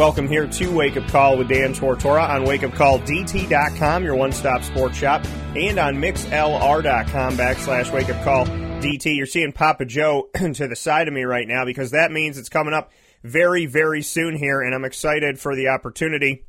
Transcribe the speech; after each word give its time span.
Welcome 0.00 0.28
here 0.28 0.46
to 0.46 0.72
Wake 0.74 0.96
Up 0.96 1.06
Call 1.08 1.36
with 1.36 1.50
Dan 1.50 1.74
Tortora 1.74 2.26
on 2.26 2.46
wakeupcalldt.com, 2.46 4.02
your 4.02 4.14
one 4.14 4.32
stop 4.32 4.62
sports 4.62 4.96
shop, 4.96 5.26
and 5.54 5.78
on 5.78 5.96
mixlr.com 5.96 7.36
backslash 7.36 7.92
wake 7.92 8.08
up 8.08 8.24
call 8.24 8.46
DT. 8.46 9.14
You're 9.14 9.26
seeing 9.26 9.52
Papa 9.52 9.84
Joe 9.84 10.30
to 10.54 10.66
the 10.66 10.74
side 10.74 11.06
of 11.06 11.12
me 11.12 11.24
right 11.24 11.46
now 11.46 11.66
because 11.66 11.90
that 11.90 12.12
means 12.12 12.38
it's 12.38 12.48
coming 12.48 12.72
up 12.72 12.92
very, 13.24 13.66
very 13.66 14.00
soon 14.00 14.38
here, 14.38 14.62
and 14.62 14.74
I'm 14.74 14.86
excited 14.86 15.38
for 15.38 15.54
the 15.54 15.68
opportunity 15.68 16.46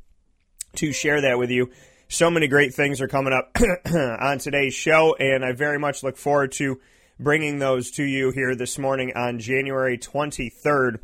to 0.76 0.90
share 0.94 1.20
that 1.20 1.38
with 1.38 1.50
you. 1.50 1.68
So 2.08 2.30
many 2.30 2.48
great 2.48 2.72
things 2.72 3.02
are 3.02 3.08
coming 3.08 3.34
up 3.34 3.54
on 3.94 4.38
today's 4.38 4.72
show, 4.72 5.14
and 5.16 5.44
I 5.44 5.52
very 5.52 5.78
much 5.78 6.02
look 6.02 6.16
forward 6.16 6.52
to 6.52 6.80
bringing 7.20 7.58
those 7.58 7.90
to 7.92 8.02
you 8.02 8.30
here 8.30 8.54
this 8.54 8.78
morning 8.78 9.12
on 9.14 9.40
January 9.40 9.98
23rd, 9.98 11.00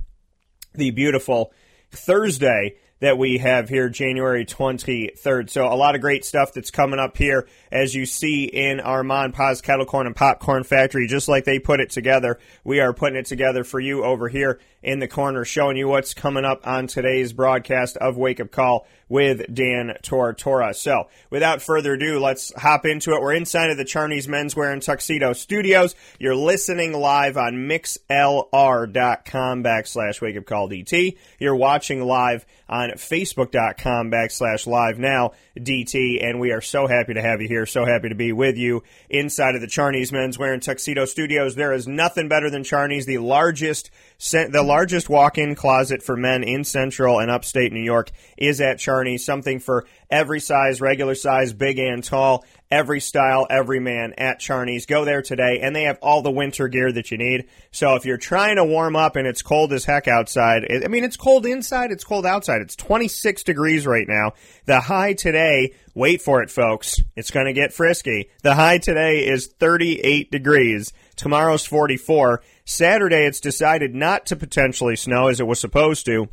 the 0.72 0.92
beautiful 0.92 1.52
Thursday 1.90 2.76
that 3.00 3.16
we 3.16 3.38
have 3.38 3.68
here, 3.68 3.88
January 3.88 4.44
23rd. 4.44 5.50
So 5.50 5.72
a 5.72 5.74
lot 5.76 5.94
of 5.94 6.00
great 6.00 6.24
stuff 6.24 6.52
that's 6.52 6.70
coming 6.70 6.98
up 6.98 7.16
here, 7.16 7.46
as 7.70 7.94
you 7.94 8.06
see 8.06 8.44
in 8.44 8.80
our 8.80 9.04
Mon 9.04 9.32
Paz 9.32 9.60
Kettle 9.60 9.86
Corn 9.86 10.06
and 10.06 10.16
Popcorn 10.16 10.64
Factory. 10.64 11.06
Just 11.06 11.28
like 11.28 11.44
they 11.44 11.58
put 11.58 11.80
it 11.80 11.90
together, 11.90 12.38
we 12.64 12.80
are 12.80 12.92
putting 12.92 13.18
it 13.18 13.26
together 13.26 13.62
for 13.62 13.78
you 13.78 14.02
over 14.04 14.28
here 14.28 14.58
in 14.82 14.98
the 14.98 15.08
corner, 15.08 15.44
showing 15.44 15.76
you 15.76 15.88
what's 15.88 16.14
coming 16.14 16.44
up 16.44 16.66
on 16.66 16.86
today's 16.86 17.32
broadcast 17.32 17.96
of 17.98 18.16
Wake 18.16 18.40
Up 18.40 18.50
Call 18.50 18.86
with 19.08 19.52
Dan 19.52 19.94
Tortora. 20.02 20.74
So, 20.74 21.08
without 21.30 21.62
further 21.62 21.94
ado, 21.94 22.18
let's 22.18 22.52
hop 22.54 22.84
into 22.86 23.12
it. 23.12 23.20
We're 23.20 23.34
inside 23.34 23.70
of 23.70 23.76
the 23.76 23.84
Charney's 23.84 24.26
Menswear 24.26 24.72
and 24.72 24.82
Tuxedo 24.82 25.32
Studios. 25.32 25.94
You're 26.18 26.34
listening 26.34 26.92
live 26.92 27.36
on 27.36 27.68
mixlr.com 27.68 29.64
backslash 29.64 30.20
Wake 30.20 30.36
Up 30.36 30.46
Call 30.46 30.68
DT. 30.68 31.16
You're 31.38 31.56
watching 31.56 32.02
live 32.02 32.44
on 32.68 32.90
facebook.com 32.90 34.10
backslash 34.10 34.66
live 34.66 34.98
now 34.98 35.32
DT, 35.56 36.22
and 36.24 36.38
we 36.38 36.52
are 36.52 36.60
so 36.60 36.86
happy 36.86 37.14
to 37.14 37.22
have 37.22 37.40
you 37.40 37.48
here. 37.48 37.66
So 37.66 37.84
happy 37.84 38.10
to 38.10 38.14
be 38.14 38.32
with 38.32 38.56
you 38.56 38.82
inside 39.08 39.54
of 39.54 39.60
the 39.60 39.66
Charney's 39.66 40.10
Menswear 40.10 40.52
and 40.52 40.62
Tuxedo 40.62 41.04
Studios. 41.04 41.54
There 41.54 41.72
is 41.72 41.88
nothing 41.88 42.28
better 42.28 42.50
than 42.50 42.64
Charney's, 42.64 43.06
the 43.06 43.18
largest 43.18 43.90
the 44.18 44.64
largest 44.64 45.08
walk-in 45.08 45.54
closet 45.54 46.02
for 46.02 46.16
men 46.16 46.42
in 46.42 46.64
central 46.64 47.20
and 47.20 47.30
upstate 47.30 47.72
New 47.72 47.82
York 47.82 48.10
is 48.36 48.60
at 48.60 48.80
Charney. 48.80 49.16
Something 49.16 49.60
for 49.60 49.86
every 50.10 50.40
size, 50.40 50.80
regular 50.80 51.14
size, 51.14 51.52
big 51.52 51.78
and 51.78 52.02
tall, 52.02 52.44
every 52.70 53.00
style, 53.00 53.46
every 53.48 53.80
man 53.80 54.14
at 54.18 54.40
Charney's. 54.40 54.86
Go 54.86 55.04
there 55.04 55.22
today, 55.22 55.60
and 55.62 55.74
they 55.74 55.84
have 55.84 55.98
all 56.02 56.22
the 56.22 56.30
winter 56.30 56.68
gear 56.68 56.92
that 56.92 57.10
you 57.10 57.18
need. 57.18 57.48
So 57.70 57.94
if 57.94 58.04
you're 58.04 58.18
trying 58.18 58.56
to 58.56 58.64
warm 58.64 58.96
up 58.96 59.16
and 59.16 59.26
it's 59.26 59.42
cold 59.42 59.72
as 59.72 59.84
heck 59.84 60.08
outside, 60.08 60.66
I 60.84 60.88
mean, 60.88 61.04
it's 61.04 61.16
cold 61.16 61.46
inside, 61.46 61.90
it's 61.90 62.04
cold 62.04 62.26
outside. 62.26 62.60
It's 62.60 62.76
26 62.76 63.42
degrees 63.42 63.86
right 63.86 64.06
now. 64.06 64.32
The 64.66 64.80
high 64.80 65.14
today, 65.14 65.74
wait 65.94 66.22
for 66.22 66.42
it, 66.42 66.50
folks. 66.50 67.00
It's 67.16 67.30
going 67.30 67.46
to 67.46 67.52
get 67.52 67.72
frisky. 67.72 68.30
The 68.42 68.54
high 68.54 68.78
today 68.78 69.26
is 69.26 69.46
38 69.46 70.30
degrees. 70.30 70.92
Tomorrow's 71.16 71.66
44. 71.66 72.42
Saturday, 72.64 73.24
it's 73.24 73.40
decided 73.40 73.94
not 73.94 74.26
to 74.26 74.36
potentially 74.36 74.94
snow 74.94 75.28
as 75.28 75.40
it 75.40 75.46
was 75.46 75.58
supposed 75.58 76.04
to. 76.06 76.28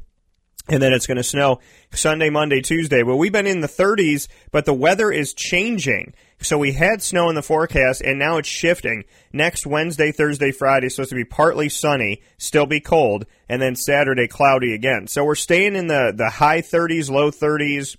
And 0.67 0.81
then 0.81 0.93
it's 0.93 1.05
going 1.05 1.17
to 1.17 1.23
snow 1.23 1.59
Sunday, 1.91 2.29
Monday, 2.29 2.59
Tuesday. 2.59 3.03
Well, 3.03 3.17
we've 3.17 3.31
been 3.31 3.45
in 3.45 3.61
the 3.61 3.67
30s, 3.67 4.27
but 4.51 4.65
the 4.65 4.73
weather 4.73 5.11
is 5.11 5.33
changing. 5.33 6.13
So 6.41 6.57
we 6.57 6.73
had 6.73 7.01
snow 7.01 7.29
in 7.29 7.35
the 7.35 7.43
forecast, 7.43 8.01
and 8.01 8.17
now 8.17 8.37
it's 8.37 8.49
shifting. 8.49 9.03
Next 9.31 9.67
Wednesday, 9.67 10.11
Thursday, 10.11 10.51
Friday 10.51 10.87
is 10.87 10.95
supposed 10.95 11.11
to 11.11 11.15
be 11.15 11.23
partly 11.23 11.69
sunny, 11.69 12.21
still 12.37 12.65
be 12.65 12.79
cold, 12.79 13.25
and 13.47 13.61
then 13.61 13.75
Saturday 13.75 14.27
cloudy 14.27 14.73
again. 14.73 15.07
So 15.07 15.23
we're 15.23 15.35
staying 15.35 15.75
in 15.75 15.87
the, 15.87 16.13
the 16.15 16.29
high 16.29 16.61
30s, 16.61 17.11
low 17.11 17.29
30s, 17.29 17.95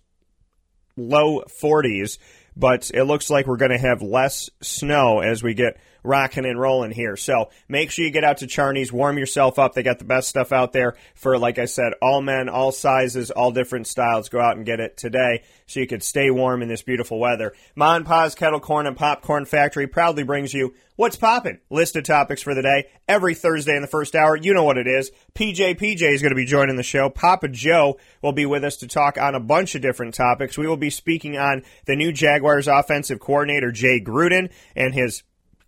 low 0.96 1.42
40s, 1.62 2.18
but 2.56 2.90
it 2.92 3.04
looks 3.04 3.30
like 3.30 3.46
we're 3.46 3.56
going 3.56 3.70
to 3.70 3.78
have 3.78 4.02
less 4.02 4.50
snow 4.60 5.20
as 5.20 5.42
we 5.42 5.54
get 5.54 5.78
rocking 6.06 6.44
and 6.44 6.58
rolling 6.58 6.92
here. 6.92 7.16
So 7.16 7.50
make 7.68 7.90
sure 7.90 8.04
you 8.04 8.10
get 8.10 8.24
out 8.24 8.38
to 8.38 8.46
Charney's, 8.46 8.92
warm 8.92 9.18
yourself 9.18 9.58
up. 9.58 9.74
They 9.74 9.82
got 9.82 9.98
the 9.98 10.04
best 10.04 10.28
stuff 10.28 10.52
out 10.52 10.72
there 10.72 10.96
for, 11.14 11.38
like 11.38 11.58
I 11.58 11.66
said, 11.66 11.92
all 12.00 12.22
men, 12.22 12.48
all 12.48 12.72
sizes, 12.72 13.30
all 13.30 13.50
different 13.50 13.86
styles. 13.86 14.28
Go 14.28 14.40
out 14.40 14.56
and 14.56 14.64
get 14.64 14.80
it 14.80 14.96
today 14.96 15.42
so 15.66 15.80
you 15.80 15.86
can 15.86 16.00
stay 16.00 16.30
warm 16.30 16.62
in 16.62 16.68
this 16.68 16.82
beautiful 16.82 17.18
weather. 17.18 17.52
Mon 17.74 18.04
Paz 18.04 18.34
Kettle 18.34 18.60
Corn 18.60 18.86
and 18.86 18.96
Popcorn 18.96 19.44
Factory 19.44 19.86
proudly 19.86 20.22
brings 20.22 20.54
you 20.54 20.74
What's 20.96 21.16
Poppin'? 21.16 21.60
List 21.68 21.94
of 21.96 22.04
topics 22.04 22.40
for 22.40 22.54
the 22.54 22.62
day. 22.62 22.86
Every 23.06 23.34
Thursday 23.34 23.76
in 23.76 23.82
the 23.82 23.86
first 23.86 24.14
hour, 24.14 24.34
you 24.34 24.54
know 24.54 24.64
what 24.64 24.78
it 24.78 24.86
is. 24.86 25.10
PJ 25.34 25.78
PJ 25.78 26.00
is 26.00 26.22
going 26.22 26.30
to 26.30 26.36
be 26.36 26.46
joining 26.46 26.76
the 26.76 26.82
show. 26.82 27.10
Papa 27.10 27.48
Joe 27.48 27.98
will 28.22 28.32
be 28.32 28.46
with 28.46 28.64
us 28.64 28.78
to 28.78 28.86
talk 28.86 29.18
on 29.18 29.34
a 29.34 29.40
bunch 29.40 29.74
of 29.74 29.82
different 29.82 30.14
topics. 30.14 30.56
We 30.56 30.66
will 30.66 30.78
be 30.78 30.88
speaking 30.88 31.36
on 31.36 31.64
the 31.84 31.96
new 31.96 32.12
Jaguars 32.12 32.66
offensive 32.66 33.20
coordinator, 33.20 33.70
Jay 33.70 34.00
Gruden, 34.00 34.50
and 34.74 34.94
his 34.94 35.22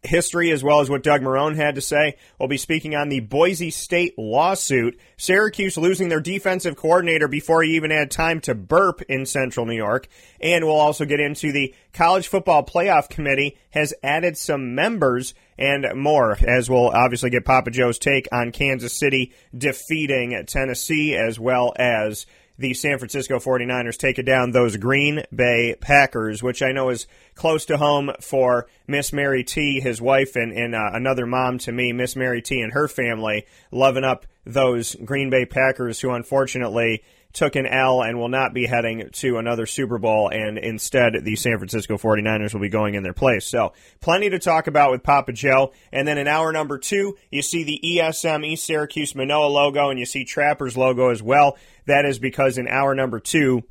history 0.08 0.50
as 0.50 0.64
well 0.64 0.80
as 0.80 0.90
what 0.90 1.02
Doug 1.02 1.22
Marrone 1.22 1.54
had 1.54 1.76
to 1.76 1.80
say. 1.80 2.16
We'll 2.38 2.48
be 2.48 2.56
speaking 2.56 2.94
on 2.94 3.08
the 3.08 3.20
Boise 3.20 3.70
State 3.70 4.18
lawsuit. 4.18 4.98
Syracuse 5.16 5.76
losing 5.76 6.08
their 6.08 6.20
defensive 6.20 6.76
coordinator 6.76 7.28
before 7.28 7.62
he 7.62 7.76
even 7.76 7.90
had 7.90 8.10
time 8.10 8.40
to 8.42 8.54
burp 8.54 9.02
in 9.02 9.26
central 9.26 9.66
New 9.66 9.76
York. 9.76 10.08
And 10.40 10.64
we'll 10.64 10.76
also 10.76 11.04
get 11.04 11.20
into 11.20 11.52
the 11.52 11.74
College 11.92 12.28
Football 12.28 12.64
Playoff 12.64 13.08
Committee 13.08 13.56
has 13.70 13.94
added 14.02 14.36
some 14.36 14.74
members 14.74 15.34
and 15.58 15.86
more, 15.96 16.38
as 16.40 16.70
we'll 16.70 16.88
obviously 16.88 17.30
get 17.30 17.44
Papa 17.44 17.70
Joe's 17.70 17.98
take 17.98 18.28
on 18.32 18.52
Kansas 18.52 18.96
City 18.96 19.32
defeating 19.56 20.44
Tennessee 20.46 21.16
as 21.16 21.38
well 21.38 21.72
as 21.76 22.26
the 22.58 22.74
San 22.74 22.98
Francisco 22.98 23.38
49ers 23.38 23.96
taking 23.96 24.24
down 24.24 24.50
those 24.50 24.76
Green 24.76 25.22
Bay 25.34 25.76
Packers, 25.80 26.42
which 26.42 26.60
I 26.62 26.72
know 26.72 26.90
is 26.90 27.06
close 27.34 27.64
to 27.66 27.76
home 27.76 28.10
for 28.20 28.66
Miss 28.86 29.12
Mary 29.12 29.44
T, 29.44 29.80
his 29.80 30.00
wife, 30.00 30.34
and, 30.34 30.52
and 30.52 30.74
uh, 30.74 30.90
another 30.92 31.24
mom 31.24 31.58
to 31.58 31.72
me, 31.72 31.92
Miss 31.92 32.16
Mary 32.16 32.42
T 32.42 32.60
and 32.60 32.72
her 32.72 32.88
family, 32.88 33.46
loving 33.70 34.04
up 34.04 34.26
those 34.44 34.96
Green 34.96 35.30
Bay 35.30 35.46
Packers 35.46 36.00
who 36.00 36.10
unfortunately 36.10 37.02
took 37.38 37.54
an 37.54 37.66
L 37.66 38.02
and 38.02 38.18
will 38.18 38.28
not 38.28 38.52
be 38.52 38.66
heading 38.66 39.10
to 39.12 39.38
another 39.38 39.64
Super 39.64 39.96
Bowl, 39.96 40.28
and 40.28 40.58
instead 40.58 41.12
the 41.22 41.36
San 41.36 41.56
Francisco 41.56 41.96
49ers 41.96 42.52
will 42.52 42.60
be 42.60 42.68
going 42.68 42.94
in 42.94 43.04
their 43.04 43.12
place. 43.12 43.46
So, 43.46 43.72
plenty 44.00 44.28
to 44.30 44.40
talk 44.40 44.66
about 44.66 44.90
with 44.90 45.04
Papa 45.04 45.32
Joe. 45.32 45.72
And 45.92 46.06
then 46.06 46.18
in 46.18 46.26
hour 46.26 46.52
number 46.52 46.78
two, 46.78 47.16
you 47.30 47.42
see 47.42 47.62
the 47.62 47.80
ESM, 47.82 48.44
East 48.44 48.64
Syracuse 48.64 49.12
Minoa 49.12 49.48
logo, 49.48 49.88
and 49.88 50.00
you 50.00 50.04
see 50.04 50.24
Trapper's 50.24 50.76
logo 50.76 51.10
as 51.10 51.22
well. 51.22 51.56
That 51.86 52.04
is 52.04 52.18
because 52.18 52.58
in 52.58 52.66
hour 52.66 52.92
number 52.96 53.20
two, 53.20 53.62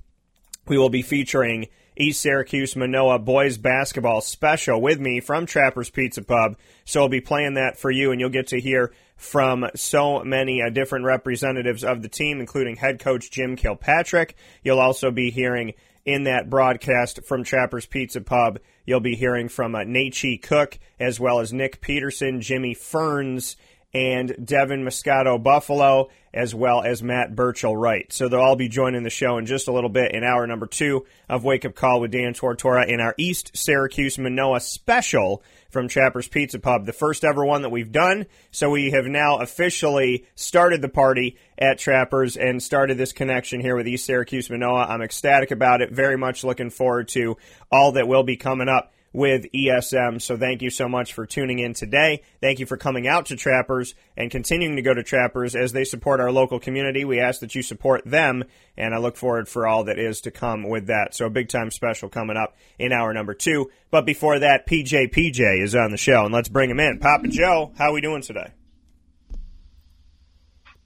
we 0.65 0.77
will 0.77 0.89
be 0.89 1.01
featuring 1.01 1.67
East 1.99 2.21
Syracuse 2.21 2.75
Minoa 2.75 3.23
boys 3.23 3.57
basketball 3.57 4.21
special 4.21 4.79
with 4.79 4.99
me 4.99 5.19
from 5.19 5.47
Trapper's 5.47 5.89
Pizza 5.89 6.21
Pub. 6.21 6.55
So 6.85 7.01
I'll 7.01 7.09
be 7.09 7.21
playing 7.21 7.55
that 7.55 7.79
for 7.79 7.89
you, 7.89 8.11
and 8.11 8.21
you'll 8.21 8.29
get 8.29 8.47
to 8.47 8.59
hear 8.59 8.93
from 9.15 9.67
so 9.75 10.23
many 10.23 10.61
uh, 10.61 10.69
different 10.69 11.05
representatives 11.05 11.83
of 11.83 12.03
the 12.03 12.09
team, 12.09 12.39
including 12.39 12.75
head 12.75 12.99
coach 12.99 13.31
Jim 13.31 13.55
Kilpatrick. 13.55 14.35
You'll 14.63 14.79
also 14.79 15.09
be 15.09 15.31
hearing 15.31 15.73
in 16.05 16.23
that 16.23 16.49
broadcast 16.49 17.25
from 17.25 17.43
Trapper's 17.43 17.87
Pizza 17.87 18.21
Pub. 18.21 18.59
You'll 18.85 18.99
be 18.99 19.15
hearing 19.15 19.49
from 19.49 19.75
uh, 19.75 19.79
Nachi 19.79 20.41
Cook 20.41 20.79
as 20.99 21.19
well 21.19 21.39
as 21.39 21.51
Nick 21.51 21.81
Peterson, 21.81 22.41
Jimmy 22.41 22.75
Ferns, 22.75 23.57
and 23.93 24.35
Devin 24.43 24.83
Moscato 24.83 25.41
Buffalo, 25.41 26.09
as 26.33 26.53
well 26.53 26.83
as 26.83 27.01
Matt 27.01 27.35
Burchell 27.35 27.75
Wright. 27.75 28.11
So 28.11 28.27
they'll 28.27 28.41
all 28.41 28.55
be 28.55 28.67
joining 28.67 29.03
the 29.03 29.09
show 29.09 29.37
in 29.37 29.45
just 29.45 29.67
a 29.67 29.71
little 29.71 29.89
bit 29.89 30.13
in 30.13 30.23
hour 30.23 30.45
number 30.45 30.67
two 30.67 31.05
of 31.29 31.43
Wake 31.43 31.65
Up 31.65 31.73
Call 31.73 32.01
with 32.01 32.11
Dan 32.11 32.33
Tortora 32.33 32.87
in 32.87 32.99
our 32.99 33.15
East 33.17 33.51
Syracuse 33.55 34.17
Minoa 34.17 34.61
special 34.61 35.41
from 35.69 35.87
Trapper's 35.87 36.27
Pizza 36.27 36.59
Pub, 36.59 36.85
the 36.85 36.93
first 36.93 37.23
ever 37.23 37.45
one 37.45 37.61
that 37.61 37.69
we've 37.69 37.91
done. 37.91 38.25
So 38.51 38.69
we 38.69 38.91
have 38.91 39.05
now 39.05 39.37
officially 39.37 40.25
started 40.35 40.81
the 40.81 40.89
party 40.89 41.37
at 41.57 41.79
Trappers 41.79 42.37
and 42.37 42.61
started 42.61 42.97
this 42.97 43.13
connection 43.13 43.61
here 43.61 43.75
with 43.75 43.87
East 43.87 44.05
Syracuse 44.05 44.49
Minoa. 44.49 44.89
I'm 44.89 45.01
ecstatic 45.01 45.51
about 45.51 45.81
it. 45.81 45.91
Very 45.91 46.17
much 46.17 46.43
looking 46.43 46.69
forward 46.69 47.07
to 47.09 47.37
all 47.71 47.93
that 47.93 48.07
will 48.07 48.23
be 48.23 48.37
coming 48.37 48.69
up 48.69 48.93
with 49.13 49.51
ESM. 49.51 50.21
So 50.21 50.37
thank 50.37 50.61
you 50.61 50.69
so 50.69 50.87
much 50.87 51.13
for 51.13 51.25
tuning 51.25 51.59
in 51.59 51.73
today. 51.73 52.21
Thank 52.41 52.59
you 52.59 52.65
for 52.65 52.77
coming 52.77 53.07
out 53.07 53.27
to 53.27 53.35
Trappers 53.35 53.95
and 54.15 54.29
continuing 54.29 54.75
to 54.75 54.81
go 54.81 54.93
to 54.93 55.03
Trappers 55.03 55.55
as 55.55 55.71
they 55.71 55.83
support 55.83 56.19
our 56.19 56.31
local 56.31 56.59
community. 56.59 57.05
We 57.05 57.19
ask 57.19 57.39
that 57.41 57.55
you 57.55 57.61
support 57.61 58.03
them, 58.05 58.43
and 58.77 58.93
I 58.93 58.97
look 58.97 59.17
forward 59.17 59.47
for 59.47 59.67
all 59.67 59.85
that 59.85 59.97
is 59.97 60.21
to 60.21 60.31
come 60.31 60.69
with 60.69 60.87
that. 60.87 61.15
So 61.15 61.25
a 61.25 61.29
big 61.29 61.49
time 61.49 61.71
special 61.71 62.09
coming 62.09 62.37
up 62.37 62.55
in 62.77 62.91
hour 62.91 63.13
number 63.13 63.33
two. 63.33 63.71
But 63.91 64.05
before 64.05 64.39
that, 64.39 64.67
PJ 64.67 65.11
PJ 65.11 65.63
is 65.63 65.75
on 65.75 65.91
the 65.91 65.97
show, 65.97 66.25
and 66.25 66.33
let's 66.33 66.49
bring 66.49 66.69
him 66.69 66.79
in. 66.79 66.99
Papa 66.99 67.27
Joe, 67.27 67.71
how 67.77 67.93
we 67.93 68.01
doing 68.01 68.21
today? 68.21 68.51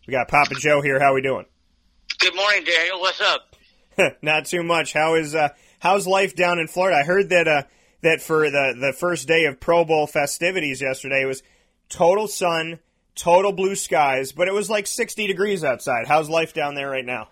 We 0.07 0.12
got 0.12 0.27
Papa 0.27 0.56
Joe 0.56 0.81
here. 0.81 1.00
How 1.00 1.13
we 1.13 1.21
doing? 1.21 1.45
Good 2.19 2.35
morning, 2.35 2.63
Daniel. 2.63 3.00
What's 3.00 3.21
up? 3.21 3.56
Not 4.21 4.45
too 4.45 4.63
much. 4.63 4.94
How 4.94 5.15
is 5.15 5.35
uh, 5.35 5.50
how's 5.79 6.07
life 6.07 6.35
down 6.35 6.59
in 6.59 6.68
Florida? 6.68 6.97
I 6.97 7.03
heard 7.03 7.29
that 7.29 7.47
uh, 7.47 7.63
that 8.01 8.21
for 8.21 8.50
the 8.50 8.75
the 8.80 8.94
first 8.94 9.27
day 9.27 9.45
of 9.45 9.59
Pro 9.59 9.86
Bowl 9.86 10.07
festivities 10.07 10.81
yesterday 10.81 11.25
was 11.25 11.44
total 11.89 12.27
sun, 12.27 12.80
total 13.15 13.51
blue 13.51 13.75
skies, 13.75 14.31
but 14.31 14.48
it 14.48 14.53
was 14.53 14.69
like 14.69 14.88
60 14.88 15.27
degrees 15.27 15.63
outside. 15.63 16.07
How's 16.07 16.30
life 16.30 16.53
down 16.53 16.75
there 16.75 16.89
right 16.89 17.06
now? 17.06 17.27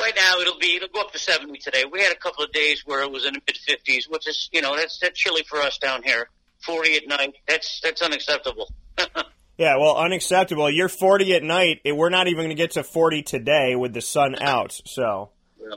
Right 0.00 0.14
now, 0.14 0.38
it'll 0.40 0.58
be 0.58 0.76
it'll 0.76 0.88
go 0.88 1.00
up 1.00 1.12
to 1.12 1.18
70 1.18 1.58
today. 1.58 1.84
We 1.90 2.00
had 2.02 2.12
a 2.12 2.18
couple 2.18 2.44
of 2.44 2.52
days 2.52 2.82
where 2.86 3.02
it 3.02 3.10
was 3.10 3.24
in 3.26 3.34
the 3.34 3.40
mid 3.46 3.56
50s, 3.56 4.08
which 4.08 4.28
is 4.28 4.48
you 4.52 4.62
know 4.62 4.76
that's 4.76 4.98
that's 5.00 5.18
chilly 5.18 5.42
for 5.48 5.58
us 5.60 5.78
down 5.78 6.02
here. 6.02 6.28
40 6.60 6.96
at 6.96 7.08
night. 7.08 7.34
That's 7.46 7.80
that's 7.82 8.02
unacceptable. 8.02 8.72
Yeah, 9.60 9.76
well, 9.78 9.96
unacceptable. 9.96 10.70
You're 10.70 10.88
40 10.88 11.34
at 11.34 11.42
night. 11.42 11.80
We're 11.84 12.10
not 12.10 12.28
even 12.28 12.44
going 12.44 12.50
to 12.50 12.54
get 12.54 12.70
to 12.74 12.84
40 12.84 13.22
today 13.24 13.74
with 13.74 13.92
the 13.92 14.00
sun 14.00 14.36
out. 14.40 14.80
So 14.84 15.30
Yeah. 15.60 15.74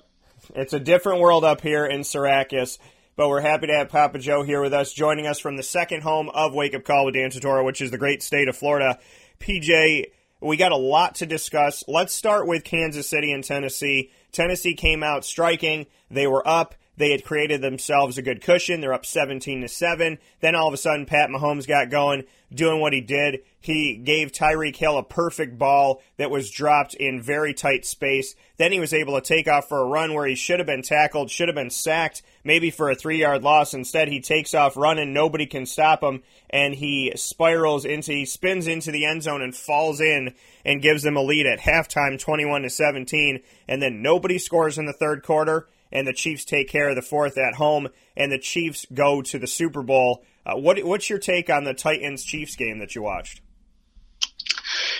it's 0.53 0.73
a 0.73 0.79
different 0.79 1.19
world 1.19 1.43
up 1.43 1.61
here 1.61 1.83
in 1.87 2.03
Syracuse. 2.03 2.77
But 3.21 3.29
we're 3.29 3.41
happy 3.41 3.67
to 3.67 3.75
have 3.75 3.89
Papa 3.89 4.17
Joe 4.17 4.41
here 4.41 4.63
with 4.63 4.73
us, 4.73 4.91
joining 4.91 5.27
us 5.27 5.37
from 5.37 5.55
the 5.55 5.61
second 5.61 6.01
home 6.01 6.27
of 6.29 6.55
Wake 6.55 6.73
Up 6.73 6.83
Call 6.83 7.05
with 7.05 7.13
Dan 7.13 7.29
Tortora, 7.29 7.63
which 7.63 7.79
is 7.79 7.91
the 7.91 7.99
great 7.99 8.23
state 8.23 8.47
of 8.47 8.57
Florida. 8.57 8.97
PJ, 9.39 10.05
we 10.39 10.57
got 10.57 10.71
a 10.71 10.75
lot 10.75 11.13
to 11.17 11.27
discuss. 11.27 11.83
Let's 11.87 12.15
start 12.15 12.47
with 12.47 12.63
Kansas 12.63 13.07
City 13.07 13.31
and 13.31 13.43
Tennessee. 13.43 14.09
Tennessee 14.31 14.73
came 14.73 15.03
out 15.03 15.23
striking. 15.23 15.85
They 16.09 16.25
were 16.25 16.41
up. 16.47 16.73
They 16.97 17.11
had 17.11 17.23
created 17.23 17.61
themselves 17.61 18.17
a 18.17 18.21
good 18.21 18.41
cushion. 18.41 18.81
They're 18.81 18.93
up 18.93 19.05
17 19.05 19.61
to 19.61 19.67
7. 19.67 20.17
Then 20.41 20.55
all 20.55 20.67
of 20.67 20.73
a 20.73 20.77
sudden, 20.77 21.05
Pat 21.05 21.29
Mahomes 21.29 21.67
got 21.67 21.89
going, 21.89 22.25
doing 22.53 22.81
what 22.81 22.91
he 22.91 22.99
did. 22.99 23.39
He 23.61 23.95
gave 23.95 24.31
Tyreek 24.31 24.75
Hill 24.75 24.97
a 24.97 25.03
perfect 25.03 25.57
ball 25.57 26.01
that 26.17 26.29
was 26.29 26.51
dropped 26.51 26.93
in 26.93 27.21
very 27.21 27.53
tight 27.53 27.85
space. 27.85 28.35
Then 28.57 28.73
he 28.73 28.79
was 28.79 28.93
able 28.93 29.19
to 29.19 29.21
take 29.21 29.47
off 29.47 29.69
for 29.69 29.79
a 29.79 29.85
run 29.85 30.13
where 30.13 30.27
he 30.27 30.35
should 30.35 30.59
have 30.59 30.67
been 30.67 30.81
tackled, 30.81 31.31
should 31.31 31.47
have 31.47 31.55
been 31.55 31.69
sacked, 31.69 32.23
maybe 32.43 32.69
for 32.71 32.89
a 32.89 32.95
three 32.95 33.19
yard 33.19 33.41
loss. 33.41 33.73
Instead, 33.73 34.09
he 34.09 34.19
takes 34.19 34.53
off 34.53 34.75
running. 34.75 35.13
Nobody 35.13 35.45
can 35.45 35.65
stop 35.65 36.03
him. 36.03 36.23
And 36.49 36.75
he 36.75 37.13
spirals 37.15 37.85
into, 37.85 38.11
he 38.11 38.25
spins 38.25 38.67
into 38.67 38.91
the 38.91 39.05
end 39.05 39.23
zone 39.23 39.41
and 39.41 39.55
falls 39.55 40.01
in 40.01 40.33
and 40.65 40.81
gives 40.81 41.03
them 41.03 41.15
a 41.15 41.21
lead 41.21 41.45
at 41.45 41.59
halftime, 41.59 42.19
21 42.19 42.63
to 42.63 42.69
17. 42.69 43.39
And 43.69 43.81
then 43.81 44.01
nobody 44.01 44.37
scores 44.37 44.77
in 44.77 44.85
the 44.85 44.93
third 44.93 45.23
quarter 45.23 45.67
and 45.91 46.07
the 46.07 46.13
Chiefs 46.13 46.45
take 46.45 46.69
care 46.69 46.89
of 46.89 46.95
the 46.95 47.01
fourth 47.01 47.37
at 47.37 47.55
home, 47.55 47.89
and 48.15 48.31
the 48.31 48.39
Chiefs 48.39 48.85
go 48.93 49.21
to 49.21 49.39
the 49.39 49.47
Super 49.47 49.83
Bowl. 49.83 50.23
Uh, 50.45 50.55
what, 50.55 50.83
what's 50.83 51.09
your 51.09 51.19
take 51.19 51.49
on 51.49 51.63
the 51.63 51.73
Titans 51.73 52.23
Chiefs 52.23 52.55
game 52.55 52.79
that 52.79 52.95
you 52.95 53.01
watched? 53.01 53.41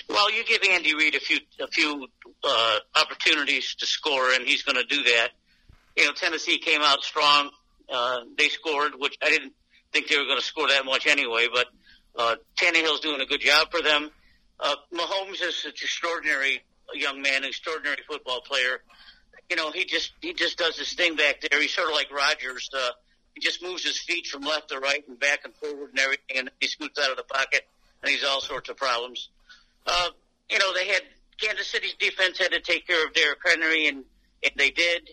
Well, 0.09 0.31
you 0.31 0.43
give 0.43 0.61
Andy 0.69 0.93
Reid 0.93 1.15
a 1.15 1.19
few 1.19 1.37
a 1.61 1.67
few 1.67 2.07
uh, 2.43 2.77
opportunities 2.95 3.75
to 3.75 3.85
score, 3.85 4.33
and 4.33 4.45
he's 4.45 4.63
going 4.63 4.75
to 4.75 4.83
do 4.83 5.03
that. 5.03 5.29
You 5.95 6.05
know, 6.05 6.11
Tennessee 6.13 6.57
came 6.57 6.81
out 6.81 7.01
strong. 7.01 7.49
Uh, 7.89 8.21
they 8.37 8.49
scored, 8.49 8.93
which 8.97 9.17
I 9.23 9.29
didn't 9.29 9.53
think 9.93 10.07
they 10.07 10.17
were 10.17 10.25
going 10.25 10.39
to 10.39 10.45
score 10.45 10.67
that 10.67 10.85
much 10.85 11.07
anyway. 11.07 11.47
But 11.53 11.67
uh, 12.17 12.35
Tannehill's 12.57 12.99
doing 12.99 13.21
a 13.21 13.25
good 13.25 13.41
job 13.41 13.71
for 13.71 13.81
them. 13.81 14.09
Uh, 14.59 14.75
Mahomes 14.93 15.41
is 15.41 15.55
such 15.63 15.65
an 15.65 15.85
extraordinary 15.85 16.61
young 16.93 17.21
man, 17.21 17.43
an 17.43 17.49
extraordinary 17.49 17.99
football 18.07 18.41
player. 18.41 18.81
You 19.49 19.57
know, 19.57 19.71
he 19.71 19.85
just 19.85 20.13
he 20.21 20.33
just 20.33 20.57
does 20.57 20.77
his 20.77 20.93
thing 20.93 21.15
back 21.15 21.41
there. 21.41 21.61
He's 21.61 21.73
sort 21.73 21.89
of 21.89 21.93
like 21.93 22.11
Rodgers. 22.11 22.69
Uh, 22.73 22.89
he 23.33 23.41
just 23.41 23.61
moves 23.61 23.83
his 23.83 23.97
feet 23.97 24.27
from 24.27 24.43
left 24.43 24.69
to 24.69 24.79
right 24.79 25.03
and 25.07 25.19
back 25.19 25.39
and 25.43 25.53
forward 25.55 25.91
and 25.91 25.99
everything, 25.99 26.37
and 26.37 26.51
he 26.59 26.67
scoots 26.67 26.99
out 26.99 27.11
of 27.11 27.17
the 27.17 27.23
pocket, 27.23 27.67
and 28.01 28.11
he's 28.11 28.23
all 28.23 28.41
sorts 28.41 28.69
of 28.69 28.77
problems. 28.77 29.29
Uh, 29.85 30.09
you 30.49 30.59
know, 30.59 30.73
they 30.73 30.87
had 30.87 31.01
Kansas 31.41 31.67
City's 31.67 31.95
defense 31.95 32.37
had 32.37 32.51
to 32.51 32.59
take 32.59 32.85
care 32.85 33.05
of 33.05 33.13
Derrick 33.13 33.39
Henry, 33.43 33.87
and, 33.87 34.03
and 34.43 34.51
they 34.57 34.69
did. 34.69 35.09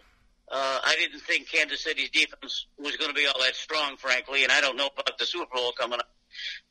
Uh, 0.51 0.79
I 0.83 0.97
didn't 0.99 1.21
think 1.21 1.51
Kansas 1.51 1.83
City's 1.83 2.11
defense 2.11 2.67
was 2.79 2.97
going 2.97 3.11
to 3.11 3.15
be 3.15 3.27
all 3.27 3.41
that 3.41 3.55
strong, 3.55 3.97
frankly, 3.97 4.45
and 4.45 4.53
I 4.53 4.61
don't 4.61 4.77
know 4.77 4.89
about 4.97 5.19
the 5.19 5.27
Super 5.27 5.47
Bowl 5.55 5.73
coming 5.73 5.99
up. 5.99 6.11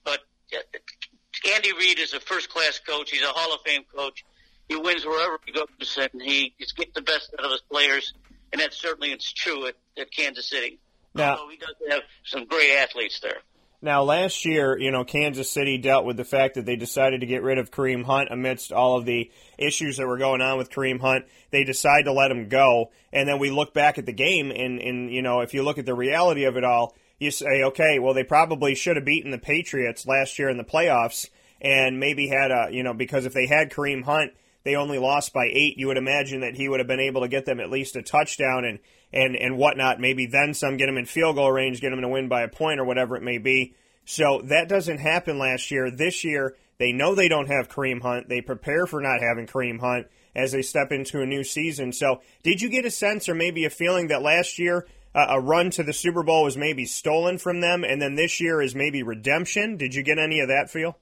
But 0.04 0.20
uh, 0.54 1.50
Andy 1.56 1.74
Reid 1.74 2.00
is 2.00 2.14
a 2.14 2.20
first-class 2.20 2.80
coach. 2.88 3.12
He's 3.12 3.22
a 3.22 3.28
Hall 3.28 3.54
of 3.54 3.62
Fame 3.62 3.84
coach. 3.96 4.24
He 4.68 4.76
wins 4.76 5.06
wherever 5.06 5.40
he 5.46 5.52
goes, 5.54 5.68
and 5.98 6.22
he 6.22 6.54
gets 6.60 6.74
the 6.94 7.02
best 7.02 7.34
out 7.40 7.46
of 7.46 7.52
his 7.52 7.62
players, 7.72 8.14
and 8.52 8.62
that 8.62 8.74
certainly 8.74 9.12
is 9.12 9.32
true 9.32 9.68
at, 9.68 9.76
at 9.98 10.12
Kansas 10.12 10.50
City. 10.50 10.80
Now- 11.14 11.38
Although 11.38 11.50
he 11.50 11.58
does 11.58 11.76
have 11.90 12.02
some 12.26 12.46
great 12.46 12.72
athletes 12.76 13.20
there. 13.20 13.38
Now, 13.80 14.02
last 14.02 14.44
year, 14.44 14.76
you 14.78 14.90
know, 14.90 15.04
Kansas 15.04 15.52
City 15.52 15.78
dealt 15.78 16.04
with 16.04 16.18
the 16.18 16.26
fact 16.26 16.56
that 16.56 16.66
they 16.66 16.76
decided 16.76 17.20
to 17.22 17.28
get 17.28 17.44
rid 17.44 17.60
of 17.60 17.70
Kareem 17.70 18.04
Hunt 18.04 18.30
amidst 18.32 18.72
all 18.72 18.98
of 18.98 19.06
the 19.06 19.30
issues 19.60 19.98
that 19.98 20.08
were 20.08 20.18
going 20.18 20.42
on 20.42 20.58
with 20.58 20.72
Kareem 20.72 21.00
Hunt. 21.00 21.26
They 21.52 21.64
decided 21.64 22.06
to 22.06 22.12
let 22.12 22.32
him 22.32 22.50
go. 22.50 22.90
And 23.14 23.30
then 23.30 23.38
we 23.38 23.52
look 23.52 23.76
back 23.76 24.00
at 24.00 24.08
the 24.08 24.14
game, 24.14 24.50
and, 24.50 24.80
and 24.80 25.12
you 25.14 25.22
know, 25.22 25.42
if 25.42 25.54
you 25.54 25.62
look 25.62 25.78
at 25.78 25.86
the 25.86 25.94
reality 25.94 26.46
of 26.46 26.58
it 26.58 26.64
all, 26.64 26.96
you 27.20 27.30
say, 27.30 27.62
okay, 27.66 28.00
well, 28.00 28.16
they 28.16 28.24
probably 28.24 28.74
should 28.74 28.96
have 28.96 29.06
beaten 29.06 29.30
the 29.30 29.38
Patriots 29.38 30.08
last 30.08 30.40
year 30.40 30.50
in 30.50 30.58
the 30.58 30.64
playoffs 30.64 31.30
and 31.62 32.00
maybe 32.00 32.28
had 32.28 32.50
a, 32.50 32.70
you 32.72 32.82
know, 32.82 32.96
because 32.96 33.26
if 33.28 33.34
they 33.34 33.46
had 33.46 33.72
Kareem 33.72 34.04
Hunt, 34.04 34.32
they 34.68 34.76
only 34.76 35.00
lost 35.00 35.32
by 35.32 35.46
eight. 35.46 35.78
You 35.78 35.88
would 35.88 35.98
imagine 35.98 36.42
that 36.42 36.56
he 36.56 36.68
would 36.68 36.82
have 36.82 36.88
been 36.88 37.00
able 37.00 37.22
to 37.22 37.30
get 37.30 37.46
them 37.46 37.62
at 37.62 37.72
least 37.72 37.96
a 37.96 38.02
touchdown 38.02 38.66
and, 38.66 38.80
and, 39.14 39.36
and 39.36 39.58
whatnot. 39.58 40.02
Maybe 40.02 40.26
then 40.26 40.54
some, 40.54 40.76
get 40.76 40.88
them 40.88 40.98
in 40.98 41.06
field 41.06 41.38
goal 41.38 41.52
range, 41.52 41.80
get 41.80 41.92
them 41.92 42.02
to 42.02 42.10
win 42.10 42.28
by 42.28 42.42
a 42.42 42.50
point 42.50 42.82
or 42.82 42.86
whatever 42.86 43.16
it 43.16 43.24
may 43.24 43.38
be. 43.38 43.74
So 44.04 44.42
that 44.46 44.68
doesn't 44.68 44.98
happen 44.98 45.40
last 45.40 45.72
year. 45.72 45.90
This 45.90 46.26
year, 46.26 46.56
they 46.80 46.92
know 46.92 47.16
they 47.16 47.30
don't 47.30 47.48
have 47.48 47.70
Kareem 47.70 48.02
Hunt. 48.02 48.28
They 48.28 48.42
prepare 48.42 48.86
for 48.86 49.02
not 49.02 49.22
having 49.22 49.48
Kareem 49.48 49.80
Hunt 49.80 50.08
as 50.36 50.52
they 50.52 50.62
step 50.62 50.92
into 50.92 51.22
a 51.22 51.26
new 51.26 51.46
season. 51.46 51.94
So, 51.94 52.22
did 52.44 52.62
you 52.62 52.70
get 52.70 52.86
a 52.86 52.92
sense 52.92 53.28
or 53.28 53.36
maybe 53.36 53.64
a 53.64 53.70
feeling 53.70 54.08
that 54.10 54.22
last 54.22 54.60
year 54.60 54.86
uh, 55.16 55.28
a 55.30 55.42
run 55.42 55.72
to 55.72 55.84
the 55.84 55.94
Super 55.94 56.24
Bowl 56.24 56.44
was 56.44 56.58
maybe 56.58 56.86
stolen 56.86 57.38
from 57.38 57.62
them, 57.62 57.84
and 57.84 58.02
then 58.02 58.16
this 58.16 58.40
year 58.40 58.62
is 58.62 58.76
maybe 58.76 59.02
redemption? 59.02 59.78
Did 59.78 59.96
you 59.96 60.04
get 60.04 60.20
any 60.20 60.42
of 60.42 60.50
that 60.50 60.70
feel? 60.70 60.98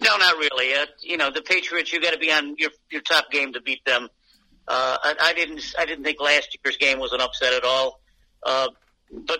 No, 0.00 0.16
not 0.16 0.36
really. 0.36 0.74
Uh, 0.74 0.86
you 1.00 1.16
know, 1.16 1.30
the 1.30 1.42
Patriots, 1.42 1.92
you 1.92 2.00
got 2.00 2.12
to 2.12 2.18
be 2.18 2.30
on 2.32 2.56
your 2.58 2.70
your 2.90 3.02
top 3.02 3.30
game 3.30 3.52
to 3.54 3.60
beat 3.60 3.84
them. 3.84 4.08
Uh, 4.68 4.96
I, 5.02 5.14
I 5.20 5.32
didn't 5.34 5.74
I 5.78 5.86
didn't 5.86 6.04
think 6.04 6.20
last 6.20 6.56
year's 6.64 6.76
game 6.76 6.98
was 6.98 7.12
an 7.12 7.20
upset 7.20 7.52
at 7.52 7.64
all. 7.64 8.00
Uh, 8.42 8.68
but 9.10 9.38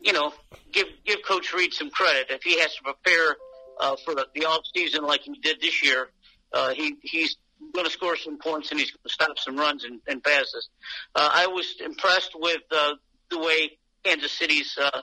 you 0.00 0.12
know, 0.12 0.32
give 0.72 0.86
give 1.04 1.18
Coach 1.26 1.52
Reid 1.52 1.74
some 1.74 1.90
credit 1.90 2.26
if 2.30 2.42
he 2.42 2.58
has 2.60 2.74
to 2.74 2.82
prepare 2.82 3.36
uh, 3.78 3.96
for 4.04 4.14
the, 4.14 4.26
the 4.34 4.46
off 4.46 4.62
season 4.74 5.04
like 5.04 5.22
he 5.22 5.34
did 5.40 5.60
this 5.60 5.84
year. 5.84 6.08
Uh, 6.52 6.72
he 6.72 6.96
he's 7.02 7.36
going 7.72 7.86
to 7.86 7.92
score 7.92 8.16
some 8.16 8.38
points 8.38 8.70
and 8.70 8.80
he's 8.80 8.90
going 8.90 9.02
to 9.04 9.12
stop 9.12 9.38
some 9.38 9.56
runs 9.56 9.84
and, 9.84 10.00
and 10.06 10.22
passes. 10.22 10.68
Uh, 11.14 11.28
I 11.32 11.46
was 11.46 11.74
impressed 11.84 12.32
with 12.34 12.62
uh, 12.70 12.94
the 13.30 13.38
way 13.38 13.78
Kansas 14.04 14.32
City's 14.32 14.76
uh, 14.80 15.00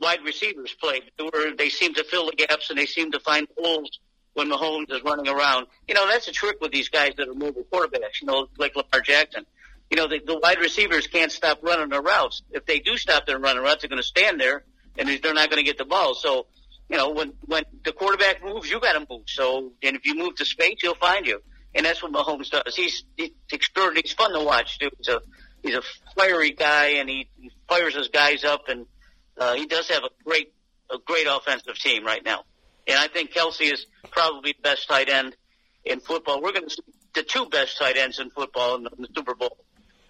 wide 0.00 0.20
receivers 0.24 0.74
played. 0.80 1.02
They, 1.18 1.24
were, 1.24 1.54
they 1.56 1.68
seemed 1.68 1.96
to 1.96 2.04
fill 2.04 2.26
the 2.26 2.36
gaps 2.36 2.70
and 2.70 2.78
they 2.78 2.86
seemed 2.86 3.12
to 3.12 3.20
find 3.20 3.46
holes 3.58 3.98
when 4.34 4.50
Mahomes 4.50 4.90
is 4.90 5.02
running 5.04 5.28
around. 5.28 5.66
You 5.88 5.94
know, 5.94 6.06
that's 6.08 6.28
a 6.28 6.32
trick 6.32 6.60
with 6.60 6.72
these 6.72 6.88
guys 6.88 7.12
that 7.16 7.28
are 7.28 7.34
mobile 7.34 7.64
quarterbacks, 7.72 8.20
you 8.20 8.26
know, 8.26 8.48
like 8.58 8.74
Lamar 8.76 9.00
Jackson. 9.00 9.46
You 9.90 9.96
know, 9.96 10.08
the, 10.08 10.20
the 10.24 10.38
wide 10.38 10.58
receivers 10.58 11.06
can't 11.06 11.30
stop 11.30 11.60
running 11.62 11.90
their 11.90 12.02
routes. 12.02 12.42
If 12.50 12.66
they 12.66 12.80
do 12.80 12.96
stop 12.96 13.26
their 13.26 13.38
running 13.38 13.62
routes, 13.62 13.82
they're 13.82 13.88
going 13.88 14.02
to 14.02 14.06
stand 14.06 14.40
there 14.40 14.64
and 14.98 15.08
they're 15.08 15.34
not 15.34 15.50
going 15.50 15.62
to 15.62 15.64
get 15.64 15.78
the 15.78 15.84
ball. 15.84 16.14
So, 16.14 16.46
you 16.88 16.96
know, 16.96 17.10
when, 17.10 17.34
when 17.46 17.64
the 17.84 17.92
quarterback 17.92 18.44
moves, 18.44 18.70
you 18.70 18.80
got 18.80 18.94
to 18.94 19.06
move. 19.08 19.24
So, 19.26 19.72
and 19.82 19.96
if 19.96 20.04
you 20.06 20.16
move 20.16 20.36
to 20.36 20.44
space, 20.44 20.76
he'll 20.80 20.94
find 20.94 21.26
you. 21.26 21.40
And 21.74 21.86
that's 21.86 22.02
what 22.02 22.12
Mahomes 22.12 22.50
does. 22.50 22.74
He's, 22.74 23.04
he's 23.16 23.30
extraordinary. 23.52 24.02
He's 24.04 24.12
fun 24.12 24.32
to 24.32 24.40
watch, 24.40 24.78
too. 24.78 24.90
He's 24.96 25.08
a, 25.08 25.20
he's 25.62 25.74
a 25.74 25.82
fiery 26.16 26.52
guy 26.52 26.86
and 26.96 27.08
he, 27.08 27.28
he 27.38 27.50
fires 27.68 27.94
his 27.94 28.08
guys 28.08 28.44
up 28.44 28.68
and, 28.68 28.86
uh, 29.38 29.54
he 29.54 29.66
does 29.66 29.88
have 29.88 30.02
a 30.04 30.10
great, 30.24 30.52
a 30.90 30.98
great 31.04 31.26
offensive 31.28 31.78
team 31.78 32.04
right 32.04 32.24
now. 32.24 32.44
And 32.86 32.98
I 32.98 33.08
think 33.08 33.32
Kelce 33.32 33.72
is 33.72 33.86
probably 34.10 34.52
the 34.52 34.62
best 34.62 34.88
tight 34.88 35.08
end 35.08 35.36
in 35.84 36.00
football. 36.00 36.42
We're 36.42 36.52
going 36.52 36.68
to 36.68 36.70
see 36.70 36.82
the 37.14 37.22
two 37.22 37.46
best 37.46 37.78
tight 37.78 37.96
ends 37.96 38.18
in 38.18 38.30
football 38.30 38.76
in 38.76 38.84
the, 38.84 38.90
in 38.96 39.02
the 39.02 39.08
Super 39.14 39.34
Bowl. 39.34 39.56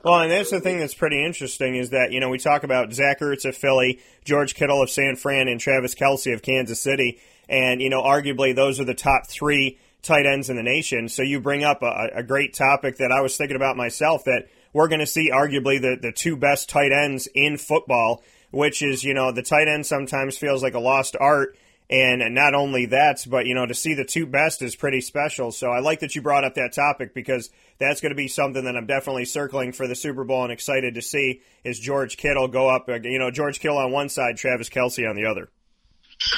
Well, 0.05 0.21
and 0.21 0.31
that's 0.31 0.51
the 0.51 0.61
thing 0.61 0.81
that's 0.81 0.95
pretty 0.95 1.25
interesting 1.25 1.77
is 1.77 1.91
that, 1.91 2.13
you 2.13 2.21
know, 2.21 2.29
we 2.29 2.39
talk 2.39 2.63
about 2.63 2.93
Zach 2.93 3.21
Ertz 3.21 3.47
of 3.47 3.57
Philly, 3.57 4.01
George 4.25 4.55
Kittle 4.55 4.83
of 4.83 4.91
San 4.91 5.17
Fran, 5.17 5.49
and 5.49 5.59
Travis 5.59 5.95
Kelce 5.95 6.35
of 6.35 6.43
Kansas 6.43 6.79
City. 6.79 7.21
And, 7.49 7.81
you 7.81 7.89
know, 7.89 8.03
arguably 8.03 8.55
those 8.55 8.81
are 8.81 8.85
the 8.85 8.95
top 8.95 9.27
three 9.27 9.79
tight 10.03 10.27
ends 10.27 10.51
in 10.51 10.57
the 10.57 10.63
nation. 10.63 11.09
So 11.09 11.23
you 11.23 11.41
bring 11.41 11.65
up 11.65 11.83
a, 11.83 12.09
a 12.17 12.23
great 12.23 12.53
topic 12.53 12.99
that 12.99 13.13
I 13.13 13.23
was 13.23 13.37
thinking 13.37 13.57
about 13.57 13.79
myself 13.79 14.25
that 14.25 14.49
we're 14.75 14.89
going 14.89 15.01
to 15.01 15.07
see 15.07 15.31
arguably 15.31 15.81
the, 15.81 15.97
the 16.01 16.13
two 16.13 16.37
best 16.37 16.69
tight 16.69 16.93
ends 16.93 17.27
in 17.35 17.57
football, 17.57 18.23
which 18.55 18.83
is, 18.83 19.03
you 19.05 19.15
know, 19.15 19.33
the 19.33 19.43
tight 19.43 19.69
end 19.69 19.85
sometimes 19.85 20.39
feels 20.39 20.63
like 20.63 20.75
a 20.75 20.79
lost 20.79 21.17
art. 21.19 21.57
And 21.91 22.35
not 22.35 22.55
only 22.55 22.87
that, 22.87 23.27
but, 23.29 23.45
you 23.45 23.55
know, 23.55 23.67
to 23.67 23.75
see 23.75 23.93
the 23.93 24.07
two 24.07 24.27
best 24.27 24.63
is 24.63 24.75
pretty 24.75 25.03
special. 25.03 25.53
So 25.53 25.71
I 25.71 25.81
like 25.81 26.01
that 26.01 26.15
you 26.15 26.23
brought 26.23 26.45
up 26.45 26.55
that 26.55 26.73
topic 26.73 27.13
because 27.15 27.51
that's 27.79 28.01
going 28.01 28.11
to 28.11 28.17
be 28.17 28.27
something 28.27 28.65
that 28.65 28.75
I'm 28.75 28.87
definitely 28.87 29.27
circling 29.27 29.73
for 29.73 29.87
the 29.87 29.95
Super 29.95 30.25
Bowl 30.25 30.45
and 30.45 30.53
excited 30.53 30.95
to 30.95 31.03
see 31.03 31.43
is 31.63 31.79
George 31.79 32.17
Kittle 32.17 32.49
go 32.49 32.71
up, 32.71 32.89
you 32.89 33.19
know, 33.19 33.31
George 33.31 33.61
Kittle 33.61 33.77
on 33.77 33.93
one 33.93 34.09
side, 34.09 34.39
Travis 34.39 34.71
Kelce 34.71 35.09
on 35.09 35.15
the 35.15 35.27
other. 35.27 35.51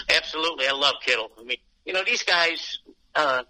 Absolutely. 0.09 0.67
I 0.67 0.73
love 0.73 0.95
Kittle. 1.05 1.31
I 1.39 1.45
mean, 1.45 1.59
you 1.85 1.93
know, 1.93 2.03
these 2.03 2.25
guys, 2.25 2.79
uh, 3.15 3.45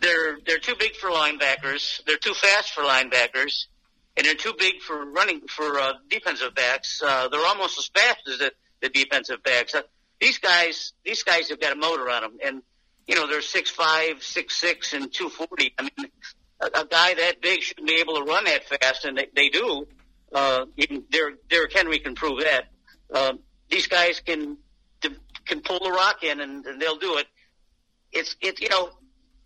they're, 0.00 0.38
they're 0.46 0.58
too 0.58 0.76
big 0.78 0.94
for 0.94 1.10
linebackers. 1.10 2.02
They're 2.06 2.16
too 2.16 2.34
fast 2.34 2.72
for 2.72 2.82
linebackers 2.84 3.66
and 4.18 4.26
they're 4.26 4.34
too 4.34 4.52
big 4.58 4.82
for 4.82 5.10
running 5.12 5.40
for 5.48 5.78
uh, 5.78 5.92
defensive 6.10 6.54
backs. 6.54 7.00
Uh, 7.02 7.28
they're 7.28 7.46
almost 7.46 7.78
as 7.78 7.86
fast 7.94 8.18
as 8.28 8.38
the, 8.38 8.52
the 8.82 8.88
defensive 8.88 9.42
backs. 9.44 9.74
Uh, 9.74 9.82
these 10.20 10.38
guys, 10.38 10.92
these 11.04 11.22
guys 11.22 11.48
have 11.50 11.60
got 11.60 11.72
a 11.72 11.76
motor 11.76 12.10
on 12.10 12.22
them, 12.22 12.38
and 12.44 12.62
you 13.06 13.14
know 13.14 13.28
they're 13.28 13.40
six 13.40 13.70
five, 13.70 14.22
six 14.22 14.56
six, 14.56 14.92
and 14.92 15.12
two 15.12 15.28
forty. 15.28 15.72
I 15.78 15.82
mean, 15.82 16.10
a, 16.60 16.66
a 16.66 16.86
guy 16.86 17.14
that 17.14 17.40
big 17.40 17.62
should 17.62 17.86
be 17.86 18.00
able 18.00 18.16
to 18.16 18.24
run 18.24 18.44
that 18.44 18.64
fast, 18.68 19.04
and 19.04 19.16
they, 19.16 19.28
they 19.34 19.48
do. 19.48 19.86
Uh, 20.34 20.66
Derrick, 21.10 21.48
Derrick 21.48 21.72
Henry 21.72 22.00
can 22.00 22.14
prove 22.14 22.42
that. 22.42 22.64
Uh, 23.14 23.34
these 23.70 23.86
guys 23.86 24.20
can 24.20 24.58
can 25.48 25.60
pull 25.62 25.78
the 25.78 25.90
rock 25.90 26.22
in, 26.22 26.40
and, 26.40 26.66
and 26.66 26.80
they'll 26.80 26.98
do 26.98 27.16
it. 27.18 27.26
It's 28.12 28.36
it 28.40 28.60
you 28.60 28.68
know 28.68 28.90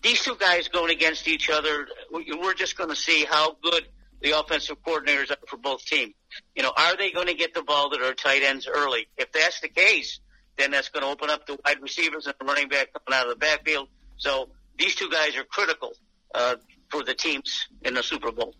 these 0.02 0.22
two 0.22 0.36
guys 0.36 0.68
going 0.68 0.90
against 0.90 1.28
each 1.28 1.48
other. 1.48 1.86
We're 2.10 2.54
just 2.54 2.76
going 2.76 2.90
to 2.90 2.96
see 2.96 3.24
how 3.24 3.56
good 3.62 3.86
the 4.22 4.38
offensive 4.38 4.76
coordinators 4.86 5.30
are 5.30 5.36
for 5.46 5.56
both 5.56 5.84
teams. 5.84 6.14
You 6.54 6.62
know, 6.62 6.72
are 6.76 6.96
they 6.96 7.10
going 7.10 7.26
to 7.26 7.34
get 7.34 7.54
the 7.54 7.62
ball 7.62 7.90
to 7.90 7.98
their 7.98 8.14
tight 8.14 8.42
ends 8.42 8.68
early? 8.72 9.06
If 9.16 9.32
that's 9.32 9.60
the 9.60 9.68
case, 9.68 10.20
then 10.56 10.70
that's 10.70 10.88
going 10.88 11.04
to 11.04 11.10
open 11.10 11.30
up 11.30 11.46
the 11.46 11.58
wide 11.64 11.82
receivers 11.82 12.26
and 12.26 12.34
the 12.38 12.44
running 12.44 12.68
back 12.68 12.88
coming 12.92 13.18
out 13.18 13.26
of 13.26 13.30
the 13.30 13.38
backfield. 13.38 13.88
So 14.16 14.48
these 14.78 14.94
two 14.94 15.10
guys 15.10 15.36
are 15.36 15.44
critical 15.44 15.92
uh, 16.34 16.56
for 16.90 17.02
the 17.02 17.14
teams 17.14 17.68
in 17.82 17.94
the 17.94 18.02
Super 18.02 18.30
Bowl. 18.30 18.54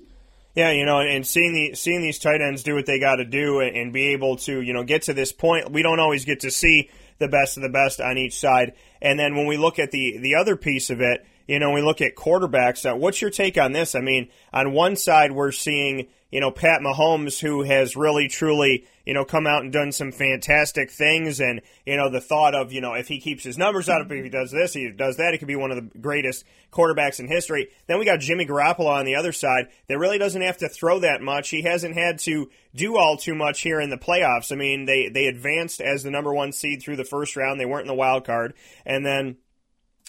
Yeah, 0.55 0.71
you 0.73 0.85
know, 0.85 1.01
and 1.01 1.27
seeing 1.27 1.55
the 1.55 1.75
seeing 1.75 2.03
these 2.03 2.19
tight 2.19 2.43
ends 2.43 2.63
do 2.63 2.75
what 2.75 2.85
they 2.85 3.01
got 3.01 3.17
to 3.17 3.25
do 3.25 3.61
and 3.61 3.91
be 3.91 4.09
able 4.09 4.37
to, 4.39 4.61
you 4.61 4.75
know, 4.75 4.85
get 4.85 5.03
to 5.03 5.15
this 5.15 5.33
point, 5.33 5.73
we 5.73 5.83
don't 5.83 5.99
always 5.99 6.27
get 6.27 6.41
to 6.41 6.51
see 6.51 6.91
the 7.19 7.29
best 7.29 7.57
of 7.57 7.63
the 7.63 7.71
best 7.71 8.01
on 8.03 8.19
each 8.19 8.39
side. 8.39 8.75
And 9.01 9.19
then 9.19 9.35
when 9.35 9.47
we 9.47 9.57
look 9.57 9.79
at 9.79 9.93
the 9.93 10.19
the 10.19 10.35
other 10.35 10.57
piece 10.57 10.91
of 10.91 11.01
it, 11.01 11.25
you 11.53 11.59
know, 11.59 11.71
we 11.71 11.83
look 11.83 12.01
at 12.01 12.17
quarterbacks. 12.17 12.91
Uh, 12.91 12.97
what's 12.97 13.21
your 13.21 13.31
take 13.31 13.59
on 13.59 13.73
this? 13.73 13.95
I 13.95 14.01
mean, 14.01 14.31
on 14.55 14.73
one 14.73 14.97
side, 14.97 15.33
we're 15.33 15.53
seeing, 15.53 16.09
you 16.31 16.41
know, 16.41 16.51
Pat 16.51 16.81
Mahomes, 16.81 17.39
who 17.39 17.63
has 17.63 17.95
really, 17.95 18.27
truly, 18.27 18.87
you 19.05 19.13
know, 19.13 19.27
come 19.27 19.47
out 19.47 19.63
and 19.63 19.71
done 19.71 19.93
some 19.93 20.13
fantastic 20.13 20.91
things. 20.91 21.43
And, 21.43 21.61
you 21.85 21.99
know, 21.99 22.09
the 22.09 22.23
thought 22.23 22.55
of, 22.55 22.73
you 22.73 22.81
know, 22.81 22.95
if 22.95 23.07
he 23.07 23.21
keeps 23.21 23.45
his 23.45 23.59
numbers 23.59 23.91
up, 23.91 24.11
if 24.11 24.25
he 24.25 24.31
does 24.31 24.51
this, 24.51 24.73
he 24.73 24.91
does 24.93 25.19
that, 25.19 25.35
he 25.35 25.39
could 25.39 25.47
be 25.47 25.55
one 25.57 25.71
of 25.71 25.77
the 25.77 25.99
greatest 25.99 26.47
quarterbacks 26.73 27.21
in 27.21 27.29
history. 27.29 27.69
Then 27.87 27.99
we 27.99 28.07
got 28.07 28.21
Jimmy 28.21 28.47
Garoppolo 28.47 28.87
on 28.87 29.05
the 29.05 29.17
other 29.17 29.33
side 29.33 29.69
that 29.89 29.99
really 29.99 30.17
doesn't 30.17 30.41
have 30.41 30.57
to 30.57 30.71
throw 30.71 31.01
that 31.01 31.21
much. 31.21 31.51
He 31.51 31.61
hasn't 31.61 31.97
had 31.97 32.19
to 32.21 32.49
do 32.75 32.97
all 32.97 33.19
too 33.19 33.35
much 33.35 33.61
here 33.61 33.79
in 33.79 33.91
the 33.91 33.99
playoffs. 33.99 34.53
I 34.53 34.57
mean, 34.57 34.87
they, 34.87 35.11
they 35.11 35.27
advanced 35.27 35.83
as 35.83 36.03
the 36.03 36.11
number 36.11 36.33
one 36.33 36.53
seed 36.53 36.81
through 36.81 36.97
the 36.97 37.05
first 37.05 37.37
round. 37.37 37.61
They 37.61 37.67
weren't 37.67 37.83
in 37.83 37.89
the 37.89 37.95
wild 37.95 38.25
card. 38.25 38.55
And 38.87 39.05
then, 39.05 39.37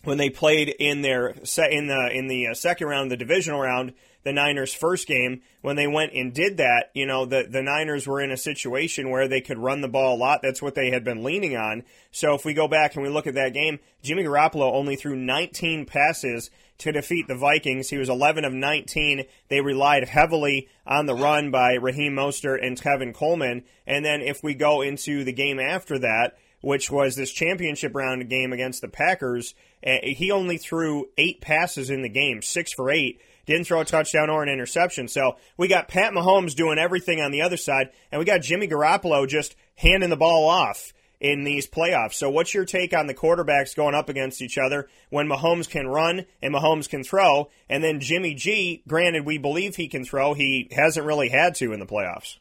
when 0.03 0.17
they 0.17 0.29
played 0.29 0.69
in 0.69 1.01
their 1.01 1.29
in 1.29 1.87
the 1.87 2.09
in 2.13 2.27
the 2.27 2.47
uh, 2.47 2.53
second 2.53 2.87
round, 2.87 3.09
the 3.09 3.17
divisional 3.17 3.59
round, 3.59 3.93
the 4.23 4.33
Niners' 4.33 4.73
first 4.73 5.07
game, 5.07 5.41
when 5.61 5.75
they 5.75 5.87
went 5.87 6.13
and 6.13 6.33
did 6.33 6.57
that, 6.57 6.91
you 6.93 7.05
know, 7.05 7.25
the 7.25 7.47
the 7.49 7.63
Niners 7.63 8.05
were 8.05 8.21
in 8.21 8.31
a 8.31 8.37
situation 8.37 9.09
where 9.09 9.27
they 9.27 9.41
could 9.41 9.57
run 9.57 9.81
the 9.81 9.87
ball 9.87 10.15
a 10.15 10.17
lot. 10.17 10.41
That's 10.41 10.61
what 10.61 10.75
they 10.75 10.91
had 10.91 11.03
been 11.03 11.23
leaning 11.23 11.55
on. 11.55 11.83
So 12.11 12.33
if 12.35 12.45
we 12.45 12.53
go 12.53 12.67
back 12.67 12.95
and 12.95 13.03
we 13.03 13.09
look 13.09 13.27
at 13.27 13.35
that 13.35 13.53
game, 13.53 13.79
Jimmy 14.01 14.23
Garoppolo 14.23 14.73
only 14.73 14.95
threw 14.95 15.15
19 15.15 15.85
passes 15.85 16.49
to 16.79 16.91
defeat 16.91 17.27
the 17.27 17.35
Vikings. 17.35 17.89
He 17.89 17.97
was 17.97 18.09
11 18.09 18.43
of 18.43 18.53
19. 18.53 19.23
They 19.47 19.61
relied 19.61 20.09
heavily 20.09 20.67
on 20.85 21.05
the 21.05 21.15
run 21.15 21.49
by 21.51 21.73
Raheem 21.73 22.13
Mostert 22.13 22.65
and 22.65 22.79
Tevin 22.79 23.13
Coleman. 23.13 23.63
And 23.87 24.03
then 24.03 24.21
if 24.21 24.43
we 24.43 24.53
go 24.53 24.81
into 24.81 25.23
the 25.23 25.33
game 25.33 25.59
after 25.59 25.99
that, 25.99 26.35
which 26.63 26.89
was 26.89 27.15
this 27.15 27.31
championship 27.31 27.93
round 27.93 28.29
game 28.29 28.53
against 28.53 28.81
the 28.81 28.87
Packers. 28.87 29.53
He 29.83 30.31
only 30.31 30.57
threw 30.57 31.09
eight 31.17 31.41
passes 31.41 31.89
in 31.89 32.01
the 32.01 32.09
game, 32.09 32.41
six 32.41 32.71
for 32.73 32.89
eight. 32.89 33.19
Didn't 33.45 33.67
throw 33.67 33.81
a 33.81 33.85
touchdown 33.85 34.29
or 34.29 34.41
an 34.41 34.47
interception. 34.47 35.09
So 35.09 35.35
we 35.57 35.67
got 35.67 35.89
Pat 35.89 36.13
Mahomes 36.13 36.55
doing 36.55 36.79
everything 36.79 37.19
on 37.19 37.31
the 37.31 37.41
other 37.41 37.57
side, 37.57 37.89
and 38.11 38.19
we 38.19 38.25
got 38.25 38.41
Jimmy 38.41 38.67
Garoppolo 38.67 39.27
just 39.27 39.55
handing 39.75 40.09
the 40.09 40.15
ball 40.15 40.47
off 40.47 40.93
in 41.19 41.43
these 41.45 41.67
playoffs. 41.67 42.13
So 42.13 42.29
what's 42.29 42.53
your 42.53 42.65
take 42.65 42.93
on 42.93 43.07
the 43.07 43.13
quarterbacks 43.13 43.75
going 43.75 43.95
up 43.95 44.09
against 44.09 44.41
each 44.41 44.57
other 44.57 44.89
when 45.09 45.27
Mahomes 45.27 45.69
can 45.69 45.87
run 45.87 46.25
and 46.41 46.53
Mahomes 46.53 46.87
can 46.87 47.03
throw, 47.03 47.49
and 47.69 47.83
then 47.83 48.01
Jimmy 48.01 48.33
G, 48.35 48.83
granted 48.87 49.25
we 49.25 49.37
believe 49.37 49.75
he 49.75 49.87
can 49.87 50.05
throw, 50.05 50.33
he 50.33 50.69
hasn't 50.71 51.05
really 51.05 51.29
had 51.29 51.55
to 51.55 51.73
in 51.73 51.79
the 51.79 51.85
playoffs. 51.85 52.37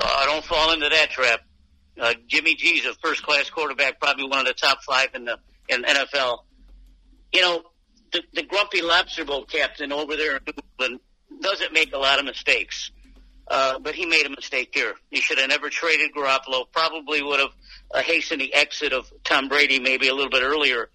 Uh, 0.00 0.26
don't 0.26 0.44
fall 0.44 0.72
into 0.72 0.88
that 0.88 1.10
trap. 1.10 1.40
Uh, 2.00 2.14
Jimmy 2.26 2.54
G's 2.54 2.86
a 2.86 2.94
first 2.94 3.22
class 3.22 3.50
quarterback, 3.50 4.00
probably 4.00 4.26
one 4.26 4.40
of 4.40 4.46
the 4.46 4.54
top 4.54 4.82
five 4.82 5.08
in 5.14 5.24
the 5.26 5.38
in 5.68 5.82
NFL. 5.82 6.38
You 7.32 7.40
know, 7.42 7.62
the, 8.12 8.22
the 8.34 8.42
grumpy 8.42 8.82
lobster 8.82 9.24
bowl 9.24 9.44
captain 9.44 9.92
over 9.92 10.16
there 10.16 10.36
in 10.36 10.42
England 10.46 11.00
doesn't 11.40 11.72
make 11.72 11.92
a 11.92 11.98
lot 11.98 12.18
of 12.18 12.24
mistakes. 12.24 12.90
Uh, 13.48 13.78
but 13.78 13.94
he 13.94 14.06
made 14.06 14.26
a 14.26 14.30
mistake 14.30 14.70
here. 14.74 14.94
He 15.10 15.20
should 15.20 15.38
have 15.38 15.48
never 15.48 15.70
traded 15.70 16.12
Garoppolo. 16.12 16.64
Probably 16.72 17.22
would 17.22 17.38
have 17.38 17.52
uh, 17.94 18.02
hastened 18.02 18.40
the 18.40 18.52
exit 18.52 18.92
of 18.92 19.10
Tom 19.22 19.48
Brady 19.48 19.78
maybe 19.78 20.08
a 20.08 20.14
little 20.14 20.30
bit 20.30 20.42
earlier. 20.42 20.88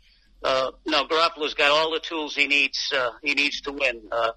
Uh, 0.43 0.71
no, 0.85 1.05
Garoppolo's 1.05 1.53
got 1.53 1.71
all 1.71 1.91
the 1.91 1.99
tools 1.99 2.35
he 2.35 2.47
needs. 2.47 2.91
Uh, 2.93 3.11
he 3.23 3.35
needs 3.35 3.61
to 3.61 3.71
win. 3.71 4.01
Uh, 4.11 4.31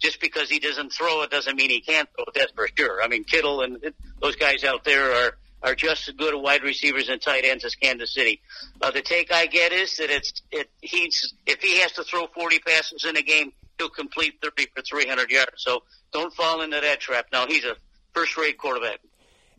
just 0.00 0.20
because 0.20 0.48
he 0.48 0.58
doesn't 0.58 0.90
throw 0.90 1.22
it 1.22 1.30
doesn't 1.30 1.54
mean 1.56 1.70
he 1.70 1.80
can't 1.80 2.08
throw 2.16 2.24
it. 2.26 2.34
That's 2.34 2.52
for 2.52 2.66
sure. 2.76 3.02
I 3.02 3.08
mean, 3.08 3.24
Kittle 3.24 3.60
and 3.60 3.76
those 4.20 4.36
guys 4.36 4.64
out 4.64 4.82
there 4.84 5.12
are 5.12 5.38
are 5.62 5.74
just 5.74 6.08
as 6.08 6.14
good 6.14 6.34
wide 6.34 6.62
receivers 6.62 7.08
and 7.08 7.20
tight 7.20 7.44
ends 7.44 7.64
as 7.64 7.74
Kansas 7.74 8.14
City. 8.14 8.40
Uh, 8.80 8.90
the 8.90 9.02
take 9.02 9.32
I 9.32 9.46
get 9.46 9.72
is 9.72 9.96
that 9.96 10.10
it's 10.10 10.42
it 10.50 10.70
he's 10.80 11.34
if 11.46 11.60
he 11.60 11.80
has 11.80 11.92
to 11.92 12.04
throw 12.04 12.26
40 12.28 12.58
passes 12.60 13.04
in 13.04 13.16
a 13.16 13.22
game, 13.22 13.52
he'll 13.78 13.88
complete 13.88 14.34
30 14.42 14.66
for 14.74 14.82
300 14.82 15.30
yards. 15.30 15.52
So 15.56 15.82
don't 16.12 16.32
fall 16.34 16.62
into 16.62 16.80
that 16.80 17.00
trap. 17.00 17.26
Now 17.32 17.46
he's 17.46 17.64
a 17.64 17.76
first-rate 18.14 18.58
quarterback. 18.58 19.00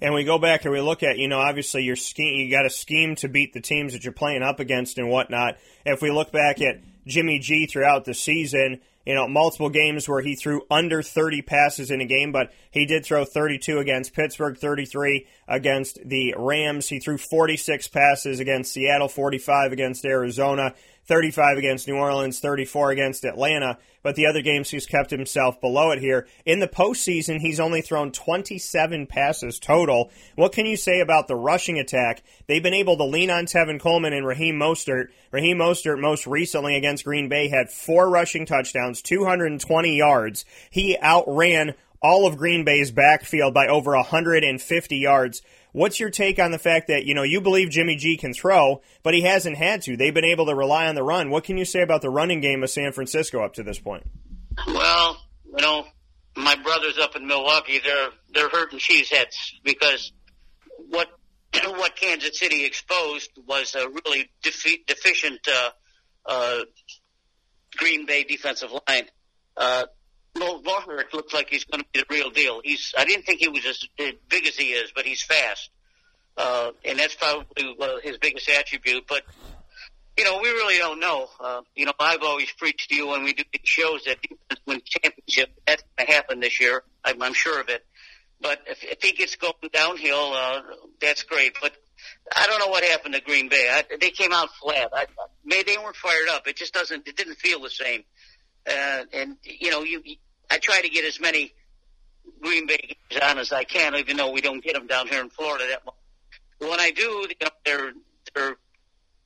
And 0.01 0.15
we 0.15 0.23
go 0.23 0.39
back 0.39 0.65
and 0.65 0.73
we 0.73 0.81
look 0.81 1.03
at, 1.03 1.17
you 1.17 1.27
know, 1.27 1.37
obviously 1.37 1.83
your 1.83 1.95
scheme, 1.95 2.39
you 2.39 2.51
got 2.51 2.65
a 2.65 2.71
scheme 2.71 3.15
to 3.17 3.29
beat 3.29 3.53
the 3.53 3.61
teams 3.61 3.93
that 3.93 4.03
you're 4.03 4.13
playing 4.13 4.41
up 4.41 4.59
against 4.59 4.97
and 4.97 5.09
whatnot. 5.09 5.57
If 5.85 6.01
we 6.01 6.09
look 6.09 6.31
back 6.31 6.59
at 6.59 6.81
Jimmy 7.05 7.37
G 7.37 7.67
throughout 7.67 8.05
the 8.05 8.15
season, 8.15 8.81
you 9.05 9.15
know, 9.15 9.27
multiple 9.27 9.69
games 9.69 10.07
where 10.07 10.21
he 10.21 10.35
threw 10.35 10.61
under 10.69 11.01
30 11.01 11.41
passes 11.41 11.91
in 11.91 12.01
a 12.01 12.05
game, 12.05 12.31
but 12.31 12.51
he 12.69 12.85
did 12.85 13.05
throw 13.05 13.25
32 13.25 13.79
against 13.79 14.13
Pittsburgh, 14.13 14.57
33 14.57 15.27
against 15.47 15.99
the 16.05 16.35
Rams. 16.37 16.89
He 16.89 16.99
threw 16.99 17.17
46 17.17 17.87
passes 17.87 18.39
against 18.39 18.73
Seattle, 18.73 19.07
45 19.07 19.71
against 19.71 20.05
Arizona. 20.05 20.75
35 21.11 21.57
against 21.57 21.89
New 21.89 21.97
Orleans, 21.97 22.39
34 22.39 22.91
against 22.91 23.25
Atlanta, 23.25 23.77
but 24.01 24.15
the 24.15 24.27
other 24.27 24.41
games 24.41 24.69
he's 24.69 24.85
kept 24.85 25.11
himself 25.11 25.59
below 25.59 25.91
it 25.91 25.99
here. 25.99 26.25
In 26.45 26.61
the 26.61 26.69
postseason, 26.69 27.41
he's 27.41 27.59
only 27.59 27.81
thrown 27.81 28.13
27 28.13 29.07
passes 29.07 29.59
total. 29.59 30.09
What 30.35 30.53
can 30.53 30.65
you 30.65 30.77
say 30.77 31.01
about 31.01 31.27
the 31.27 31.35
rushing 31.35 31.77
attack? 31.77 32.23
They've 32.47 32.63
been 32.63 32.73
able 32.73 32.95
to 32.95 33.03
lean 33.03 33.29
on 33.29 33.45
Tevin 33.45 33.77
Coleman 33.77 34.13
and 34.13 34.25
Raheem 34.25 34.55
Mostert. 34.55 35.07
Raheem 35.31 35.57
Mostert, 35.57 35.99
most 35.99 36.25
recently 36.27 36.77
against 36.77 37.03
Green 37.03 37.27
Bay, 37.27 37.49
had 37.49 37.69
four 37.69 38.09
rushing 38.09 38.45
touchdowns, 38.45 39.01
220 39.01 39.97
yards. 39.97 40.45
He 40.69 40.97
outran 41.01 41.73
all 42.01 42.25
of 42.25 42.37
Green 42.37 42.63
Bay's 42.63 42.89
backfield 42.89 43.53
by 43.53 43.67
over 43.67 43.95
150 43.97 44.97
yards. 44.97 45.41
What's 45.73 45.99
your 45.99 46.09
take 46.09 46.39
on 46.39 46.51
the 46.51 46.59
fact 46.59 46.87
that, 46.87 47.05
you 47.05 47.13
know, 47.13 47.23
you 47.23 47.41
believe 47.41 47.69
Jimmy 47.69 47.95
G 47.95 48.17
can 48.17 48.33
throw, 48.33 48.81
but 49.03 49.13
he 49.13 49.21
hasn't 49.21 49.57
had 49.57 49.81
to? 49.83 49.95
They've 49.95 50.13
been 50.13 50.25
able 50.25 50.45
to 50.47 50.55
rely 50.55 50.87
on 50.87 50.95
the 50.95 51.03
run. 51.03 51.29
What 51.29 51.43
can 51.43 51.57
you 51.57 51.65
say 51.65 51.81
about 51.81 52.01
the 52.01 52.09
running 52.09 52.41
game 52.41 52.63
of 52.63 52.69
San 52.69 52.91
Francisco 52.91 53.43
up 53.43 53.53
to 53.53 53.63
this 53.63 53.79
point? 53.79 54.03
Well, 54.67 55.17
you 55.45 55.61
know, 55.61 55.85
my 56.35 56.55
brothers 56.55 56.97
up 56.99 57.15
in 57.15 57.27
Milwaukee, 57.27 57.79
they're 57.83 58.09
they're 58.33 58.49
hurting 58.49 58.79
cheeseheads 58.79 59.53
because 59.63 60.11
what 60.89 61.07
what 61.65 61.95
Kansas 61.95 62.37
City 62.37 62.65
exposed 62.65 63.31
was 63.47 63.75
a 63.75 63.87
really 63.87 64.29
defi- 64.43 64.83
deficient 64.87 65.39
uh, 65.47 65.69
uh, 66.25 66.59
Green 67.77 68.05
Bay 68.05 68.23
defensive 68.23 68.71
line. 68.71 69.05
Uh, 69.55 69.83
Mo 70.37 70.61
Mohoric 70.61 71.13
looks 71.13 71.33
like 71.33 71.49
he's 71.49 71.65
going 71.65 71.83
to 71.83 71.87
be 71.93 71.99
the 71.99 72.05
real 72.09 72.29
deal. 72.29 72.61
He's 72.63 72.93
I 72.97 73.05
didn't 73.05 73.25
think 73.25 73.39
he 73.39 73.49
was 73.49 73.65
as 73.65 73.85
big 73.97 74.47
as 74.47 74.55
he 74.55 74.71
is, 74.71 74.91
but 74.95 75.05
he's 75.05 75.21
fast, 75.21 75.69
uh, 76.37 76.71
and 76.85 76.97
that's 76.97 77.15
probably 77.15 77.75
well, 77.77 77.99
his 78.01 78.17
biggest 78.17 78.49
attribute. 78.49 79.05
But 79.07 79.23
you 80.17 80.25
know, 80.25 80.39
we 80.41 80.49
really 80.49 80.77
don't 80.77 80.99
know. 80.99 81.27
Uh, 81.39 81.61
you 81.75 81.85
know, 81.85 81.93
I've 81.99 82.23
always 82.23 82.51
preached 82.51 82.89
to 82.89 82.95
you 82.95 83.07
when 83.07 83.23
we 83.23 83.33
do 83.33 83.43
these 83.51 83.61
shows 83.63 84.03
that 84.05 84.21
defense 84.21 84.61
wins 84.65 84.83
championship. 84.83 85.49
That's 85.65 85.83
going 85.97 86.07
to 86.07 86.13
happen 86.13 86.39
this 86.39 86.59
year. 86.59 86.83
I'm, 87.03 87.21
I'm 87.21 87.33
sure 87.33 87.59
of 87.59 87.69
it. 87.69 87.85
But 88.41 88.59
if, 88.67 88.83
if 88.83 89.01
he 89.01 89.13
gets 89.13 89.35
going 89.35 89.53
downhill, 89.71 90.33
uh, 90.33 90.61
that's 90.99 91.23
great. 91.23 91.55
But 91.61 91.73
I 92.35 92.47
don't 92.47 92.59
know 92.59 92.67
what 92.71 92.83
happened 92.83 93.13
to 93.13 93.21
Green 93.21 93.49
Bay. 93.49 93.69
I, 93.71 93.83
they 93.99 94.09
came 94.09 94.33
out 94.33 94.49
flat. 94.61 94.89
I, 94.93 95.05
maybe 95.45 95.71
they 95.71 95.77
weren't 95.77 95.95
fired 95.95 96.27
up. 96.29 96.47
It 96.47 96.55
just 96.55 96.73
doesn't. 96.73 97.07
It 97.07 97.15
didn't 97.15 97.35
feel 97.35 97.61
the 97.61 97.69
same. 97.69 98.03
Uh, 98.67 99.03
and 99.13 99.37
you 99.43 99.71
know, 99.71 99.83
you, 99.83 100.01
I 100.49 100.57
try 100.59 100.81
to 100.81 100.89
get 100.89 101.05
as 101.05 101.19
many 101.19 101.53
Green 102.41 102.67
Bay 102.67 102.95
games 103.09 103.21
on 103.23 103.37
as 103.37 103.51
I 103.51 103.63
can, 103.63 103.95
even 103.95 104.17
though 104.17 104.31
we 104.31 104.41
don't 104.41 104.63
get 104.63 104.73
them 104.73 104.87
down 104.87 105.07
here 105.07 105.21
in 105.21 105.29
Florida 105.29 105.65
that 105.69 105.85
much. 105.85 105.95
When 106.59 106.79
I 106.79 106.91
do, 106.91 107.03
you 107.03 107.35
know, 107.41 107.49
they're 107.65 107.93
they're 108.35 108.55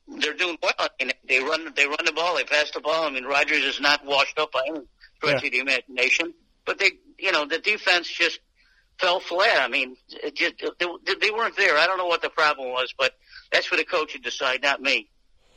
they're 0.07 0.33
doing 0.33 0.57
well. 0.61 0.73
I 0.79 0.89
mean, 0.99 1.11
they 1.27 1.39
run 1.39 1.73
they 1.75 1.87
run 1.87 2.05
the 2.05 2.13
ball, 2.13 2.35
they 2.35 2.43
pass 2.43 2.71
the 2.71 2.81
ball. 2.81 3.05
I 3.05 3.09
mean, 3.09 3.25
Rodgers 3.25 3.63
is 3.63 3.81
not 3.81 4.05
washed 4.05 4.39
up 4.39 4.51
by 4.51 4.61
any 4.67 4.81
stretch 5.17 5.41
yeah. 5.41 5.47
of 5.47 5.51
the 5.51 5.59
imagination, 5.59 6.33
but 6.65 6.79
they, 6.79 6.91
you 7.19 7.31
know, 7.31 7.45
the 7.45 7.59
defense 7.59 8.07
just 8.07 8.39
fell 8.99 9.19
flat. 9.19 9.59
I 9.59 9.67
mean, 9.67 9.97
it 10.09 10.35
just 10.35 10.55
they, 10.79 11.15
they 11.21 11.31
weren't 11.31 11.57
there. 11.57 11.77
I 11.77 11.87
don't 11.87 11.97
know 11.97 12.07
what 12.07 12.21
the 12.21 12.29
problem 12.29 12.69
was, 12.69 12.93
but 12.97 13.13
that's 13.51 13.65
for 13.65 13.75
the 13.75 13.85
coach 13.85 14.13
to 14.13 14.19
decide, 14.19 14.61
not 14.63 14.81
me. 14.81 15.09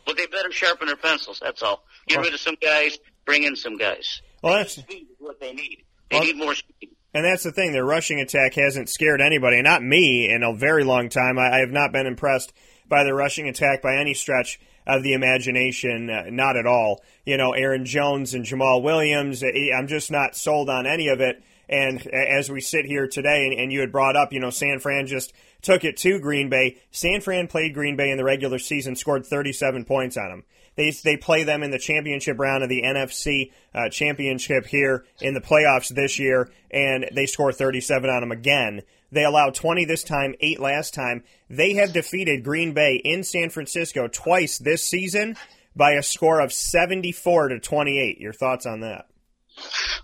But 0.06 0.16
they 0.16 0.26
better 0.26 0.50
sharpen 0.50 0.87
their 0.87 0.97
pencils. 0.97 1.38
That's 1.42 1.62
all. 1.62 1.85
Get 2.06 2.20
rid 2.20 2.32
of 2.32 2.40
some 2.40 2.56
guys, 2.61 2.99
bring 3.28 3.44
in 3.44 3.54
some 3.54 3.76
guys. 3.76 4.23
Well, 4.42 4.54
that's 4.54 4.73
speed 4.73 5.06
is 5.11 5.16
what 5.18 5.38
they 5.38 5.52
need. 5.52 5.85
They 6.11 6.16
well, 6.16 6.25
need 6.25 6.37
more 6.37 6.54
speed. 6.54 6.90
And 7.12 7.25
that's 7.25 7.42
the 7.42 7.52
thing. 7.52 7.73
Their 7.73 7.85
rushing 7.85 8.20
attack 8.20 8.54
hasn't 8.54 8.88
scared 8.88 9.20
anybody, 9.20 9.61
not 9.61 9.82
me, 9.82 10.30
in 10.30 10.42
a 10.42 10.54
very 10.54 10.82
long 10.82 11.08
time. 11.11 11.38
I, 11.38 11.56
I 11.56 11.58
have 11.58 11.70
not 11.70 11.92
been 11.92 12.06
impressed 12.06 12.52
by 12.88 13.04
the 13.04 13.12
rushing 13.14 13.49
attack 13.49 13.82
by 13.82 13.97
any 13.97 14.14
stretch 14.14 14.58
of 14.87 15.02
the 15.02 15.12
imagination. 15.12 16.08
Uh, 16.08 16.25
not 16.30 16.56
at 16.56 16.66
all. 16.66 17.02
You 17.26 17.37
know, 17.37 17.52
Aaron 17.52 17.85
Jones 17.85 18.32
and 18.32 18.44
Jamaal 18.44 18.82
Williams. 18.82 19.42
Eh, 19.42 19.73
I'm 19.76 19.88
just 19.88 20.11
not 20.11 20.35
sold 20.35 20.70
on 20.70 20.87
any 20.87 21.08
of 21.08 21.20
it. 21.20 21.42
And 21.68 22.06
as 22.06 22.50
we 22.50 22.62
sit 22.62 22.87
here 22.87 23.06
today, 23.06 23.47
and, 23.47 23.61
and 23.61 23.70
you 23.70 23.80
had 23.80 23.92
brought 23.92 24.16
up, 24.16 24.32
you 24.32 24.40
know, 24.40 24.49
San 24.49 24.78
Fran 24.78 25.06
just 25.06 25.35
took 25.61 25.85
it 25.85 25.99
to 25.99 26.18
Green 26.18 26.49
Bay. 26.49 26.78
San 26.90 27.20
Fran 27.20 27.47
played 27.47 27.75
Green 27.75 27.94
Bay 27.97 28.11
in 28.11 28.16
the 28.16 28.25
regular 28.25 28.58
season, 28.58 28.97
scored 28.97 29.26
37 29.26 29.85
points 29.85 30.16
on 30.16 30.30
them. 30.30 30.44
They, 30.78 30.92
they 31.02 31.16
play 31.16 31.42
them 31.42 31.64
in 31.64 31.73
the 31.73 31.78
championship 31.78 32.38
round 32.38 32.62
of 32.62 32.68
the 32.68 32.82
NFC 32.82 33.50
uh, 33.75 33.88
championship 33.88 34.64
here 34.64 35.04
in 35.20 35.35
the 35.35 35.40
playoffs 35.40 35.88
this 35.88 36.20
year, 36.20 36.49
and 36.70 37.11
they 37.12 37.26
score 37.26 37.52
37 37.52 38.08
on 38.08 38.20
them 38.20 38.30
again. 38.30 38.82
They 39.11 39.25
allowed 39.25 39.56
20 39.56 39.87
this 39.87 40.04
time, 40.04 40.37
8 40.38 40.61
last 40.61 40.94
time. 40.94 41.25
They 41.50 41.75
have 41.75 41.92
defeated 41.92 42.44
Green 42.44 42.75
Bay 42.75 42.94
in 42.94 43.25
San 43.25 43.50
Francisco 43.50 44.06
twice 44.06 44.58
this 44.58 44.85
season 44.85 45.37
by 45.75 45.94
a 45.94 46.02
score 46.02 46.40
of 46.40 46.52
74 46.52 47.49
to 47.49 47.58
28. 47.58 48.20
Your 48.20 48.32
thoughts 48.32 48.64
on 48.64 48.80
that? 48.80 49.06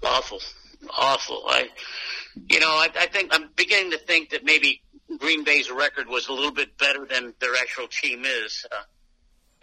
Awful. 0.03 0.41
Awful. 0.91 1.45
I 1.47 1.69
you 2.49 2.59
know, 2.59 2.71
I, 2.71 2.89
I 2.99 3.07
think 3.07 3.33
I'm 3.33 3.49
beginning 3.55 3.93
to 3.93 3.99
think 3.99 4.31
that 4.31 4.45
maybe 4.45 4.83
Green 5.19 5.45
Bay's 5.45 5.71
record 5.71 6.09
was 6.09 6.27
a 6.27 6.33
little 6.33 6.51
bit 6.51 6.77
better 6.79 7.07
than 7.07 7.33
their 7.39 7.55
actual 7.55 7.87
team 7.87 8.25
is. 8.25 8.67
Uh, 8.73 8.83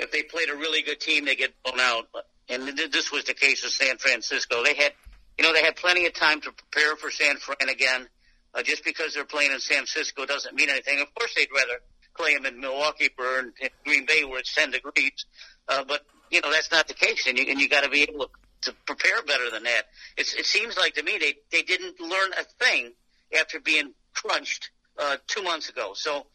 if 0.02 0.12
they 0.12 0.24
played 0.24 0.50
a 0.50 0.56
really 0.56 0.82
good 0.82 1.00
team, 1.00 1.26
they 1.26 1.36
get 1.36 1.54
blown 1.64 1.80
out. 1.80 2.08
And 2.50 2.68
this 2.92 3.12
was 3.12 3.24
the 3.26 3.34
case 3.34 3.64
with 3.64 3.72
San 3.72 3.98
Francisco. 3.98 4.64
They 4.64 4.74
had, 4.74 4.94
you 5.38 5.44
know, 5.44 5.54
they 5.54 5.64
had 5.64 5.76
plenty 5.76 6.06
of 6.08 6.14
time 6.14 6.42
to 6.42 6.52
prepare 6.52 6.96
for 6.96 7.12
San 7.12 7.38
Fran 7.38 7.70
again. 7.70 8.08
Uh, 8.54 8.62
just 8.62 8.84
because 8.84 9.14
they're 9.14 9.24
playing 9.24 9.52
in 9.52 9.60
San 9.60 9.78
Francisco 9.78 10.26
doesn't 10.26 10.54
mean 10.56 10.70
anything. 10.70 11.00
Of 11.00 11.14
course, 11.16 11.34
they'd 11.36 11.48
rather 11.56 11.80
play 12.18 12.36
them 12.36 12.46
in 12.46 12.60
Milwaukee 12.60 13.10
or 13.18 13.40
in, 13.40 13.54
Green 13.86 14.06
Bay 14.06 14.26
where 14.26 14.40
it's 14.40 14.54
10 14.54 14.72
degrees. 14.72 15.26
Uh, 15.70 15.86
but, 15.88 16.02
you 16.30 16.42
know, 16.42 16.52
that's 16.52 16.72
not 16.72 16.88
the 16.88 16.94
case. 16.94 17.28
And 17.28 17.38
you, 17.38 17.46
and 17.48 17.62
you 17.62 17.70
got 17.70 17.84
to 17.84 17.90
be 17.90 18.02
able 18.02 18.26
to, 18.26 18.72
to 18.72 18.76
prepare 18.86 19.22
better 19.22 19.50
than 19.50 19.64
that. 19.64 19.84
It's, 20.18 20.34
it 20.34 20.46
seems 20.46 20.76
like 20.78 20.96
to 20.96 21.04
me 21.04 21.18
they, 21.18 21.36
they 21.52 21.62
didn't 21.62 22.02
learn 22.02 22.32
a 22.38 22.44
thing 22.66 22.92
after 23.40 23.62
being 23.62 23.94
crunched, 24.14 24.72
uh, 24.98 25.16
two 25.28 25.44
months 25.44 25.70
ago. 25.70 25.92
So 25.94 26.26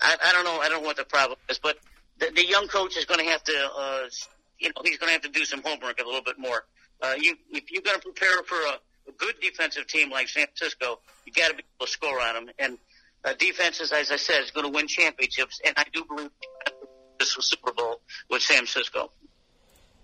I, 0.00 0.16
I 0.24 0.32
don't 0.32 0.44
know. 0.44 0.58
I 0.58 0.68
don't 0.68 0.82
know 0.82 0.86
what 0.86 0.96
the 0.96 1.04
problem 1.04 1.38
is, 1.50 1.58
but 1.58 1.76
the, 2.18 2.30
the 2.34 2.46
young 2.46 2.68
coach 2.68 2.96
is 2.96 3.04
going 3.04 3.20
to 3.20 3.30
have 3.30 3.42
to, 3.44 3.70
uh, 3.76 4.00
you 4.58 4.68
know, 4.68 4.82
he's 4.84 4.98
going 4.98 5.08
to 5.08 5.12
have 5.12 5.22
to 5.22 5.28
do 5.28 5.44
some 5.44 5.62
homework 5.62 6.00
a 6.00 6.04
little 6.04 6.22
bit 6.22 6.38
more. 6.38 6.64
Uh, 7.02 7.14
you, 7.18 7.36
if 7.50 7.70
you're 7.70 7.82
going 7.82 7.96
to 7.96 8.02
prepare 8.02 8.42
for 8.44 8.56
a, 8.56 9.08
a 9.08 9.12
good 9.18 9.34
defensive 9.40 9.86
team 9.86 10.10
like 10.10 10.28
San 10.28 10.46
Francisco, 10.46 11.00
you 11.24 11.32
got 11.32 11.48
to 11.48 11.54
be 11.54 11.62
able 11.78 11.86
to 11.86 11.92
score 11.92 12.20
on 12.20 12.34
them. 12.34 12.54
And 12.58 12.78
uh, 13.24 13.34
defenses, 13.38 13.92
as 13.92 14.10
I 14.10 14.16
said, 14.16 14.42
is 14.42 14.50
going 14.50 14.66
to 14.66 14.72
win 14.72 14.86
championships. 14.86 15.60
And 15.64 15.74
I 15.76 15.84
do 15.92 16.04
believe 16.04 16.30
this 17.18 17.36
was 17.36 17.46
Super 17.46 17.72
Bowl 17.72 18.00
with 18.30 18.42
San 18.42 18.58
Francisco. 18.58 19.10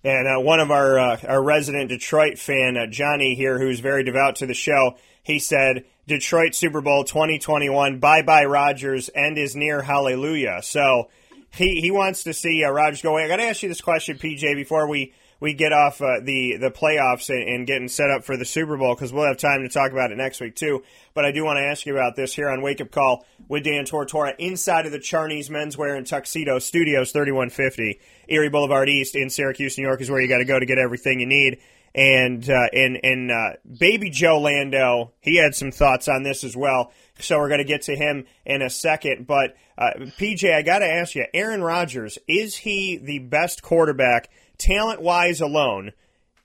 And 0.04 0.26
uh, 0.26 0.40
one 0.40 0.58
of 0.58 0.70
our 0.72 0.98
uh, 0.98 1.20
our 1.28 1.42
resident 1.42 1.88
Detroit 1.88 2.38
fan, 2.38 2.76
uh, 2.76 2.86
Johnny 2.88 3.36
here, 3.36 3.58
who's 3.58 3.78
very 3.78 4.02
devout 4.02 4.36
to 4.36 4.46
the 4.46 4.54
show, 4.54 4.96
he 5.22 5.38
said, 5.38 5.84
"Detroit 6.08 6.56
Super 6.56 6.80
Bowl 6.80 7.04
2021, 7.04 8.00
bye 8.00 8.22
bye 8.22 8.44
Rodgers, 8.44 9.10
end 9.14 9.38
is 9.38 9.54
near, 9.54 9.80
hallelujah." 9.80 10.58
So 10.62 11.08
he 11.54 11.80
he 11.80 11.90
wants 11.90 12.24
to 12.24 12.32
see 12.32 12.64
uh, 12.64 12.70
Rodgers 12.70 13.02
go 13.02 13.12
away. 13.12 13.24
I 13.24 13.28
got 13.28 13.36
to 13.36 13.44
ask 13.44 13.62
you 13.62 13.68
this 13.68 13.80
question, 13.80 14.18
PJ, 14.18 14.54
before 14.54 14.88
we 14.88 15.12
we 15.42 15.54
get 15.54 15.72
off 15.72 16.00
uh, 16.00 16.20
the 16.22 16.56
the 16.56 16.70
playoffs 16.70 17.28
and, 17.28 17.48
and, 17.48 17.66
getting 17.66 17.88
set 17.88 18.10
up 18.10 18.24
for 18.24 18.36
the 18.36 18.44
Super 18.44 18.76
Bowl 18.76 18.94
because 18.94 19.12
we'll 19.12 19.26
have 19.26 19.38
time 19.38 19.62
to 19.62 19.68
talk 19.68 19.90
about 19.90 20.12
it 20.12 20.16
next 20.16 20.40
week 20.40 20.54
too. 20.54 20.84
But 21.14 21.24
I 21.24 21.32
do 21.32 21.44
want 21.44 21.58
to 21.58 21.64
ask 21.64 21.84
you 21.84 21.94
about 21.94 22.14
this 22.14 22.32
here 22.32 22.48
on 22.48 22.62
Wake 22.62 22.80
Up 22.80 22.92
Call 22.92 23.26
with 23.48 23.64
Dan 23.64 23.84
Tortora 23.84 24.34
inside 24.38 24.86
of 24.86 24.92
the 24.92 25.00
Charney's 25.00 25.48
Menswear 25.48 25.96
and 25.96 26.06
Tuxedo 26.06 26.60
Studios, 26.60 27.10
thirty 27.10 27.32
one 27.32 27.50
fifty 27.50 27.98
Erie 28.28 28.50
Boulevard 28.50 28.88
East 28.88 29.16
in 29.16 29.28
Syracuse, 29.28 29.76
New 29.76 29.84
York, 29.84 30.00
is 30.00 30.10
where 30.10 30.20
you 30.20 30.28
got 30.28 30.38
to 30.38 30.44
go 30.44 30.58
to 30.58 30.66
get 30.66 30.78
everything 30.78 31.18
you 31.18 31.26
need. 31.26 31.58
And 31.94 32.48
uh, 32.48 32.68
and 32.72 32.98
and 33.02 33.30
uh, 33.30 33.50
Baby 33.78 34.08
Joe 34.08 34.40
Lando, 34.40 35.12
he 35.20 35.36
had 35.36 35.54
some 35.54 35.70
thoughts 35.70 36.08
on 36.08 36.22
this 36.22 36.42
as 36.42 36.56
well. 36.56 36.90
So 37.18 37.38
we're 37.38 37.48
going 37.48 37.58
to 37.58 37.64
get 37.64 37.82
to 37.82 37.94
him 37.94 38.24
in 38.46 38.62
a 38.62 38.70
second. 38.70 39.26
But 39.26 39.54
uh, 39.76 39.90
PJ, 40.18 40.54
I 40.54 40.62
got 40.62 40.78
to 40.78 40.86
ask 40.86 41.14
you, 41.14 41.26
Aaron 41.34 41.62
Rodgers, 41.62 42.18
is 42.26 42.56
he 42.56 42.96
the 42.96 43.18
best 43.18 43.62
quarterback, 43.62 44.30
talent 44.56 45.02
wise 45.02 45.40
alone? 45.40 45.92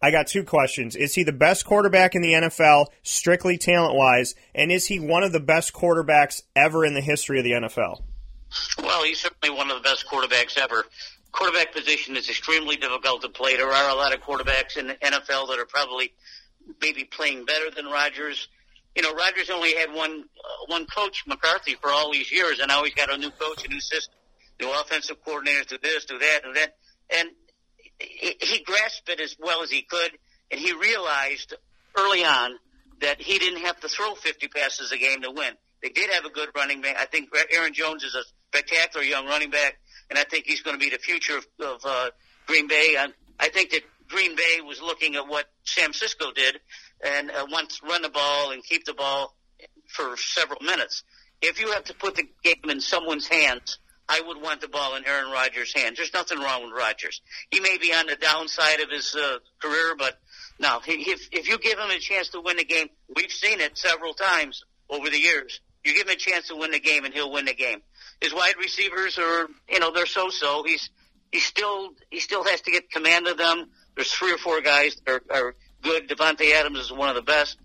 I 0.01 0.11
got 0.11 0.27
two 0.27 0.43
questions. 0.43 0.95
Is 0.95 1.15
he 1.15 1.23
the 1.23 1.31
best 1.31 1.65
quarterback 1.65 2.13
in 2.13 2.21
the 2.21 2.33
NFL, 2.33 2.87
strictly 3.01 3.57
talent 3.57 3.95
wise? 3.95 4.35
And 4.53 4.71
is 4.71 4.85
he 4.85 4.99
one 4.99 5.23
of 5.23 5.31
the 5.31 5.39
best 5.39 5.73
quarterbacks 5.73 6.43
ever 6.55 6.85
in 6.85 6.93
the 6.93 7.01
history 7.01 7.39
of 7.39 7.45
the 7.45 7.53
NFL? 7.53 8.03
Well, 8.77 9.03
he's 9.03 9.19
certainly 9.19 9.57
one 9.57 9.71
of 9.71 9.77
the 9.77 9.83
best 9.83 10.05
quarterbacks 10.07 10.57
ever. 10.57 10.85
Quarterback 11.37 11.73
position 11.73 12.17
is 12.17 12.27
extremely 12.29 12.77
difficult 12.77 13.21
to 13.21 13.29
play. 13.29 13.55
There 13.55 13.71
are 13.71 13.89
a 13.89 13.95
lot 13.95 14.13
of 14.13 14.21
quarterbacks 14.21 14.75
in 14.75 14.87
the 14.87 14.95
NFL 14.95 15.49
that 15.49 15.59
are 15.59 15.67
probably 15.67 16.11
maybe 16.81 17.03
playing 17.03 17.45
better 17.45 17.69
than 17.69 17.85
Rodgers 17.85 18.47
you 18.97 19.03
know, 19.03 19.13
Rodgers 19.13 19.51
only 19.51 19.75
had 19.75 19.93
one 19.93 20.23
uh, 20.23 20.65
one 20.65 20.87
coach, 20.87 21.23
McCarthy, 21.27 21.75
for 21.75 21.91
all 21.91 22.11
these 22.11 22.31
years, 22.31 22.57
and 22.57 22.69
now 22.69 22.83
he's 22.83 22.95
got 22.95 23.13
a 23.13 23.17
new 23.17 23.29
coach, 23.29 23.63
a 23.63 23.69
new 23.69 23.79
system, 23.79 24.15
new 24.59 24.71
offensive 24.71 25.17
coordinators, 25.23 25.67
do 25.67 25.77
this, 25.77 26.05
do 26.05 26.17
that, 26.17 26.39
do 26.43 26.53
that, 26.53 26.75
and 27.11 27.29
he 27.99 28.63
grasped 28.65 29.07
it 29.09 29.19
as 29.19 29.35
well 29.39 29.61
as 29.61 29.69
he 29.69 29.83
could, 29.83 30.11
and 30.49 30.59
he 30.59 30.73
realized 30.73 31.53
early 31.95 32.23
on 32.25 32.51
that 33.01 33.21
he 33.21 33.37
didn't 33.37 33.61
have 33.61 33.79
to 33.79 33.87
throw 33.87 34.15
50 34.15 34.47
passes 34.47 34.91
a 34.91 34.97
game 34.97 35.21
to 35.21 35.29
win. 35.29 35.53
They 35.83 35.89
did 35.89 36.09
have 36.11 36.25
a 36.25 36.31
good 36.31 36.49
running 36.55 36.81
back. 36.81 36.97
I 36.99 37.05
think 37.05 37.29
Aaron 37.51 37.73
Jones 37.73 38.03
is 38.03 38.15
a 38.15 38.23
spectacular 38.51 39.05
young 39.05 39.27
running 39.27 39.51
back, 39.51 39.77
and 40.09 40.17
I 40.17 40.23
think 40.23 40.45
he's 40.45 40.61
going 40.61 40.75
to 40.75 40.83
be 40.83 40.89
the 40.89 40.99
future 40.99 41.37
of, 41.37 41.45
of 41.59 41.81
uh, 41.85 42.09
Green 42.45 42.67
Bay. 42.67 42.95
I, 42.97 43.07
I 43.39 43.49
think 43.49 43.71
that 43.71 43.81
Green 44.07 44.35
Bay 44.35 44.61
was 44.65 44.81
looking 44.81 45.15
at 45.15 45.27
what 45.27 45.45
San 45.63 45.85
Francisco 45.85 46.31
did 46.31 46.59
and 47.03 47.29
uh, 47.29 47.45
wants 47.49 47.81
run 47.83 48.01
the 48.01 48.09
ball 48.09 48.51
and 48.51 48.63
keep 48.63 48.85
the 48.85 48.93
ball 48.93 49.35
for 49.87 50.15
several 50.17 50.61
minutes. 50.61 51.03
If 51.41 51.59
you 51.59 51.71
have 51.71 51.83
to 51.85 51.93
put 51.93 52.15
the 52.15 52.23
game 52.43 52.69
in 52.69 52.81
someone's 52.81 53.27
hands, 53.27 53.77
I 54.09 54.21
would 54.21 54.41
want 54.41 54.61
the 54.61 54.69
ball 54.69 54.95
in 54.95 55.05
Aaron 55.05 55.31
Rodgers' 55.31 55.73
hands. 55.75 55.97
There's 55.97 56.13
nothing 56.13 56.39
wrong 56.39 56.63
with 56.63 56.73
Rodgers. 56.73 57.21
He 57.51 57.59
may 57.59 57.77
be 57.77 57.93
on 57.93 58.07
the 58.07 58.15
downside 58.15 58.79
of 58.79 58.89
his 58.89 59.13
uh, 59.15 59.39
career, 59.61 59.95
but 59.97 60.17
no, 60.59 60.79
if 60.87 61.27
if 61.31 61.49
you 61.49 61.57
give 61.59 61.77
him 61.77 61.89
a 61.89 61.99
chance 61.99 62.29
to 62.29 62.41
win 62.41 62.57
the 62.57 62.63
game, 62.63 62.87
we've 63.15 63.31
seen 63.31 63.59
it 63.59 63.77
several 63.77 64.13
times 64.13 64.63
over 64.89 65.09
the 65.09 65.19
years. 65.19 65.59
You 65.83 65.93
give 65.93 66.07
him 66.07 66.15
a 66.15 66.17
chance 66.17 66.47
to 66.47 66.55
win 66.55 66.71
the 66.71 66.79
game, 66.79 67.05
and 67.05 67.13
he'll 67.13 67.31
win 67.31 67.45
the 67.45 67.53
game. 67.53 67.81
His 68.21 68.33
wide 68.33 68.55
receivers 68.59 69.17
are, 69.17 69.47
you 69.69 69.79
know, 69.79 69.91
they're 69.91 70.05
so-so. 70.05 70.63
He's 70.65 70.89
he 71.31 71.39
still 71.39 71.89
he 72.09 72.19
still 72.19 72.43
has 72.43 72.61
to 72.61 72.71
get 72.71 72.89
command 72.89 73.27
of 73.27 73.37
them. 73.37 73.69
There's 73.95 74.11
three 74.11 74.33
or 74.33 74.37
four 74.37 74.61
guys 74.61 74.95
that 75.05 75.11
are, 75.11 75.21
are 75.29 75.55
good. 75.81 76.09
Davante 76.09 76.51
Adams 76.53 76.79
is 76.79 76.91
one 76.91 77.09
of 77.09 77.15
the 77.15 77.21
best, 77.21 77.57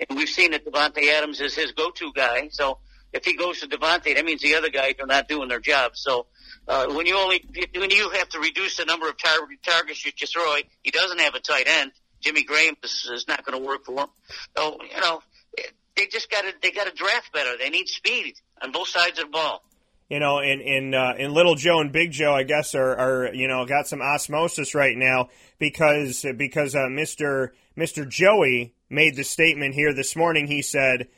and 0.00 0.18
we've 0.18 0.28
seen 0.28 0.52
that 0.52 0.64
Davante 0.64 1.08
Adams 1.12 1.40
is 1.40 1.54
his 1.54 1.72
go-to 1.72 2.12
guy. 2.14 2.48
So 2.50 2.78
if 3.12 3.24
he 3.24 3.36
goes 3.36 3.60
to 3.60 3.68
Davante, 3.68 4.14
that 4.14 4.24
means 4.24 4.40
the 4.40 4.54
other 4.54 4.70
guys 4.70 4.94
are 5.00 5.06
not 5.06 5.28
doing 5.28 5.48
their 5.48 5.60
job. 5.60 5.92
So 5.94 6.26
uh, 6.66 6.86
when 6.88 7.06
you 7.06 7.18
only 7.18 7.44
when 7.74 7.90
you 7.90 8.10
have 8.10 8.28
to 8.30 8.40
reduce 8.40 8.76
the 8.76 8.84
number 8.84 9.08
of 9.08 9.18
tar- 9.18 9.46
targets 9.64 10.04
you 10.04 10.12
throw, 10.26 10.56
he 10.82 10.90
doesn't 10.90 11.20
have 11.20 11.34
a 11.34 11.40
tight 11.40 11.68
end. 11.68 11.92
Jimmy 12.20 12.44
Graham 12.44 12.76
is, 12.82 13.10
is 13.12 13.26
not 13.26 13.44
going 13.44 13.60
to 13.60 13.66
work 13.66 13.84
for 13.84 14.00
him. 14.00 14.08
So 14.56 14.78
you 14.94 15.00
know 15.00 15.20
they 15.96 16.06
just 16.06 16.30
got 16.30 16.42
to 16.42 16.54
they 16.62 16.70
got 16.70 16.86
to 16.86 16.92
draft 16.92 17.32
better. 17.32 17.56
They 17.58 17.70
need 17.70 17.88
speed 17.88 18.34
on 18.62 18.72
both 18.72 18.88
sides 18.88 19.18
of 19.18 19.26
the 19.26 19.30
ball. 19.30 19.62
You 20.12 20.20
know, 20.20 20.40
and 20.40 20.60
and 20.60 20.94
uh, 20.94 21.14
and 21.18 21.32
Little 21.32 21.54
Joe 21.54 21.80
and 21.80 21.90
Big 21.90 22.10
Joe, 22.10 22.34
I 22.34 22.42
guess, 22.42 22.74
are, 22.74 22.94
are 22.98 23.34
you 23.34 23.48
know 23.48 23.64
got 23.64 23.86
some 23.86 24.02
osmosis 24.02 24.74
right 24.74 24.94
now 24.94 25.30
because 25.58 26.26
because 26.36 26.74
uh, 26.74 26.88
Mister 26.90 27.54
Mister 27.76 28.04
Joey 28.04 28.74
made 28.90 29.16
the 29.16 29.24
statement 29.24 29.74
here 29.74 29.94
this 29.94 30.14
morning. 30.14 30.46
He 30.46 30.60
said 30.60 31.08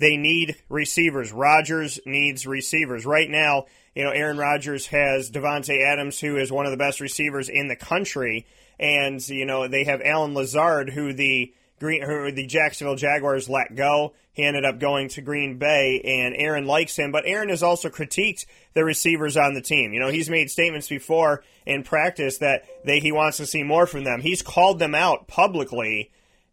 they 0.00 0.16
need 0.16 0.56
receivers. 0.68 1.30
Rodgers 1.30 2.00
needs 2.04 2.44
receivers 2.44 3.06
right 3.06 3.30
now. 3.30 3.66
You 3.94 4.02
know, 4.02 4.10
Aaron 4.10 4.38
Rodgers 4.38 4.88
has 4.88 5.30
Davante 5.30 5.80
Adams, 5.80 6.18
who 6.18 6.36
is 6.36 6.50
one 6.50 6.66
of 6.66 6.72
the 6.72 6.76
best 6.76 6.98
receivers 6.98 7.48
in 7.48 7.68
the 7.68 7.76
country, 7.76 8.44
and 8.76 9.20
you 9.28 9.46
know 9.46 9.68
they 9.68 9.84
have 9.84 10.02
Allen 10.04 10.34
Lazard, 10.34 10.90
who 10.90 11.12
the 11.12 11.54
Green, 11.82 12.02
who 12.02 12.30
the 12.30 12.46
Jacksonville 12.46 12.94
Jaguars 12.94 13.48
let 13.48 13.74
go. 13.74 14.14
He 14.32 14.44
ended 14.44 14.64
up 14.64 14.78
going 14.78 15.08
to 15.10 15.20
Green 15.20 15.58
Bay, 15.58 16.00
and 16.02 16.34
Aaron 16.36 16.64
likes 16.64 16.96
him. 16.96 17.10
But 17.10 17.24
Aaron 17.26 17.48
has 17.48 17.62
also 17.62 17.90
critiqued 17.90 18.46
the 18.72 18.84
receivers 18.84 19.36
on 19.36 19.54
the 19.54 19.60
team. 19.60 19.92
You 19.92 20.00
know, 20.00 20.08
he's 20.08 20.30
made 20.30 20.50
statements 20.50 20.88
before 20.88 21.42
in 21.66 21.82
practice 21.82 22.38
that 22.38 22.64
they, 22.84 23.00
he 23.00 23.10
wants 23.10 23.36
to 23.38 23.46
see 23.46 23.64
more 23.64 23.86
from 23.86 24.04
them. 24.04 24.20
He's 24.20 24.42
called 24.42 24.78
them 24.78 24.94
out 24.94 25.26
publicly. 25.26 26.12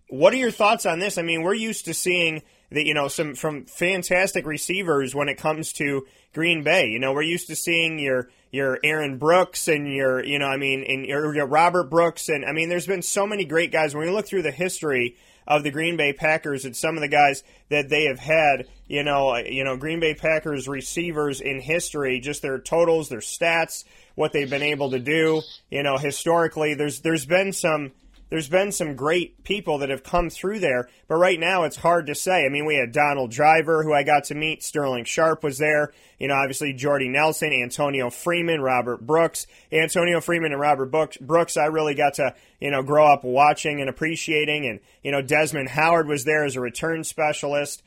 What 0.09 0.33
are 0.33 0.37
your 0.37 0.51
thoughts 0.51 0.87
on 0.87 0.97
this? 0.97 1.19
I 1.19 1.21
mean, 1.21 1.43
we're 1.43 1.53
used 1.53 1.85
to 1.85 1.93
seeing 1.93 2.41
that 2.71 2.85
you 2.85 2.93
know 2.93 3.07
some 3.07 3.35
from 3.35 3.65
fantastic 3.65 4.45
receivers 4.45 5.15
when 5.15 5.29
it 5.29 5.37
comes 5.37 5.73
to 5.73 6.05
Green 6.33 6.63
Bay. 6.63 6.87
You 6.87 6.99
know, 6.99 7.13
we're 7.13 7.23
used 7.23 7.47
to 7.47 7.55
seeing 7.55 7.99
your 7.99 8.29
your 8.51 8.79
Aaron 8.83 9.17
Brooks 9.17 9.67
and 9.67 9.87
your 9.87 10.23
you 10.23 10.39
know 10.39 10.47
I 10.47 10.57
mean 10.57 10.83
and 10.83 11.05
your, 11.05 11.33
your 11.35 11.47
Robert 11.47 11.89
Brooks. 11.89 12.29
And 12.29 12.45
I 12.45 12.51
mean 12.51 12.69
there's 12.69 12.87
been 12.87 13.01
so 13.01 13.25
many 13.27 13.45
great 13.45 13.71
guys. 13.71 13.95
When 13.95 14.07
you 14.07 14.13
look 14.13 14.27
through 14.27 14.43
the 14.43 14.51
history 14.51 15.17
of 15.47 15.63
the 15.63 15.71
Green 15.71 15.97
Bay 15.97 16.13
Packers 16.13 16.65
and 16.65 16.75
some 16.75 16.95
of 16.95 17.01
the 17.01 17.07
guys 17.07 17.43
that 17.69 17.89
they 17.89 18.05
have 18.05 18.19
had 18.19 18.67
you 18.87 19.03
know 19.03 19.35
you 19.37 19.63
know 19.63 19.77
Green 19.77 19.99
Bay 19.99 20.13
Packers 20.13 20.67
receivers 20.67 21.41
in 21.41 21.59
history 21.59 22.19
just 22.19 22.41
their 22.41 22.59
totals 22.59 23.09
their 23.09 23.19
stats 23.19 23.83
what 24.15 24.33
they've 24.33 24.49
been 24.49 24.63
able 24.63 24.91
to 24.91 24.99
do. 24.99 25.41
You 25.69 25.83
know 25.83 25.97
historically 25.97 26.73
there's 26.75 27.01
there's 27.01 27.25
been 27.25 27.53
some 27.53 27.91
there's 28.29 28.47
been 28.47 28.71
some 28.71 28.95
great 28.95 29.43
people 29.43 29.79
that 29.79 29.89
have 29.89 30.03
come 30.03 30.29
through 30.29 30.59
there, 30.59 30.87
but 31.07 31.15
right 31.15 31.39
now 31.39 31.63
it's 31.63 31.77
hard 31.77 32.07
to 32.07 32.15
say. 32.15 32.45
I 32.45 32.49
mean, 32.49 32.65
we 32.65 32.75
had 32.75 32.91
Donald 32.91 33.31
Driver, 33.31 33.83
who 33.83 33.93
I 33.93 34.03
got 34.03 34.25
to 34.25 34.35
meet. 34.35 34.63
Sterling 34.63 35.05
Sharpe 35.05 35.43
was 35.43 35.57
there. 35.57 35.91
You 36.19 36.27
know, 36.27 36.35
obviously 36.35 36.73
Jordy 36.73 37.09
Nelson, 37.09 37.51
Antonio 37.51 38.09
Freeman, 38.09 38.61
Robert 38.61 39.01
Brooks. 39.01 39.47
Antonio 39.71 40.21
Freeman 40.21 40.51
and 40.51 40.61
Robert 40.61 40.91
Brooks, 41.21 41.57
I 41.57 41.65
really 41.65 41.95
got 41.95 42.15
to, 42.15 42.35
you 42.59 42.69
know, 42.69 42.83
grow 42.83 43.11
up 43.11 43.23
watching 43.23 43.81
and 43.81 43.89
appreciating. 43.89 44.67
And, 44.67 44.79
you 45.03 45.11
know, 45.11 45.21
Desmond 45.21 45.69
Howard 45.69 46.07
was 46.07 46.23
there 46.23 46.45
as 46.45 46.55
a 46.55 46.61
return 46.61 47.03
specialist. 47.03 47.81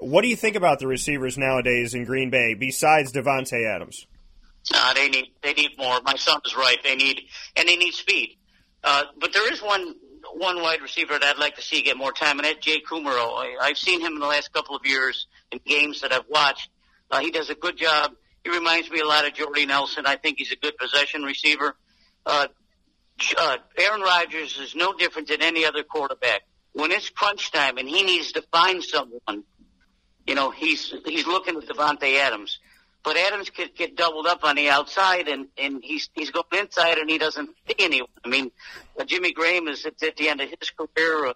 What 0.00 0.22
do 0.22 0.28
you 0.28 0.36
think 0.36 0.54
about 0.54 0.78
the 0.78 0.86
receivers 0.86 1.36
nowadays 1.36 1.94
in 1.94 2.04
Green 2.04 2.30
Bay 2.30 2.54
besides 2.54 3.12
Davante 3.12 3.66
Adams? 3.66 4.06
Uh, 4.72 4.92
they 4.94 5.08
need 5.08 5.26
they 5.42 5.54
need 5.54 5.78
more. 5.78 6.00
My 6.04 6.14
son 6.16 6.40
is 6.44 6.54
right. 6.54 6.78
They 6.82 6.94
need 6.94 7.22
and 7.56 7.68
they 7.68 7.76
need 7.76 7.94
speed. 7.94 8.36
Uh, 8.84 9.04
but 9.20 9.32
there 9.32 9.52
is 9.52 9.60
one 9.60 9.94
one 10.34 10.60
wide 10.60 10.82
receiver 10.82 11.18
that 11.18 11.24
I'd 11.24 11.38
like 11.38 11.56
to 11.56 11.62
see 11.62 11.82
get 11.82 11.96
more 11.96 12.12
time, 12.12 12.38
and 12.38 12.46
that's 12.46 12.58
Jake 12.58 12.86
Kumerow. 12.86 13.38
I, 13.38 13.56
I've 13.60 13.78
seen 13.78 14.00
him 14.00 14.12
in 14.14 14.18
the 14.20 14.26
last 14.26 14.52
couple 14.52 14.76
of 14.76 14.84
years 14.84 15.26
in 15.50 15.60
games 15.64 16.02
that 16.02 16.12
I've 16.12 16.28
watched. 16.28 16.70
Uh, 17.10 17.20
he 17.20 17.30
does 17.30 17.50
a 17.50 17.54
good 17.54 17.76
job. 17.76 18.12
He 18.44 18.50
reminds 18.50 18.90
me 18.90 19.00
a 19.00 19.06
lot 19.06 19.26
of 19.26 19.34
Jordy 19.34 19.66
Nelson. 19.66 20.06
I 20.06 20.16
think 20.16 20.38
he's 20.38 20.52
a 20.52 20.56
good 20.56 20.76
possession 20.76 21.22
receiver. 21.22 21.74
Uh, 22.24 22.46
uh, 23.36 23.56
Aaron 23.76 24.00
Rodgers 24.00 24.58
is 24.58 24.74
no 24.74 24.92
different 24.92 25.28
than 25.28 25.42
any 25.42 25.64
other 25.64 25.82
quarterback. 25.82 26.42
When 26.72 26.92
it's 26.92 27.10
crunch 27.10 27.50
time 27.50 27.78
and 27.78 27.88
he 27.88 28.02
needs 28.02 28.32
to 28.32 28.42
find 28.52 28.82
someone, 28.82 29.44
you 30.26 30.34
know, 30.34 30.50
he's 30.50 30.94
he's 31.04 31.26
looking 31.26 31.56
at 31.56 31.64
Davante 31.64 32.18
Adams. 32.18 32.58
But 33.04 33.16
Adams 33.16 33.50
could 33.50 33.74
get 33.74 33.96
doubled 33.96 34.26
up 34.26 34.44
on 34.44 34.56
the 34.56 34.68
outside, 34.70 35.28
and 35.28 35.46
and 35.56 35.82
he's 35.82 36.10
he's 36.14 36.30
going 36.30 36.46
inside, 36.58 36.98
and 36.98 37.08
he 37.08 37.18
doesn't 37.18 37.50
see 37.66 37.74
anyone. 37.78 38.10
I 38.24 38.28
mean, 38.28 38.50
uh, 38.98 39.04
Jimmy 39.04 39.32
Graham 39.32 39.68
is 39.68 39.86
at, 39.86 40.02
at 40.02 40.16
the 40.16 40.28
end 40.28 40.40
of 40.40 40.48
his 40.48 40.70
career. 40.70 41.26
Uh, 41.26 41.32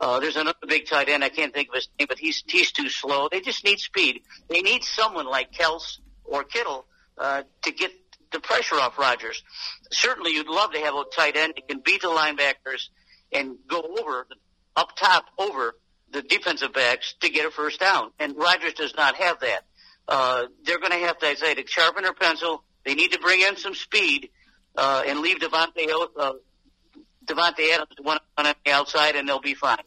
uh, 0.00 0.20
there's 0.20 0.36
another 0.36 0.58
big 0.66 0.86
tight 0.86 1.08
end. 1.08 1.22
I 1.22 1.28
can't 1.28 1.52
think 1.52 1.68
of 1.68 1.74
his 1.74 1.88
name, 1.98 2.06
but 2.08 2.18
he's 2.18 2.42
he's 2.46 2.72
too 2.72 2.88
slow. 2.88 3.28
They 3.30 3.40
just 3.40 3.64
need 3.64 3.78
speed. 3.78 4.22
They 4.48 4.62
need 4.62 4.84
someone 4.84 5.26
like 5.26 5.52
Kels 5.52 5.98
or 6.24 6.44
Kittle 6.44 6.86
uh, 7.18 7.42
to 7.62 7.72
get 7.72 7.90
the 8.32 8.40
pressure 8.40 8.76
off 8.76 8.98
Rodgers. 8.98 9.42
Certainly, 9.90 10.32
you'd 10.32 10.48
love 10.48 10.72
to 10.72 10.78
have 10.78 10.94
a 10.94 11.04
tight 11.14 11.36
end 11.36 11.54
that 11.56 11.68
can 11.68 11.80
beat 11.80 12.02
the 12.02 12.08
linebackers 12.08 12.88
and 13.32 13.56
go 13.68 13.82
over 14.00 14.26
up 14.76 14.96
top 14.96 15.26
over 15.38 15.74
the 16.12 16.22
defensive 16.22 16.72
backs 16.72 17.14
to 17.20 17.28
get 17.28 17.46
a 17.46 17.50
first 17.50 17.80
down. 17.80 18.10
And 18.18 18.36
Rodgers 18.36 18.74
does 18.74 18.94
not 18.96 19.16
have 19.16 19.40
that 19.40 19.64
uh, 20.12 20.44
they're 20.64 20.78
going 20.78 20.92
to 20.92 20.98
have 20.98 21.18
to, 21.20 21.26
I 21.26 21.34
say, 21.34 21.54
to 21.54 21.66
sharpen 21.66 22.02
their 22.02 22.12
pencil. 22.12 22.62
They 22.84 22.94
need 22.94 23.12
to 23.12 23.18
bring 23.18 23.40
in 23.40 23.56
some 23.56 23.74
speed 23.74 24.28
uh, 24.76 25.02
and 25.06 25.20
leave 25.20 25.38
Davante 25.38 25.88
uh, 26.18 26.32
Davante 27.24 27.72
Adams 27.72 27.96
one 28.02 28.18
on 28.36 28.44
the 28.44 28.70
outside, 28.70 29.16
and 29.16 29.26
they'll 29.26 29.40
be 29.40 29.54
fine. 29.54 29.78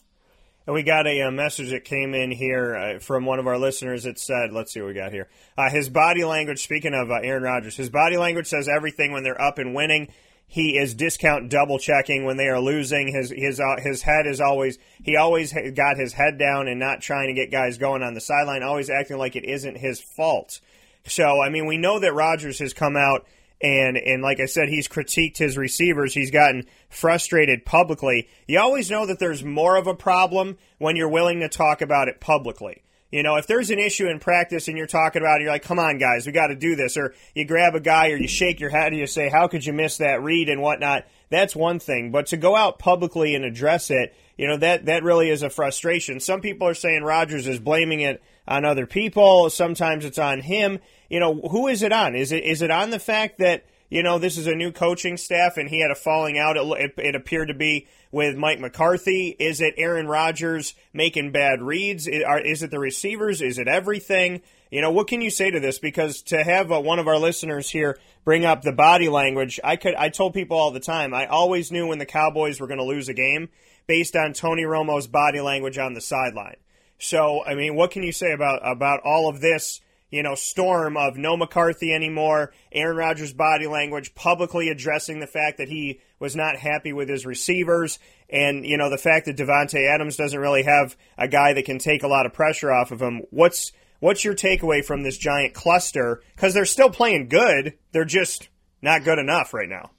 And 0.65 0.73
we 0.73 0.81
got 0.81 1.05
a, 1.05 1.19
a, 1.19 1.31
message 1.31 1.69
that 1.69 1.85
came 1.85 2.15
in 2.15 2.31
here 2.31 2.75
uh, 2.75 2.99
from 2.99 3.25
one 3.25 3.37
of 3.37 3.45
our 3.45 3.59
listeners 3.59 4.05
that 4.05 4.17
said, 4.17 4.51
let's 4.51 4.73
see 4.73 4.81
what 4.81 4.87
we 4.87 4.93
got 4.95 5.11
here. 5.11 5.29
Uh, 5.55 5.69
his 5.69 5.89
body 5.89 6.23
language, 6.23 6.63
speaking 6.63 6.95
of 6.95 7.11
uh, 7.11 7.19
Aaron 7.21 7.43
Rodgers, 7.43 7.77
his 7.77 7.91
body 7.91 8.17
language 8.17 8.47
says 8.47 8.67
everything 8.67 9.11
when 9.11 9.21
they're 9.21 9.39
up 9.39 9.59
and 9.59 9.75
winning 9.75 10.11
he 10.47 10.77
is 10.77 10.93
discount 10.93 11.49
double 11.49 11.79
checking 11.79 12.23
when 12.23 12.37
they 12.37 12.47
are 12.47 12.59
losing. 12.59 13.07
His 13.07 13.31
his 13.31 13.59
uh, 13.59 13.77
his 13.79 14.01
head 14.01 14.27
is 14.27 14.39
always 14.39 14.77
he 15.03 15.17
always 15.17 15.53
got 15.75 15.97
his 15.97 16.13
head 16.13 16.37
down 16.37 16.67
and 16.67 16.79
not 16.79 17.01
trying 17.01 17.27
to 17.27 17.33
get 17.33 17.51
guys 17.51 17.77
going 17.77 18.03
on 18.03 18.13
the 18.13 18.21
sideline, 18.21 18.63
always 18.63 18.89
acting 18.89 19.17
like 19.17 19.35
it 19.35 19.45
isn't 19.45 19.77
his 19.77 19.99
fault. 19.99 20.59
So 21.05 21.41
I 21.41 21.49
mean, 21.49 21.65
we 21.65 21.77
know 21.77 21.99
that 21.99 22.13
Rodgers 22.13 22.59
has 22.59 22.73
come 22.73 22.95
out 22.95 23.25
and 23.61 23.97
and 23.97 24.21
like 24.21 24.39
I 24.39 24.45
said, 24.45 24.69
he's 24.69 24.87
critiqued 24.87 25.37
his 25.37 25.57
receivers. 25.57 26.13
He's 26.13 26.31
gotten 26.31 26.65
frustrated 26.89 27.65
publicly. 27.65 28.29
You 28.47 28.59
always 28.59 28.91
know 28.91 29.05
that 29.05 29.19
there's 29.19 29.43
more 29.43 29.75
of 29.75 29.87
a 29.87 29.95
problem 29.95 30.57
when 30.77 30.95
you're 30.95 31.09
willing 31.09 31.39
to 31.39 31.49
talk 31.49 31.81
about 31.81 32.07
it 32.07 32.19
publicly. 32.19 32.83
You 33.15 33.23
know, 33.23 33.37
if 33.37 33.47
there's 33.47 33.69
an 33.69 33.79
issue 33.79 34.07
in 34.07 34.19
practice 34.19 34.67
and 34.67 34.77
you're 34.77 34.87
talking 34.87 35.21
about 35.21 35.39
it, 35.39 35.43
you're 35.43 35.51
like, 35.53 35.63
come 35.63 35.79
on, 35.79 35.99
guys, 35.99 36.25
we 36.25 36.33
got 36.33 36.47
to 36.47 36.55
do 36.55 36.75
this. 36.75 36.97
Or 36.97 37.13
you 37.33 37.45
grab 37.45 37.73
a 37.73 37.79
guy 37.79 38.09
or 38.09 38.17
you 38.17 38.27
shake 38.27 38.59
your 38.59 38.71
head 38.71 38.87
and 38.91 38.97
you 38.97 39.07
say, 39.07 39.29
how 39.29 39.47
could 39.47 39.65
you 39.65 39.71
miss 39.71 39.99
that 39.99 40.21
read 40.21 40.49
and 40.49 40.61
whatnot? 40.61 41.05
That's 41.29 41.55
one 41.55 41.79
thing. 41.79 42.11
But 42.11 42.25
to 42.27 42.37
go 42.37 42.57
out 42.57 42.77
publicly 42.77 43.33
and 43.33 43.45
address 43.45 43.89
it, 43.89 44.13
you 44.37 44.47
know, 44.47 44.57
that, 44.57 44.87
that 44.87 45.03
really 45.03 45.29
is 45.29 45.43
a 45.43 45.49
frustration. 45.49 46.19
Some 46.19 46.41
people 46.41 46.67
are 46.67 46.73
saying 46.73 47.03
Rodgers 47.03 47.47
is 47.47 47.57
blaming 47.57 48.01
it 48.01 48.21
on 48.49 48.65
other 48.65 48.85
people. 48.85 49.49
Sometimes 49.49 50.03
it's 50.03 50.19
on 50.19 50.41
him. 50.41 50.79
You 51.09 51.21
know, 51.21 51.35
who 51.35 51.69
is 51.69 51.83
it 51.83 51.93
on? 51.93 52.15
Is 52.17 52.33
it, 52.33 52.43
is 52.43 52.61
it 52.61 52.69
on 52.69 52.89
the 52.89 52.99
fact 52.99 53.37
that, 53.37 53.63
you 53.89 54.01
know, 54.01 54.17
this 54.17 54.37
is 54.37 54.47
a 54.47 54.55
new 54.55 54.71
coaching 54.71 55.17
staff 55.17 55.57
and 55.57 55.69
he 55.69 55.79
had 55.79 55.91
a 55.91 55.95
falling 55.95 56.37
out. 56.37 56.57
It, 56.57 56.93
it, 56.97 57.15
appeared 57.15 57.49
to 57.49 57.53
be 57.53 57.87
with 58.11 58.35
Mike 58.35 58.59
McCarthy. 58.59 59.35
Is 59.39 59.61
it 59.61 59.75
Aaron 59.77 60.07
Rodgers 60.07 60.73
making 60.93 61.31
bad 61.31 61.61
reads? 61.61 62.07
Is 62.07 62.63
it 62.63 62.71
the 62.71 62.79
receivers? 62.79 63.41
Is 63.41 63.59
it 63.59 63.67
everything? 63.67 64.41
You 64.71 64.81
know, 64.81 64.91
what 64.91 65.07
can 65.07 65.21
you 65.21 65.29
say 65.29 65.51
to 65.51 65.59
this? 65.59 65.77
Because 65.77 66.21
to 66.23 66.43
have 66.43 66.71
uh, 66.71 66.81
one 66.81 66.99
of 66.99 67.07
our 67.07 67.17
listeners 67.17 67.69
here 67.69 67.97
bring 68.23 68.43
up 68.43 68.63
the 68.63 68.71
body 68.71 69.07
language, 69.07 69.59
I 69.63 69.75
could, 69.75 69.95
I 69.95 70.09
told 70.09 70.33
people 70.33 70.57
all 70.57 70.71
the 70.71 70.79
time, 70.79 71.13
I 71.13 71.27
always 71.27 71.71
knew 71.71 71.87
when 71.87 71.99
the 71.99 72.05
Cowboys 72.05 72.59
were 72.59 72.67
going 72.67 72.79
to 72.79 72.85
lose 72.85 73.07
a 73.07 73.13
game 73.13 73.49
based 73.87 74.15
on 74.15 74.33
Tony 74.33 74.63
Romo's 74.63 75.07
body 75.07 75.39
language 75.39 75.77
on 75.77 75.93
the 75.93 76.01
sideline. 76.01 76.57
So, 76.97 77.43
I 77.45 77.55
mean, 77.55 77.75
what 77.75 77.91
can 77.91 78.03
you 78.03 78.11
say 78.11 78.31
about, 78.31 78.59
about 78.63 79.01
all 79.05 79.29
of 79.29 79.41
this? 79.41 79.81
You 80.09 80.23
know, 80.23 80.35
storm 80.35 80.97
of 80.97 81.17
no 81.17 81.35
McCarthy 81.35 81.93
anymore, 81.93 82.53
Aaron 82.71 82.97
Rodgers' 82.97 83.33
body 83.33 83.67
language, 83.67 84.15
publicly 84.15 84.69
addressing 84.69 85.19
the 85.19 85.27
fact 85.27 85.57
that 85.57 85.67
he 85.67 85.99
was 86.19 86.35
not 86.35 86.57
happy 86.57 86.93
with 86.93 87.09
his 87.09 87.25
receivers, 87.25 87.99
and, 88.29 88.65
you 88.65 88.77
know, 88.77 88.89
the 88.89 88.97
fact 88.97 89.25
that 89.25 89.37
Davante 89.37 89.87
Adams 89.87 90.15
doesn't 90.15 90.39
really 90.39 90.63
have 90.63 90.95
a 91.17 91.27
guy 91.27 91.53
that 91.53 91.65
can 91.65 91.79
take 91.79 92.03
a 92.03 92.07
lot 92.07 92.25
of 92.25 92.33
pressure 92.33 92.71
off 92.71 92.91
of 92.91 93.01
him. 93.01 93.23
What's 93.29 93.71
what's 93.99 94.23
your 94.23 94.35
takeaway 94.35 94.83
from 94.83 95.03
this 95.03 95.17
giant 95.17 95.53
cluster? 95.53 96.21
Because 96.35 96.53
they're 96.53 96.65
still 96.65 96.89
playing 96.89 97.29
good, 97.29 97.73
they're 97.91 98.05
just 98.05 98.49
not 98.81 99.03
good 99.03 99.19
enough 99.19 99.53
right 99.53 99.69
now. 99.69 99.91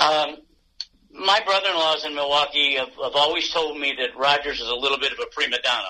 Um, 0.00 0.36
my 1.10 1.40
brother-in-laws 1.44 2.04
in 2.04 2.14
Milwaukee 2.14 2.76
have, 2.76 2.88
have 2.88 3.14
always 3.14 3.50
told 3.50 3.78
me 3.78 3.94
that 3.98 4.18
Rodgers 4.18 4.60
is 4.60 4.68
a 4.68 4.74
little 4.74 4.98
bit 4.98 5.12
of 5.12 5.18
a 5.18 5.26
prima 5.32 5.56
donna 5.62 5.88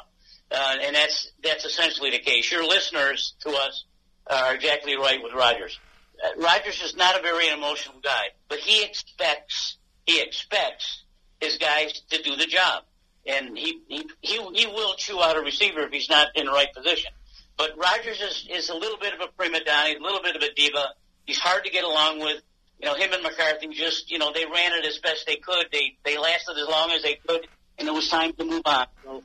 uh, 0.51 0.77
and 0.83 0.97
that's 0.97 1.31
that's 1.43 1.65
essentially 1.65 2.11
the 2.11 2.19
case. 2.19 2.51
Your 2.51 2.67
listeners 2.67 3.35
to 3.41 3.51
us 3.51 3.85
are 4.27 4.55
exactly 4.55 4.97
right 4.97 5.23
with 5.23 5.33
Rodgers. 5.35 5.79
Uh, 6.23 6.41
Rodgers 6.43 6.83
is 6.83 6.97
not 6.97 7.19
a 7.19 7.23
very 7.23 7.49
emotional 7.49 8.01
guy, 8.03 8.29
but 8.49 8.59
he 8.59 8.85
expects 8.85 9.77
he 10.07 10.21
expects 10.23 11.05
his 11.41 11.59
guys 11.59 12.01
to 12.11 12.23
do 12.23 12.37
the 12.37 12.47
job, 12.47 12.85
and 13.27 13.57
he 13.57 13.81
he 13.89 14.05
he, 14.21 14.37
he 14.55 14.67
will 14.67 14.95
chew 14.95 15.23
out 15.23 15.37
a 15.37 15.41
receiver 15.41 15.81
if 15.81 15.93
he's 15.93 16.09
not 16.09 16.29
in 16.35 16.47
the 16.47 16.53
right 16.53 16.73
position. 16.75 17.13
But 17.57 17.77
Rodgers 17.77 18.21
is 18.21 18.49
is 18.51 18.69
a 18.71 18.75
little 18.75 18.99
bit 18.99 19.13
of 19.15 19.21
a 19.21 19.29
prima 19.37 19.63
donna, 19.65 19.99
a 19.99 20.03
little 20.03 20.23
bit 20.23 20.37
of 20.37 20.43
a 20.43 20.53
diva. 20.55 20.89
He's 21.27 21.39
hard 21.39 21.65
to 21.65 21.71
get 21.71 21.85
along 21.85 22.21
with. 22.21 22.43
You 22.81 22.87
know, 22.87 22.95
him 22.95 23.13
and 23.13 23.25
McCarthy 23.25 23.67
just 23.69 24.11
you 24.11 24.19
know 24.19 24.33
they 24.33 24.45
ran 24.47 24.73
it 24.79 24.87
as 24.87 24.99
best 24.99 25.27
they 25.27 25.37
could. 25.37 25.67
They 25.73 25.99
they 26.05 26.17
lasted 26.17 26.57
as 26.57 26.69
long 26.69 26.93
as 26.93 27.03
they 27.03 27.19
could, 27.27 27.47
and 27.77 27.89
it 27.89 27.93
was 27.93 28.09
time 28.09 28.33
to 28.35 28.45
move 28.45 28.63
on. 28.65 28.87
So 29.05 29.23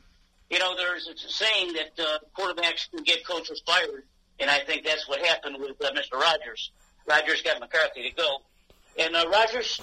you 0.54 0.60
know, 0.60 0.76
there's 0.78 1.08
a 1.08 1.18
saying 1.18 1.74
that 1.74 2.00
uh, 2.00 2.20
quarterbacks 2.38 2.90
can 2.92 3.04
get 3.04 3.26
coaches 3.26 3.62
fired. 3.66 4.04
and 4.40 4.52
I 4.52 4.60
think 4.60 4.86
that's 4.86 5.08
what 5.10 5.20
happened 5.26 5.58
with 5.60 5.82
uh, 5.82 5.92
Mr. 5.92 6.20
Rogers. 6.20 6.72
Rodgers 7.08 7.42
got 7.42 7.60
McCarthy 7.60 8.08
to 8.08 8.16
go, 8.16 8.38
and 9.00 9.16
uh, 9.16 9.26
Rodgers 9.32 9.82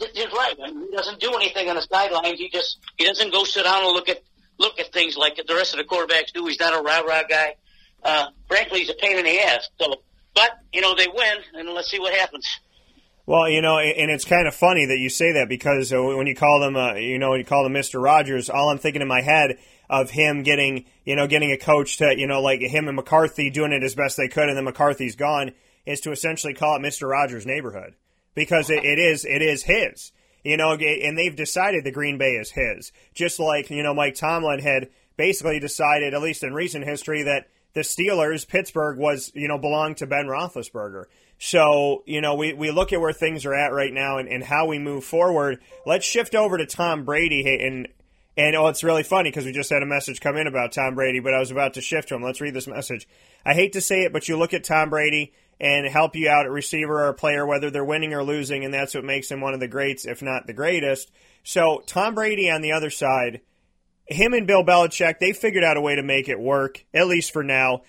is 0.00 0.32
right. 0.32 0.54
I 0.62 0.70
mean, 0.72 0.88
he 0.90 0.96
doesn't 0.96 1.20
do 1.20 1.32
anything 1.34 1.68
on 1.68 1.76
the 1.76 1.82
sidelines. 1.82 2.40
He 2.40 2.50
just 2.50 2.78
he 2.98 3.06
doesn't 3.06 3.32
go 3.32 3.44
sit 3.44 3.62
down 3.64 3.84
and 3.84 3.92
look 3.92 4.08
at 4.08 4.22
look 4.58 4.78
at 4.80 4.92
things 4.92 5.16
like 5.16 5.36
the 5.36 5.54
rest 5.54 5.72
of 5.72 5.78
the 5.78 5.84
quarterbacks 5.84 6.32
do. 6.34 6.44
He's 6.46 6.58
not 6.58 6.78
a 6.78 6.82
rah 6.82 7.00
rah 7.00 7.22
guy. 7.28 7.54
Uh, 8.02 8.26
frankly, 8.48 8.80
he's 8.80 8.90
a 8.90 8.94
pain 8.94 9.16
in 9.18 9.24
the 9.24 9.38
ass. 9.38 9.70
So, 9.80 9.94
but 10.34 10.50
you 10.72 10.80
know 10.80 10.96
they 10.96 11.06
win, 11.06 11.38
and 11.54 11.68
let's 11.70 11.90
see 11.90 12.00
what 12.00 12.12
happens. 12.12 12.46
Well, 13.24 13.48
you 13.48 13.62
know, 13.62 13.78
and 13.78 14.10
it's 14.10 14.24
kind 14.24 14.48
of 14.48 14.54
funny 14.54 14.86
that 14.86 14.98
you 14.98 15.08
say 15.08 15.34
that 15.34 15.48
because 15.48 15.92
uh, 15.92 16.02
when 16.02 16.26
you 16.26 16.34
call 16.34 16.58
them, 16.60 16.76
uh, 16.76 16.94
you 16.94 17.20
know, 17.20 17.30
when 17.30 17.38
you 17.38 17.46
call 17.46 17.62
them 17.62 17.72
Mr. 17.72 18.02
Rogers, 18.02 18.50
all 18.50 18.68
I'm 18.68 18.78
thinking 18.78 19.00
in 19.00 19.06
my 19.06 19.22
head 19.22 19.58
of 19.92 20.08
him 20.08 20.42
getting, 20.42 20.86
you 21.04 21.14
know, 21.14 21.26
getting 21.26 21.52
a 21.52 21.58
coach 21.58 21.98
to, 21.98 22.14
you 22.16 22.26
know, 22.26 22.40
like 22.40 22.60
him 22.60 22.88
and 22.88 22.96
McCarthy 22.96 23.50
doing 23.50 23.72
it 23.72 23.82
as 23.82 23.94
best 23.94 24.16
they 24.16 24.26
could, 24.26 24.48
and 24.48 24.56
then 24.56 24.64
McCarthy's 24.64 25.16
gone, 25.16 25.52
is 25.84 26.00
to 26.00 26.12
essentially 26.12 26.54
call 26.54 26.76
it 26.76 26.80
Mr. 26.80 27.08
Rogers' 27.08 27.44
neighborhood 27.44 27.94
because 28.34 28.70
it, 28.70 28.82
it 28.84 28.98
is, 28.98 29.26
it 29.26 29.42
is 29.42 29.64
his, 29.64 30.10
you 30.42 30.56
know, 30.56 30.72
and 30.72 31.18
they've 31.18 31.36
decided 31.36 31.84
the 31.84 31.92
Green 31.92 32.16
Bay 32.16 32.32
is 32.32 32.50
his, 32.50 32.90
just 33.12 33.38
like 33.38 33.68
you 33.68 33.82
know 33.82 33.92
Mike 33.92 34.14
Tomlin 34.14 34.60
had 34.60 34.88
basically 35.18 35.60
decided, 35.60 36.14
at 36.14 36.22
least 36.22 36.42
in 36.42 36.54
recent 36.54 36.86
history, 36.86 37.24
that 37.24 37.48
the 37.74 37.80
Steelers, 37.80 38.48
Pittsburgh 38.48 38.98
was, 38.98 39.30
you 39.34 39.46
know, 39.46 39.58
belonged 39.58 39.98
to 39.98 40.06
Ben 40.06 40.26
Roethlisberger. 40.26 41.04
So, 41.38 42.02
you 42.06 42.20
know, 42.20 42.34
we, 42.34 42.54
we 42.54 42.70
look 42.70 42.92
at 42.92 43.00
where 43.00 43.12
things 43.12 43.44
are 43.44 43.54
at 43.54 43.72
right 43.72 43.92
now 43.92 44.18
and, 44.18 44.28
and 44.28 44.42
how 44.42 44.66
we 44.66 44.78
move 44.78 45.04
forward. 45.04 45.58
Let's 45.84 46.06
shift 46.06 46.34
over 46.34 46.56
to 46.56 46.66
Tom 46.66 47.04
Brady. 47.04 47.42
And, 47.60 47.88
and 48.36 48.56
oh, 48.56 48.68
it's 48.68 48.84
really 48.84 49.02
funny 49.02 49.30
because 49.30 49.44
we 49.44 49.52
just 49.52 49.70
had 49.70 49.82
a 49.82 49.86
message 49.86 50.20
come 50.20 50.36
in 50.36 50.46
about 50.46 50.72
Tom 50.72 50.94
Brady, 50.94 51.20
but 51.20 51.34
I 51.34 51.38
was 51.38 51.50
about 51.50 51.74
to 51.74 51.80
shift 51.80 52.08
to 52.08 52.14
him. 52.14 52.22
Let's 52.22 52.40
read 52.40 52.54
this 52.54 52.66
message. 52.66 53.08
I 53.44 53.54
hate 53.54 53.72
to 53.74 53.80
say 53.80 54.02
it, 54.02 54.12
but 54.12 54.28
you 54.28 54.38
look 54.38 54.54
at 54.54 54.64
Tom 54.64 54.90
Brady 54.90 55.32
and 55.60 55.86
help 55.86 56.16
you 56.16 56.28
out 56.28 56.46
at 56.46 56.50
receiver 56.50 57.06
or 57.06 57.12
player, 57.12 57.46
whether 57.46 57.70
they're 57.70 57.84
winning 57.84 58.14
or 58.14 58.24
losing, 58.24 58.64
and 58.64 58.72
that's 58.72 58.94
what 58.94 59.04
makes 59.04 59.30
him 59.30 59.40
one 59.40 59.54
of 59.54 59.60
the 59.60 59.68
greats, 59.68 60.06
if 60.06 60.22
not 60.22 60.46
the 60.46 60.52
greatest. 60.52 61.10
So, 61.44 61.82
Tom 61.86 62.14
Brady 62.14 62.50
on 62.50 62.62
the 62.62 62.72
other 62.72 62.90
side, 62.90 63.42
him 64.06 64.32
and 64.32 64.46
Bill 64.46 64.64
Belichick, 64.64 65.18
they 65.18 65.32
figured 65.32 65.64
out 65.64 65.76
a 65.76 65.80
way 65.80 65.96
to 65.96 66.02
make 66.02 66.28
it 66.28 66.40
work, 66.40 66.84
at 66.94 67.06
least 67.06 67.32
for 67.32 67.42
now 67.42 67.82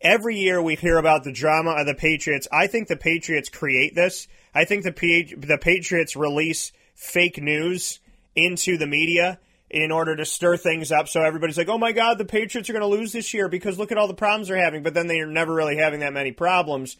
every 0.00 0.36
year 0.36 0.62
we 0.62 0.76
hear 0.76 0.98
about 0.98 1.24
the 1.24 1.32
drama 1.32 1.72
of 1.72 1.86
the 1.86 1.94
Patriots. 1.94 2.48
I 2.52 2.66
think 2.66 2.88
the 2.88 2.96
Patriots 2.96 3.48
create 3.48 3.94
this. 3.94 4.28
I 4.54 4.64
think 4.64 4.84
the 4.84 5.34
the 5.36 5.58
Patriots 5.58 6.16
release 6.16 6.72
fake 6.94 7.40
news 7.40 8.00
into 8.36 8.76
the 8.76 8.86
media 8.86 9.40
in 9.68 9.90
order 9.90 10.14
to 10.14 10.24
stir 10.24 10.56
things 10.56 10.92
up. 10.92 11.08
So 11.08 11.22
everybody's 11.22 11.58
like, 11.58 11.68
"Oh 11.68 11.78
my 11.78 11.92
God, 11.92 12.18
the 12.18 12.24
Patriots 12.24 12.70
are 12.70 12.72
going 12.72 12.82
to 12.82 12.86
lose 12.86 13.12
this 13.12 13.34
year 13.34 13.48
because 13.48 13.78
look 13.78 13.90
at 13.90 13.98
all 13.98 14.06
the 14.06 14.14
problems 14.14 14.48
they're 14.48 14.62
having." 14.62 14.82
But 14.82 14.94
then 14.94 15.08
they 15.08 15.18
are 15.20 15.26
never 15.26 15.52
really 15.52 15.76
having 15.76 16.00
that 16.00 16.12
many 16.12 16.30
problems. 16.30 16.96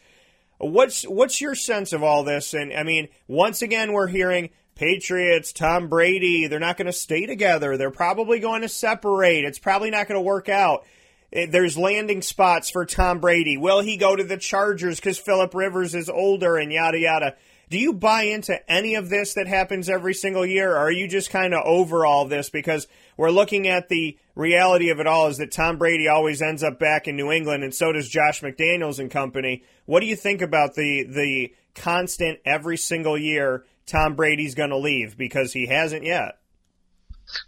What's 0.57 1.03
what's 1.03 1.39
your 1.39 1.55
sense 1.55 1.93
of 1.93 2.03
all 2.03 2.23
this? 2.23 2.53
And 2.53 2.73
I 2.73 2.83
mean, 2.83 3.07
once 3.27 3.61
again, 3.61 3.93
we're 3.93 4.07
hearing 4.07 4.49
Patriots, 4.75 5.53
Tom 5.53 5.87
Brady, 5.87 6.47
they're 6.47 6.59
not 6.59 6.77
going 6.77 6.87
to 6.87 6.93
stay 6.93 7.25
together. 7.25 7.77
They're 7.77 7.89
probably 7.89 8.39
going 8.39 8.61
to 8.61 8.69
separate. 8.69 9.43
It's 9.43 9.59
probably 9.59 9.89
not 9.89 10.07
going 10.07 10.19
to 10.19 10.21
work 10.21 10.49
out. 10.49 10.85
Eh, 11.33 11.47
there's 11.49 11.77
landing 11.77 12.21
spots 12.21 12.69
for 12.69 12.85
Tom 12.85 13.19
Brady. 13.19 13.57
Will 13.57 13.81
he 13.81 13.97
go 13.97 14.15
to 14.15 14.23
the 14.23 14.37
Chargers 14.37 14.97
because 14.99 15.17
Philip 15.17 15.53
Rivers 15.53 15.95
is 15.95 16.09
older 16.09 16.57
and 16.57 16.71
yada 16.71 16.99
yada? 16.99 17.35
Do 17.69 17.77
you 17.77 17.93
buy 17.93 18.23
into 18.23 18.57
any 18.71 18.95
of 18.95 19.09
this 19.09 19.33
that 19.33 19.47
happens 19.47 19.89
every 19.89 20.13
single 20.13 20.45
year, 20.45 20.71
or 20.71 20.77
are 20.77 20.91
you 20.91 21.07
just 21.07 21.29
kind 21.29 21.53
of 21.53 21.63
over 21.65 22.05
all 22.05 22.25
this 22.25 22.49
because 22.49 22.87
we're 23.17 23.29
looking 23.29 23.67
at 23.67 23.89
the 23.89 24.17
reality 24.35 24.89
of 24.89 24.99
it 24.99 25.07
all 25.07 25.27
is 25.27 25.37
that 25.39 25.51
Tom 25.51 25.77
Brady 25.77 26.07
always 26.07 26.41
ends 26.41 26.63
up 26.63 26.79
back 26.79 27.07
in 27.07 27.17
New 27.17 27.31
England, 27.31 27.63
and 27.63 27.73
so 27.73 27.91
does 27.91 28.07
Josh 28.07 28.41
McDaniels 28.41 28.99
and 28.99 29.11
company. 29.11 29.63
What 29.85 29.99
do 29.99 30.05
you 30.05 30.15
think 30.15 30.41
about 30.41 30.75
the 30.75 31.03
the 31.03 31.53
constant 31.75 32.39
every 32.45 32.77
single 32.77 33.17
year 33.17 33.65
Tom 33.85 34.15
Brady's 34.15 34.55
going 34.55 34.69
to 34.69 34.77
leave 34.77 35.17
because 35.17 35.51
he 35.51 35.67
hasn't 35.67 36.03
yet? 36.03 36.37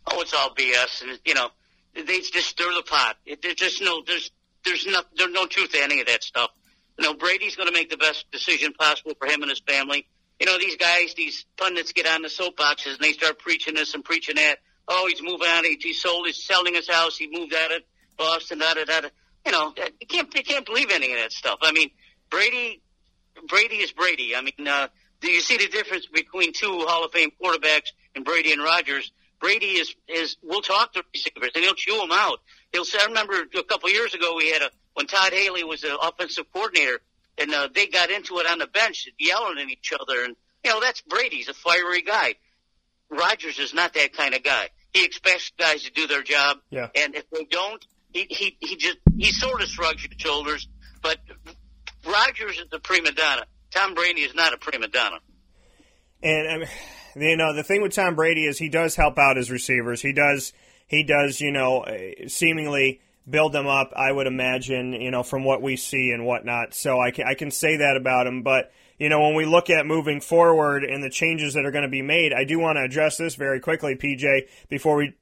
Oh, 0.07 0.19
it's 0.19 0.33
all 0.33 0.53
BS, 0.53 1.03
and 1.03 1.19
you 1.23 1.33
know 1.33 1.49
they 1.93 2.19
just 2.19 2.49
stir 2.49 2.73
the 2.73 2.83
pot. 2.83 3.15
There's 3.41 3.55
just 3.55 3.81
no 3.81 4.03
there's 4.05 4.31
there's 4.65 4.85
no 4.85 5.01
there's 5.15 5.31
no 5.31 5.45
truth 5.45 5.71
to 5.71 5.81
any 5.81 6.01
of 6.01 6.07
that 6.07 6.23
stuff. 6.23 6.49
You 6.99 7.05
know, 7.05 7.13
Brady's 7.13 7.55
going 7.55 7.67
to 7.67 7.73
make 7.73 7.89
the 7.89 7.97
best 7.97 8.29
decision 8.29 8.73
possible 8.73 9.13
for 9.17 9.25
him 9.25 9.41
and 9.41 9.49
his 9.49 9.61
family. 9.61 10.05
You 10.37 10.45
know, 10.45 10.57
these 10.57 10.75
guys, 10.75 11.13
these 11.15 11.45
pundits 11.55 11.93
get 11.93 12.05
on 12.05 12.21
the 12.23 12.27
soapboxes 12.27 12.95
and 12.95 12.99
they 12.99 13.13
start 13.13 13.39
preaching 13.39 13.73
this 13.73 13.93
and 13.93 14.03
preaching 14.03 14.35
that. 14.35 14.57
Oh, 14.85 15.07
he's 15.07 15.21
moving 15.21 15.47
out. 15.47 15.63
He, 15.63 15.77
he 15.81 15.93
sold. 15.93 16.27
He's 16.27 16.43
selling 16.43 16.73
his 16.73 16.89
house. 16.89 17.17
He 17.17 17.29
moved 17.31 17.53
out 17.53 17.71
of 17.71 17.83
Boston. 18.17 18.59
Da 18.59 18.73
da 18.73 18.83
da. 18.83 19.01
da. 19.01 19.09
You 19.45 19.51
know, 19.53 19.73
you 20.01 20.07
can't 20.07 20.33
you 20.35 20.43
can't 20.43 20.65
believe 20.65 20.91
any 20.91 21.13
of 21.13 21.19
that 21.19 21.31
stuff. 21.31 21.59
I 21.61 21.71
mean, 21.71 21.89
Brady, 22.29 22.81
Brady 23.47 23.77
is 23.77 23.93
Brady. 23.93 24.35
I 24.35 24.41
mean, 24.41 24.67
uh, 24.67 24.89
do 25.21 25.31
you 25.31 25.39
see 25.39 25.55
the 25.55 25.69
difference 25.69 26.05
between 26.07 26.51
two 26.51 26.85
Hall 26.85 27.05
of 27.05 27.13
Fame 27.13 27.31
quarterbacks 27.41 27.91
and 28.13 28.25
Brady 28.25 28.51
and 28.51 28.61
Rodgers? 28.61 29.11
Brady 29.39 29.67
is 29.67 29.95
is 30.09 30.35
will 30.43 30.61
talk 30.61 30.93
to 30.93 31.03
receivers 31.13 31.51
and 31.55 31.63
he'll 31.63 31.75
chew 31.75 31.97
them 31.97 32.11
out. 32.11 32.39
He'll 32.73 32.83
say, 32.83 32.99
I 33.01 33.05
remember 33.05 33.35
a 33.57 33.63
couple 33.63 33.89
years 33.89 34.13
ago 34.13 34.35
we 34.35 34.51
had 34.51 34.61
a 34.61 34.69
when 34.93 35.07
Todd 35.07 35.31
Haley 35.33 35.63
was 35.63 35.81
the 35.81 35.97
offensive 35.97 36.45
coordinator 36.51 36.99
and 37.37 37.53
uh, 37.53 37.69
they 37.73 37.87
got 37.87 38.09
into 38.09 38.39
it 38.39 38.47
on 38.49 38.59
the 38.59 38.67
bench 38.67 39.07
yelling 39.17 39.57
at 39.59 39.69
each 39.69 39.93
other 39.93 40.23
and 40.23 40.35
you 40.63 40.71
know 40.71 40.79
that's 40.81 41.01
Brady's 41.01 41.47
a 41.47 41.53
fiery 41.53 42.01
guy. 42.01 42.35
Rodgers 43.09 43.59
is 43.59 43.73
not 43.73 43.93
that 43.93 44.13
kind 44.13 44.35
of 44.35 44.43
guy. 44.43 44.69
He 44.93 45.05
expects 45.05 45.51
guys 45.57 45.83
to 45.83 45.91
do 45.91 46.07
their 46.07 46.21
job, 46.21 46.57
yeah. 46.69 46.89
and 46.95 47.15
if 47.15 47.29
they 47.29 47.45
don't, 47.45 47.83
he 48.11 48.27
he 48.29 48.57
he 48.59 48.75
just 48.75 48.97
he 49.17 49.31
sort 49.31 49.61
of 49.61 49.69
shrugs 49.69 50.03
your 50.03 50.11
shoulders. 50.17 50.67
But 51.01 51.17
Rodgers 52.05 52.57
is 52.57 52.69
the 52.69 52.79
prima 52.79 53.11
donna. 53.11 53.45
Tom 53.71 53.93
Brady 53.93 54.21
is 54.21 54.35
not 54.35 54.53
a 54.53 54.57
prima 54.57 54.87
donna. 54.89 55.19
And. 56.21 56.63
Um, 56.63 56.69
you 57.15 57.37
know, 57.37 57.53
the 57.53 57.63
thing 57.63 57.81
with 57.81 57.93
Tom 57.93 58.15
Brady 58.15 58.45
is 58.45 58.57
he 58.57 58.69
does 58.69 58.95
help 58.95 59.17
out 59.17 59.37
his 59.37 59.49
receivers. 59.49 60.01
He 60.01 60.13
does, 60.13 60.53
he 60.87 61.03
does, 61.03 61.41
you 61.41 61.51
know, 61.51 61.85
seemingly 62.27 63.01
build 63.29 63.53
them 63.53 63.67
up. 63.67 63.91
I 63.95 64.11
would 64.11 64.27
imagine, 64.27 64.93
you 64.93 65.11
know, 65.11 65.23
from 65.23 65.43
what 65.43 65.61
we 65.61 65.75
see 65.75 66.11
and 66.11 66.25
whatnot. 66.25 66.73
So 66.73 66.99
I 66.99 67.11
can 67.11 67.27
I 67.27 67.33
can 67.33 67.51
say 67.51 67.77
that 67.77 67.97
about 67.97 68.27
him. 68.27 68.43
But 68.43 68.71
you 68.97 69.09
know, 69.09 69.21
when 69.21 69.35
we 69.35 69.45
look 69.45 69.69
at 69.69 69.85
moving 69.85 70.21
forward 70.21 70.83
and 70.83 71.03
the 71.03 71.09
changes 71.09 71.53
that 71.53 71.65
are 71.65 71.71
going 71.71 71.83
to 71.83 71.89
be 71.89 72.01
made, 72.01 72.33
I 72.33 72.43
do 72.43 72.59
want 72.59 72.77
to 72.77 72.83
address 72.83 73.17
this 73.17 73.35
very 73.35 73.59
quickly, 73.59 73.95
PJ, 73.95 74.47
before 74.67 74.97
we 74.97 75.13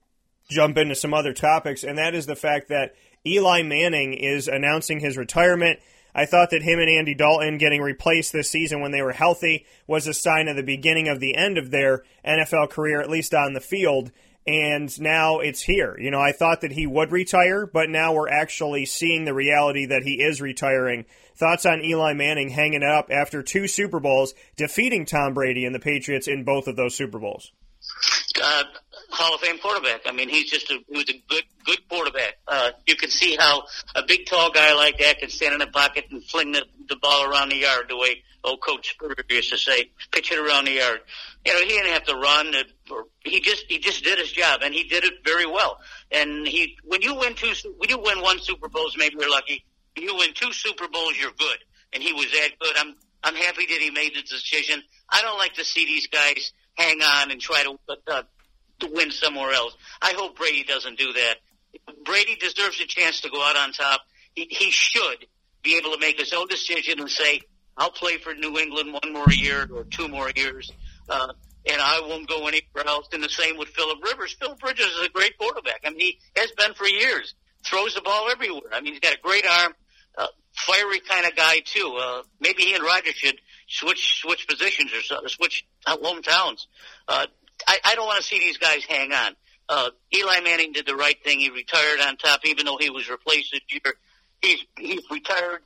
jump 0.49 0.77
into 0.77 0.95
some 0.95 1.13
other 1.13 1.33
topics, 1.33 1.83
and 1.83 1.97
that 1.97 2.15
is 2.15 2.25
the 2.25 2.35
fact 2.35 2.69
that 2.69 2.95
Eli 3.25 3.61
Manning 3.61 4.13
is 4.13 4.47
announcing 4.47 4.99
his 4.99 5.17
retirement. 5.17 5.79
I 6.15 6.25
thought 6.25 6.49
that 6.49 6.63
him 6.63 6.79
and 6.79 6.89
Andy 6.89 7.13
Dalton 7.13 7.59
getting 7.59 7.81
replaced 7.81 8.33
this 8.33 8.49
season 8.49 8.81
when 8.81 8.91
they 8.91 9.03
were 9.03 9.11
healthy 9.11 9.67
was 9.85 10.07
a 10.07 10.13
sign 10.13 10.47
of 10.47 10.55
the 10.55 10.63
beginning 10.63 11.07
of 11.07 11.19
the 11.19 11.35
end 11.35 11.59
of 11.59 11.69
their 11.69 12.03
NFL 12.25 12.71
career, 12.71 12.99
at 13.01 13.09
least 13.09 13.35
on 13.35 13.53
the 13.53 13.61
field. 13.61 14.11
And 14.47 14.99
now 15.01 15.39
it's 15.39 15.61
here. 15.61 15.97
You 15.99 16.09
know, 16.09 16.21
I 16.21 16.31
thought 16.31 16.61
that 16.61 16.71
he 16.71 16.87
would 16.87 17.11
retire, 17.11 17.65
but 17.65 17.89
now 17.89 18.13
we're 18.13 18.29
actually 18.29 18.85
seeing 18.85 19.25
the 19.25 19.33
reality 19.33 19.87
that 19.87 20.03
he 20.03 20.21
is 20.23 20.41
retiring. 20.41 21.05
Thoughts 21.35 21.65
on 21.65 21.83
Eli 21.83 22.13
Manning 22.13 22.49
hanging 22.49 22.83
up 22.83 23.09
after 23.11 23.43
two 23.43 23.67
Super 23.67 23.99
Bowls, 23.99 24.33
defeating 24.55 25.05
Tom 25.05 25.33
Brady 25.33 25.65
and 25.65 25.75
the 25.75 25.79
Patriots 25.79 26.27
in 26.27 26.45
both 26.45 26.67
of 26.67 26.77
those 26.77 26.95
Super 26.95 27.19
Bowls? 27.19 27.51
uh, 28.41 28.63
Hall 29.09 29.35
of 29.35 29.41
Fame 29.41 29.57
quarterback. 29.59 30.01
I 30.05 30.11
mean, 30.11 30.29
he's 30.29 30.49
just 30.49 30.69
a 30.69 30.79
he 30.87 30.97
was 30.97 31.09
a 31.09 31.23
good 31.27 31.43
good 31.65 31.87
quarterback. 31.89 32.37
Uh, 32.47 32.71
you 32.85 32.95
can 32.95 33.09
see 33.09 33.35
how 33.37 33.63
a 33.95 34.03
big 34.03 34.25
tall 34.25 34.51
guy 34.51 34.73
like 34.73 34.99
that 34.99 35.19
can 35.19 35.29
stand 35.29 35.53
in 35.53 35.59
the 35.59 35.67
pocket 35.67 36.05
and 36.11 36.23
fling 36.23 36.51
the, 36.51 36.63
the 36.89 36.95
ball 36.97 37.29
around 37.29 37.49
the 37.49 37.57
yard 37.57 37.85
the 37.89 37.97
way 37.97 38.23
old 38.43 38.61
Coach 38.61 38.91
Spurrier 38.91 39.15
used 39.29 39.51
to 39.51 39.57
say, 39.57 39.91
pitch 40.11 40.31
it 40.31 40.39
around 40.39 40.65
the 40.65 40.73
yard. 40.73 40.99
You 41.45 41.53
know, 41.53 41.59
he 41.61 41.67
didn't 41.69 41.93
have 41.93 42.05
to 42.05 42.15
run. 42.15 42.55
Or, 42.55 42.63
he 43.23 43.41
just 43.41 43.65
he 43.67 43.79
just 43.79 44.03
did 44.03 44.19
his 44.19 44.31
job, 44.31 44.61
and 44.63 44.73
he 44.73 44.83
did 44.83 45.03
it 45.03 45.13
very 45.25 45.45
well. 45.45 45.79
And 46.11 46.47
he 46.47 46.77
when 46.83 47.01
you 47.01 47.15
win 47.15 47.35
two 47.35 47.53
when 47.77 47.89
you 47.89 47.99
win 47.99 48.21
one 48.21 48.39
Super 48.39 48.69
Bowls, 48.69 48.95
maybe 48.97 49.15
you're 49.19 49.29
lucky. 49.29 49.65
When 49.95 50.05
you 50.05 50.15
win 50.15 50.33
two 50.33 50.53
Super 50.53 50.87
Bowls, 50.87 51.17
you're 51.19 51.31
good. 51.31 51.57
And 51.93 52.03
he 52.03 52.13
was 52.13 52.25
that 52.31 52.49
good. 52.59 52.75
I'm 52.77 52.95
I'm 53.23 53.35
happy 53.35 53.65
that 53.65 53.79
he 53.79 53.89
made 53.91 54.15
the 54.15 54.21
decision. 54.21 54.81
I 55.09 55.21
don't 55.21 55.37
like 55.37 55.53
to 55.55 55.65
see 55.65 55.85
these 55.85 56.07
guys 56.07 56.51
hang 56.75 57.01
on 57.01 57.31
and 57.31 57.41
try 57.41 57.63
to 57.63 57.77
uh, 58.07 58.23
to 58.79 58.89
win 58.93 59.11
somewhere 59.11 59.51
else. 59.51 59.75
I 60.01 60.13
hope 60.15 60.37
Brady 60.37 60.63
doesn't 60.63 60.97
do 60.97 61.13
that. 61.13 61.35
Brady 62.05 62.35
deserves 62.35 62.79
a 62.81 62.85
chance 62.85 63.21
to 63.21 63.29
go 63.29 63.43
out 63.43 63.55
on 63.55 63.71
top. 63.71 64.01
He, 64.35 64.47
he 64.49 64.71
should 64.71 65.25
be 65.63 65.77
able 65.77 65.91
to 65.91 65.99
make 65.99 66.19
his 66.19 66.33
own 66.33 66.47
decision 66.47 66.99
and 66.99 67.09
say, 67.09 67.41
"I'll 67.75 67.91
play 67.91 68.17
for 68.17 68.33
New 68.33 68.57
England 68.57 68.93
one 68.93 69.13
more 69.13 69.31
year 69.31 69.67
or 69.73 69.83
two 69.83 70.07
more 70.07 70.31
years." 70.35 70.71
Uh, 71.09 71.33
and 71.69 71.81
I 71.81 72.01
won't 72.01 72.27
go 72.27 72.47
anywhere 72.47 72.87
else. 72.87 73.07
And 73.13 73.23
the 73.23 73.29
same 73.29 73.57
with 73.57 73.69
Philip 73.69 73.99
Rivers. 74.03 74.35
Philip 74.39 74.61
Rivers 74.63 74.85
is 74.85 75.05
a 75.05 75.09
great 75.09 75.37
quarterback. 75.37 75.81
I 75.85 75.89
mean, 75.89 75.99
he 75.99 76.19
has 76.35 76.51
been 76.51 76.73
for 76.73 76.85
years. 76.85 77.33
Throws 77.65 77.95
the 77.95 78.01
ball 78.01 78.29
everywhere. 78.31 78.71
I 78.73 78.81
mean, 78.81 78.93
he's 78.93 79.01
got 79.01 79.15
a 79.15 79.21
great 79.21 79.45
arm, 79.45 79.73
uh, 80.17 80.27
fiery 80.55 80.99
kind 80.99 81.25
of 81.25 81.35
guy 81.35 81.59
too. 81.65 81.97
Uh, 81.99 82.21
maybe 82.39 82.63
he 82.63 82.73
and 82.73 82.83
Rodgers 82.83 83.15
should 83.15 83.35
switch 83.67 84.21
switch 84.21 84.47
positions 84.47 84.93
or 84.93 85.01
something, 85.01 85.27
switch 85.27 85.65
hometowns. 85.85 86.67
Uh, 87.07 87.25
I, 87.67 87.79
I 87.83 87.95
don't 87.95 88.05
want 88.05 88.21
to 88.21 88.27
see 88.27 88.39
these 88.39 88.57
guys 88.57 88.85
hang 88.85 89.11
on. 89.11 89.35
Uh, 89.69 89.89
Eli 90.15 90.39
Manning 90.41 90.71
did 90.71 90.85
the 90.85 90.95
right 90.95 91.21
thing. 91.23 91.39
He 91.39 91.49
retired 91.49 91.99
on 91.99 92.15
top, 92.17 92.41
even 92.45 92.65
though 92.65 92.77
he 92.79 92.89
was 92.89 93.09
replaced 93.09 93.51
this 93.51 93.61
year. 93.69 93.93
he's 94.41 94.59
he's 94.79 95.03
retired 95.11 95.61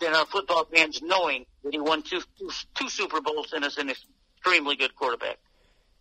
than 0.00 0.14
our 0.14 0.26
football 0.26 0.64
fans 0.64 1.00
knowing 1.02 1.44
that 1.64 1.72
he 1.72 1.80
won 1.80 2.02
two 2.02 2.22
two, 2.38 2.50
two 2.74 2.88
Super 2.88 3.20
Bowls 3.20 3.52
and 3.52 3.64
is 3.64 3.76
an 3.76 3.90
extremely 4.38 4.76
good 4.76 4.94
quarterback. 4.94 5.38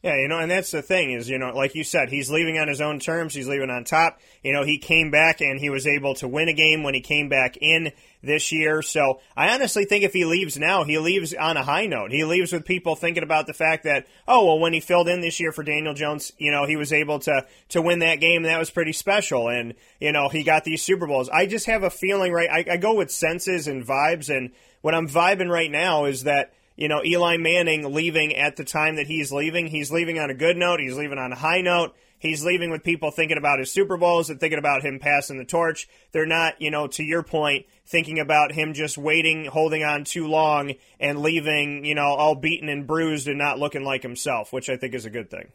Yeah, 0.04 0.16
you 0.16 0.28
know, 0.28 0.38
and 0.38 0.50
that's 0.50 0.70
the 0.70 0.84
thing 0.84 1.12
is, 1.12 1.28
you 1.28 1.40
know, 1.40 1.50
like 1.56 1.74
you 1.74 1.84
said, 1.84 2.10
he's 2.10 2.30
leaving 2.30 2.60
on 2.60 2.68
his 2.68 2.82
own 2.82 3.00
terms. 3.00 3.34
He's 3.34 3.48
leaving 3.48 3.72
on 3.72 3.84
top. 3.84 4.20
You 4.44 4.54
know, 4.54 4.64
he 4.64 4.78
came 4.78 5.10
back 5.10 5.42
and 5.42 5.60
he 5.60 5.72
was 5.72 5.88
able 5.88 6.14
to 6.16 6.28
win 6.28 6.50
a 6.50 6.54
game 6.54 6.84
when 6.84 6.94
he 6.94 7.02
came 7.02 7.30
back 7.30 7.58
in 7.60 7.92
this 8.22 8.52
year. 8.52 8.84
So 8.84 9.22
I 9.36 9.50
honestly 9.50 9.86
think 9.86 10.04
if 10.04 10.14
he 10.14 10.24
leaves 10.24 10.56
now, 10.56 10.84
he 10.84 11.00
leaves 11.00 11.34
on 11.34 11.58
a 11.58 11.64
high 11.64 11.88
note. 11.88 12.12
He 12.12 12.24
leaves 12.26 12.54
with 12.54 12.64
people 12.64 12.96
thinking 12.96 13.24
about 13.24 13.48
the 13.48 13.56
fact 13.56 13.86
that, 13.86 14.06
oh, 14.28 14.46
well, 14.46 14.60
when 14.60 14.72
he 14.72 14.82
filled 14.82 15.10
in 15.10 15.22
this 15.22 15.40
year 15.40 15.52
for 15.52 15.64
Daniel 15.64 15.96
Jones, 15.96 16.32
you 16.38 16.52
know, 16.52 16.68
he 16.68 16.76
was 16.76 16.94
able 16.94 17.18
to, 17.22 17.48
to 17.70 17.82
win 17.82 18.00
that 18.00 18.20
game. 18.20 18.44
That 18.44 18.60
was 18.60 18.70
pretty 18.70 18.94
special. 18.94 19.50
And, 19.50 19.74
you 20.00 20.12
know, 20.12 20.30
he 20.30 20.44
got 20.44 20.64
these 20.64 20.84
Super 20.84 21.08
Bowls. 21.08 21.28
I 21.28 21.48
just 21.48 21.66
have 21.66 21.82
a 21.82 21.90
feeling, 21.90 22.32
right? 22.32 22.50
I, 22.50 22.74
I 22.74 22.78
go 22.78 22.94
with 22.94 23.10
senses 23.12 23.68
and 23.68 23.84
vibes. 23.84 24.30
And 24.30 24.52
what 24.82 24.94
I'm 24.94 25.10
vibing 25.10 25.50
right 25.50 25.72
now 25.72 26.06
is 26.06 26.24
that, 26.24 26.54
you 26.78 26.88
know, 26.88 27.02
Eli 27.04 27.38
Manning 27.38 27.94
leaving 27.94 28.36
at 28.36 28.56
the 28.56 28.64
time 28.64 28.96
that 28.96 29.08
he's 29.08 29.32
leaving. 29.32 29.68
He's 29.68 29.92
leaving 29.92 30.20
on 30.20 30.30
a 30.30 30.36
good 30.36 30.56
note. 30.56 30.80
He's 30.80 30.96
leaving 30.96 31.18
on 31.18 31.34
a 31.34 31.36
high 31.36 31.62
note. 31.62 31.96
He's 32.20 32.44
leaving 32.44 32.72
with 32.72 32.84
people 32.84 33.12
thinking 33.12 33.38
about 33.38 33.60
his 33.60 33.72
Super 33.72 33.98
Bowls 33.98 34.30
and 34.30 34.40
thinking 34.40 34.60
about 34.60 34.84
him 34.84 35.00
passing 35.00 35.38
the 35.38 35.46
torch. 35.46 35.88
They're 36.12 36.26
not, 36.26 36.62
you 36.62 36.72
know, 36.72 36.88
to 36.88 37.04
your 37.04 37.24
point, 37.24 37.66
thinking 37.86 38.20
about 38.20 38.52
him 38.52 38.74
just 38.74 38.98
waiting, 38.98 39.46
holding 39.46 39.84
on 39.84 40.04
too 40.04 40.28
long, 40.28 40.74
and 41.00 41.20
leaving, 41.20 41.84
you 41.84 41.96
know, 41.96 42.06
all 42.06 42.36
beaten 42.36 42.70
and 42.70 42.88
bruised 42.88 43.28
and 43.28 43.38
not 43.38 43.60
looking 43.60 43.84
like 43.84 44.04
himself, 44.04 44.54
which 44.54 44.70
I 44.70 44.78
think 44.78 44.96
is 44.96 45.06
a 45.06 45.12
good 45.12 45.30
thing. 45.30 45.52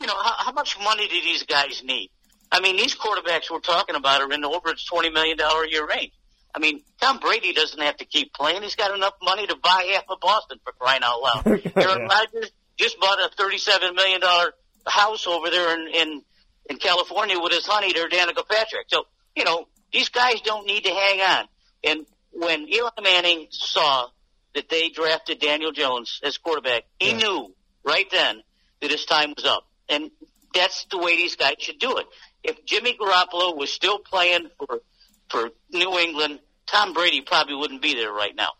You 0.00 0.06
know, 0.06 0.20
how, 0.22 0.34
how 0.38 0.52
much 0.52 0.78
money 0.82 1.08
do 1.08 1.20
these 1.20 1.44
guys 1.44 1.82
need? 1.84 2.10
I 2.52 2.60
mean, 2.60 2.76
these 2.76 2.94
quarterbacks 2.94 3.50
we're 3.50 3.60
talking 3.60 3.96
about 3.96 4.22
are 4.22 4.32
in 4.32 4.40
the 4.40 4.48
over 4.48 4.72
$20 4.72 5.12
million 5.12 5.38
a 5.40 5.70
year 5.70 5.86
range. 5.86 6.12
I 6.54 6.60
mean, 6.60 6.82
Tom 7.00 7.18
Brady 7.18 7.52
doesn't 7.52 7.80
have 7.80 7.96
to 7.96 8.04
keep 8.04 8.32
playing. 8.32 8.62
He's 8.62 8.76
got 8.76 8.94
enough 8.94 9.14
money 9.22 9.46
to 9.46 9.56
buy 9.56 9.90
half 9.92 10.04
of 10.08 10.20
Boston 10.20 10.58
for 10.62 10.72
crying 10.72 11.02
out 11.02 11.20
loud. 11.20 11.46
Aaron 11.76 12.08
Rodgers 12.08 12.52
just 12.76 13.00
bought 13.00 13.18
a 13.18 13.30
thirty-seven 13.36 13.94
million 13.94 14.20
dollar 14.20 14.52
house 14.86 15.26
over 15.26 15.50
there 15.50 15.74
in, 15.74 15.88
in 15.94 16.22
in 16.70 16.76
California 16.76 17.38
with 17.40 17.52
his 17.52 17.66
honey, 17.66 17.92
there, 17.92 18.08
Danica 18.08 18.48
Patrick. 18.48 18.86
So 18.88 19.04
you 19.34 19.44
know, 19.44 19.66
these 19.92 20.08
guys 20.10 20.40
don't 20.42 20.66
need 20.66 20.84
to 20.84 20.90
hang 20.90 21.20
on. 21.20 21.48
And 21.82 22.06
when 22.32 22.68
Eli 22.68 22.90
Manning 23.02 23.46
saw 23.50 24.08
that 24.54 24.68
they 24.68 24.88
drafted 24.88 25.40
Daniel 25.40 25.72
Jones 25.72 26.20
as 26.22 26.38
quarterback, 26.38 26.84
he 26.98 27.10
yeah. 27.10 27.16
knew 27.18 27.54
right 27.84 28.06
then 28.10 28.42
that 28.80 28.90
his 28.90 29.04
time 29.04 29.34
was 29.36 29.44
up. 29.44 29.66
And 29.88 30.10
that's 30.54 30.86
the 30.90 30.98
way 30.98 31.16
these 31.16 31.36
guys 31.36 31.56
should 31.58 31.78
do 31.78 31.98
it. 31.98 32.06
If 32.42 32.64
Jimmy 32.64 32.96
Garoppolo 32.96 33.56
was 33.56 33.72
still 33.72 33.98
playing 33.98 34.48
for 34.58 34.80
for 35.28 35.50
New 35.70 35.98
England, 35.98 36.40
Tom 36.66 36.92
Brady 36.92 37.20
probably 37.20 37.54
wouldn't 37.56 37.82
be 37.82 37.94
there 37.94 38.12
right 38.12 38.34
now. 38.34 38.50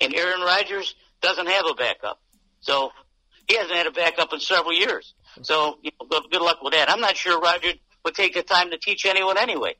And 0.00 0.14
Aaron 0.14 0.40
Rodgers 0.40 0.94
doesn't 1.20 1.48
have 1.48 1.64
a 1.70 1.74
backup. 1.74 2.20
So 2.60 2.90
he 3.48 3.56
hasn't 3.56 3.76
had 3.76 3.86
a 3.86 3.90
backup 3.90 4.32
in 4.32 4.40
several 4.40 4.72
years. 4.72 5.14
So 5.42 5.78
you 5.82 5.90
know, 6.00 6.20
good 6.30 6.42
luck 6.42 6.62
with 6.62 6.74
that. 6.74 6.90
I'm 6.90 7.00
not 7.00 7.16
sure 7.16 7.40
Rodgers 7.40 7.74
would 8.04 8.14
take 8.14 8.34
the 8.34 8.42
time 8.42 8.70
to 8.70 8.78
teach 8.78 9.06
anyone 9.06 9.38
anyway. 9.38 9.74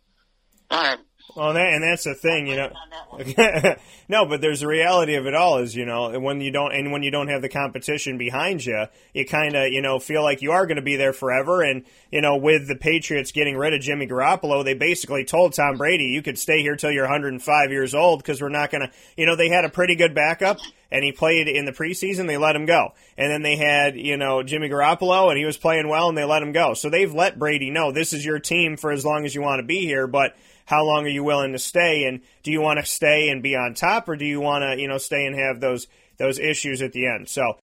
All 0.70 0.82
right. 0.82 0.98
Well, 1.34 1.54
that, 1.54 1.72
and 1.72 1.82
that's 1.82 2.04
the 2.04 2.14
thing, 2.14 2.46
you 2.46 2.56
know. 2.56 2.72
no, 4.08 4.26
but 4.26 4.40
there's 4.40 4.60
the 4.60 4.66
reality 4.66 5.14
of 5.14 5.26
it 5.26 5.34
all 5.34 5.58
is, 5.58 5.74
you 5.74 5.86
know, 5.86 6.18
when 6.20 6.40
you 6.40 6.50
don't, 6.50 6.72
and 6.72 6.92
when 6.92 7.02
you 7.02 7.10
don't 7.10 7.28
have 7.28 7.40
the 7.40 7.48
competition 7.48 8.18
behind 8.18 8.64
you, 8.64 8.86
you 9.14 9.24
kind 9.26 9.54
of, 9.54 9.68
you 9.68 9.80
know, 9.80 9.98
feel 9.98 10.22
like 10.22 10.42
you 10.42 10.52
are 10.52 10.66
going 10.66 10.76
to 10.76 10.82
be 10.82 10.96
there 10.96 11.12
forever. 11.12 11.62
And, 11.62 11.84
you 12.10 12.20
know, 12.20 12.36
with 12.36 12.68
the 12.68 12.76
Patriots 12.76 13.32
getting 13.32 13.56
rid 13.56 13.72
of 13.72 13.80
Jimmy 13.80 14.06
Garoppolo, 14.06 14.62
they 14.64 14.74
basically 14.74 15.24
told 15.24 15.54
Tom 15.54 15.78
Brady, 15.78 16.04
you 16.04 16.22
could 16.22 16.38
stay 16.38 16.60
here 16.60 16.76
till 16.76 16.90
you're 16.90 17.04
105 17.04 17.70
years 17.70 17.94
old 17.94 18.20
because 18.20 18.42
we're 18.42 18.50
not 18.50 18.70
going 18.70 18.86
to, 18.86 18.92
you 19.16 19.24
know, 19.24 19.36
they 19.36 19.48
had 19.48 19.64
a 19.64 19.70
pretty 19.70 19.94
good 19.94 20.14
backup 20.14 20.58
and 20.90 21.02
he 21.02 21.10
played 21.10 21.48
in 21.48 21.64
the 21.64 21.72
preseason, 21.72 22.26
they 22.26 22.36
let 22.36 22.54
him 22.54 22.66
go. 22.66 22.92
And 23.16 23.32
then 23.32 23.40
they 23.40 23.56
had, 23.56 23.96
you 23.96 24.18
know, 24.18 24.42
Jimmy 24.42 24.68
Garoppolo 24.68 25.30
and 25.30 25.38
he 25.38 25.46
was 25.46 25.56
playing 25.56 25.88
well 25.88 26.10
and 26.10 26.18
they 26.18 26.24
let 26.24 26.42
him 26.42 26.52
go. 26.52 26.74
So 26.74 26.90
they've 26.90 27.12
let 27.12 27.38
Brady 27.38 27.70
know 27.70 27.90
this 27.90 28.12
is 28.12 28.24
your 28.24 28.38
team 28.38 28.76
for 28.76 28.92
as 28.92 29.04
long 29.04 29.24
as 29.24 29.34
you 29.34 29.40
want 29.40 29.60
to 29.60 29.66
be 29.66 29.80
here, 29.86 30.06
but 30.06 30.36
how 30.72 30.86
long 30.86 31.04
are 31.04 31.10
you 31.10 31.22
willing 31.22 31.52
to 31.52 31.58
stay 31.58 32.04
and 32.04 32.22
do 32.42 32.50
you 32.50 32.62
want 32.62 32.80
to 32.80 32.86
stay 32.86 33.28
and 33.28 33.42
be 33.42 33.54
on 33.54 33.74
top 33.74 34.08
or 34.08 34.16
do 34.16 34.24
you 34.24 34.40
want 34.40 34.62
to 34.62 34.80
you 34.80 34.88
know 34.88 34.96
stay 34.96 35.26
and 35.26 35.36
have 35.36 35.60
those 35.60 35.86
those 36.16 36.38
issues 36.38 36.80
at 36.80 36.92
the 36.92 37.06
end 37.06 37.28
so 37.28 37.58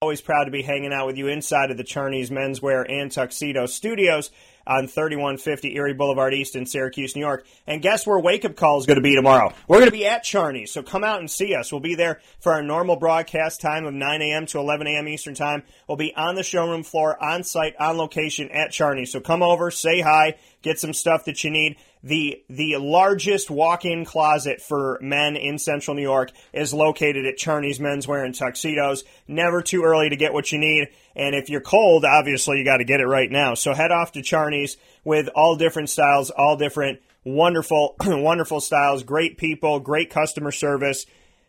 always 0.00 0.22
proud 0.22 0.44
to 0.44 0.50
be 0.50 0.62
hanging 0.62 0.92
out 0.92 1.06
with 1.06 1.16
you 1.16 1.26
inside 1.26 1.70
of 1.70 1.78
the 1.78 1.84
Charney's 1.84 2.30
Menswear 2.30 2.84
and 2.86 3.10
Tuxedo 3.10 3.64
Studios 3.64 4.30
on 4.66 4.88
3150 4.88 5.74
Erie 5.74 5.94
Boulevard 5.94 6.34
East 6.34 6.54
in 6.54 6.66
Syracuse, 6.66 7.16
New 7.16 7.22
York. 7.22 7.46
And 7.66 7.80
guess 7.80 8.06
where 8.06 8.18
Wake 8.18 8.44
Up 8.44 8.56
Call 8.56 8.78
is 8.78 8.84
going 8.84 8.96
to 8.96 9.02
be 9.02 9.14
tomorrow? 9.14 9.54
We're 9.66 9.78
going 9.78 9.90
to 9.90 9.96
be 9.96 10.06
at 10.06 10.22
Charney's, 10.22 10.70
so 10.70 10.82
come 10.82 11.02
out 11.02 11.20
and 11.20 11.30
see 11.30 11.54
us. 11.54 11.72
We'll 11.72 11.80
be 11.80 11.94
there 11.94 12.20
for 12.40 12.52
our 12.52 12.62
normal 12.62 12.96
broadcast 12.96 13.62
time 13.62 13.86
of 13.86 13.94
9 13.94 14.22
a.m. 14.22 14.44
to 14.46 14.58
11 14.58 14.86
a.m. 14.86 15.08
Eastern 15.08 15.34
Time. 15.34 15.62
We'll 15.88 15.96
be 15.96 16.14
on 16.14 16.34
the 16.34 16.42
showroom 16.42 16.82
floor, 16.82 17.16
on 17.22 17.42
site, 17.42 17.74
on 17.80 17.96
location 17.96 18.50
at 18.50 18.72
Charney's. 18.72 19.12
So 19.12 19.20
come 19.20 19.42
over, 19.42 19.70
say 19.70 20.02
hi, 20.02 20.36
get 20.60 20.78
some 20.78 20.92
stuff 20.92 21.24
that 21.24 21.42
you 21.42 21.50
need 21.50 21.76
the 22.06 22.44
the 22.48 22.76
largest 22.76 23.50
walk-in 23.50 24.04
closet 24.04 24.62
for 24.62 24.96
men 25.02 25.34
in 25.34 25.58
Central 25.58 25.96
New 25.96 26.02
York 26.02 26.30
is 26.52 26.72
located 26.72 27.26
at 27.26 27.36
Charney's 27.36 27.80
Menswear 27.80 28.24
and 28.24 28.32
Tuxedos. 28.32 29.02
Never 29.26 29.60
too 29.60 29.82
early 29.82 30.08
to 30.08 30.16
get 30.16 30.32
what 30.32 30.52
you 30.52 30.58
need, 30.58 30.88
and 31.16 31.34
if 31.34 31.50
you're 31.50 31.60
cold, 31.60 32.04
obviously 32.04 32.58
you 32.58 32.64
got 32.64 32.76
to 32.76 32.84
get 32.84 33.00
it 33.00 33.08
right 33.08 33.28
now. 33.28 33.54
So 33.54 33.74
head 33.74 33.90
off 33.90 34.12
to 34.12 34.22
Charney's 34.22 34.76
with 35.02 35.28
all 35.34 35.56
different 35.56 35.90
styles, 35.90 36.30
all 36.30 36.56
different 36.56 37.00
wonderful 37.24 37.96
wonderful 38.04 38.60
styles, 38.60 39.02
great 39.02 39.36
people, 39.36 39.80
great 39.80 40.08
customer 40.08 40.52
service. 40.52 41.06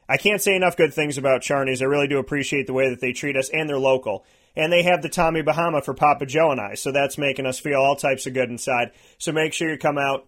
I 0.09 0.17
can't 0.17 0.41
say 0.41 0.55
enough 0.55 0.75
good 0.75 0.93
things 0.93 1.19
about 1.19 1.43
Charney's. 1.43 1.83
I 1.83 1.85
really 1.85 2.07
do 2.07 2.17
appreciate 2.17 2.65
the 2.65 2.73
way 2.73 2.89
that 2.89 2.99
they 2.99 3.13
treat 3.13 3.37
us, 3.37 3.49
and 3.49 3.69
they're 3.69 3.77
local 3.77 4.25
and 4.57 4.73
they 4.73 4.81
have 4.81 5.03
the 5.03 5.09
Tommy 5.09 5.43
Bahama 5.43 5.83
for 5.83 5.93
Papa 5.93 6.25
Joe 6.25 6.49
and 6.49 6.59
I. 6.59 6.73
So 6.73 6.91
that's 6.91 7.19
making 7.19 7.45
us 7.45 7.59
feel 7.59 7.79
all 7.79 7.95
types 7.95 8.25
of 8.25 8.33
good 8.33 8.49
inside. 8.49 8.91
So 9.19 9.31
make 9.31 9.53
sure 9.53 9.69
you 9.69 9.77
come 9.77 9.99
out, 9.99 10.25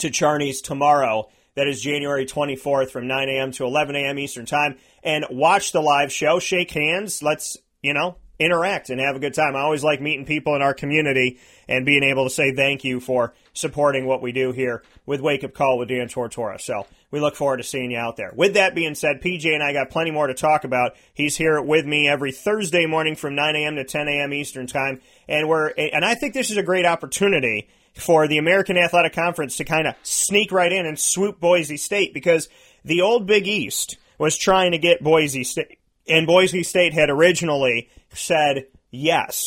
to 0.00 0.10
Charney's 0.10 0.60
tomorrow. 0.60 1.28
That 1.54 1.68
is 1.68 1.80
January 1.80 2.26
24th 2.26 2.90
from 2.90 3.06
9 3.06 3.28
a.m. 3.28 3.52
to 3.52 3.64
11 3.64 3.96
a.m. 3.96 4.18
Eastern 4.18 4.46
Time. 4.46 4.76
And 5.02 5.26
watch 5.30 5.72
the 5.72 5.80
live 5.80 6.12
show, 6.12 6.38
shake 6.38 6.70
hands. 6.70 7.22
Let's, 7.22 7.56
you 7.82 7.92
know, 7.92 8.16
interact 8.38 8.88
and 8.88 9.00
have 9.00 9.16
a 9.16 9.20
good 9.20 9.34
time. 9.34 9.54
I 9.54 9.60
always 9.60 9.84
like 9.84 10.00
meeting 10.00 10.24
people 10.24 10.56
in 10.56 10.62
our 10.62 10.72
community 10.72 11.38
and 11.68 11.84
being 11.84 12.02
able 12.02 12.24
to 12.24 12.30
say 12.30 12.54
thank 12.54 12.84
you 12.84 12.98
for 12.98 13.34
supporting 13.52 14.06
what 14.06 14.22
we 14.22 14.32
do 14.32 14.52
here 14.52 14.82
with 15.04 15.20
Wake 15.20 15.44
Up 15.44 15.52
Call 15.52 15.76
with 15.76 15.88
Dan 15.88 16.08
Tortora. 16.08 16.60
So 16.60 16.86
we 17.10 17.20
look 17.20 17.36
forward 17.36 17.58
to 17.58 17.62
seeing 17.62 17.90
you 17.90 17.98
out 17.98 18.16
there. 18.16 18.32
With 18.34 18.54
that 18.54 18.74
being 18.74 18.94
said, 18.94 19.20
PJ 19.20 19.52
and 19.52 19.62
I 19.62 19.72
got 19.72 19.90
plenty 19.90 20.10
more 20.10 20.28
to 20.28 20.34
talk 20.34 20.64
about. 20.64 20.92
He's 21.12 21.36
here 21.36 21.60
with 21.60 21.84
me 21.84 22.08
every 22.08 22.32
Thursday 22.32 22.86
morning 22.86 23.16
from 23.16 23.34
9 23.34 23.56
a.m. 23.56 23.76
to 23.76 23.84
10 23.84 24.08
a.m. 24.08 24.32
Eastern 24.32 24.66
Time. 24.66 25.00
And 25.28 25.48
we're, 25.48 25.68
and 25.68 26.04
I 26.04 26.14
think 26.14 26.32
this 26.32 26.50
is 26.50 26.56
a 26.56 26.62
great 26.62 26.86
opportunity 26.86 27.68
for 27.94 28.28
the 28.28 28.38
American 28.38 28.76
Athletic 28.76 29.12
Conference 29.12 29.56
to 29.56 29.64
kind 29.64 29.86
of 29.86 29.94
sneak 30.02 30.52
right 30.52 30.72
in 30.72 30.86
and 30.86 30.98
swoop 30.98 31.40
Boise 31.40 31.76
State 31.76 32.14
because 32.14 32.48
the 32.84 33.00
old 33.02 33.26
Big 33.26 33.46
East 33.46 33.98
was 34.18 34.36
trying 34.36 34.72
to 34.72 34.78
get 34.78 35.02
Boise 35.02 35.44
State, 35.44 35.78
and 36.08 36.26
Boise 36.26 36.62
State 36.62 36.92
had 36.92 37.10
originally 37.10 37.88
said 38.10 38.66
yes. 38.90 39.44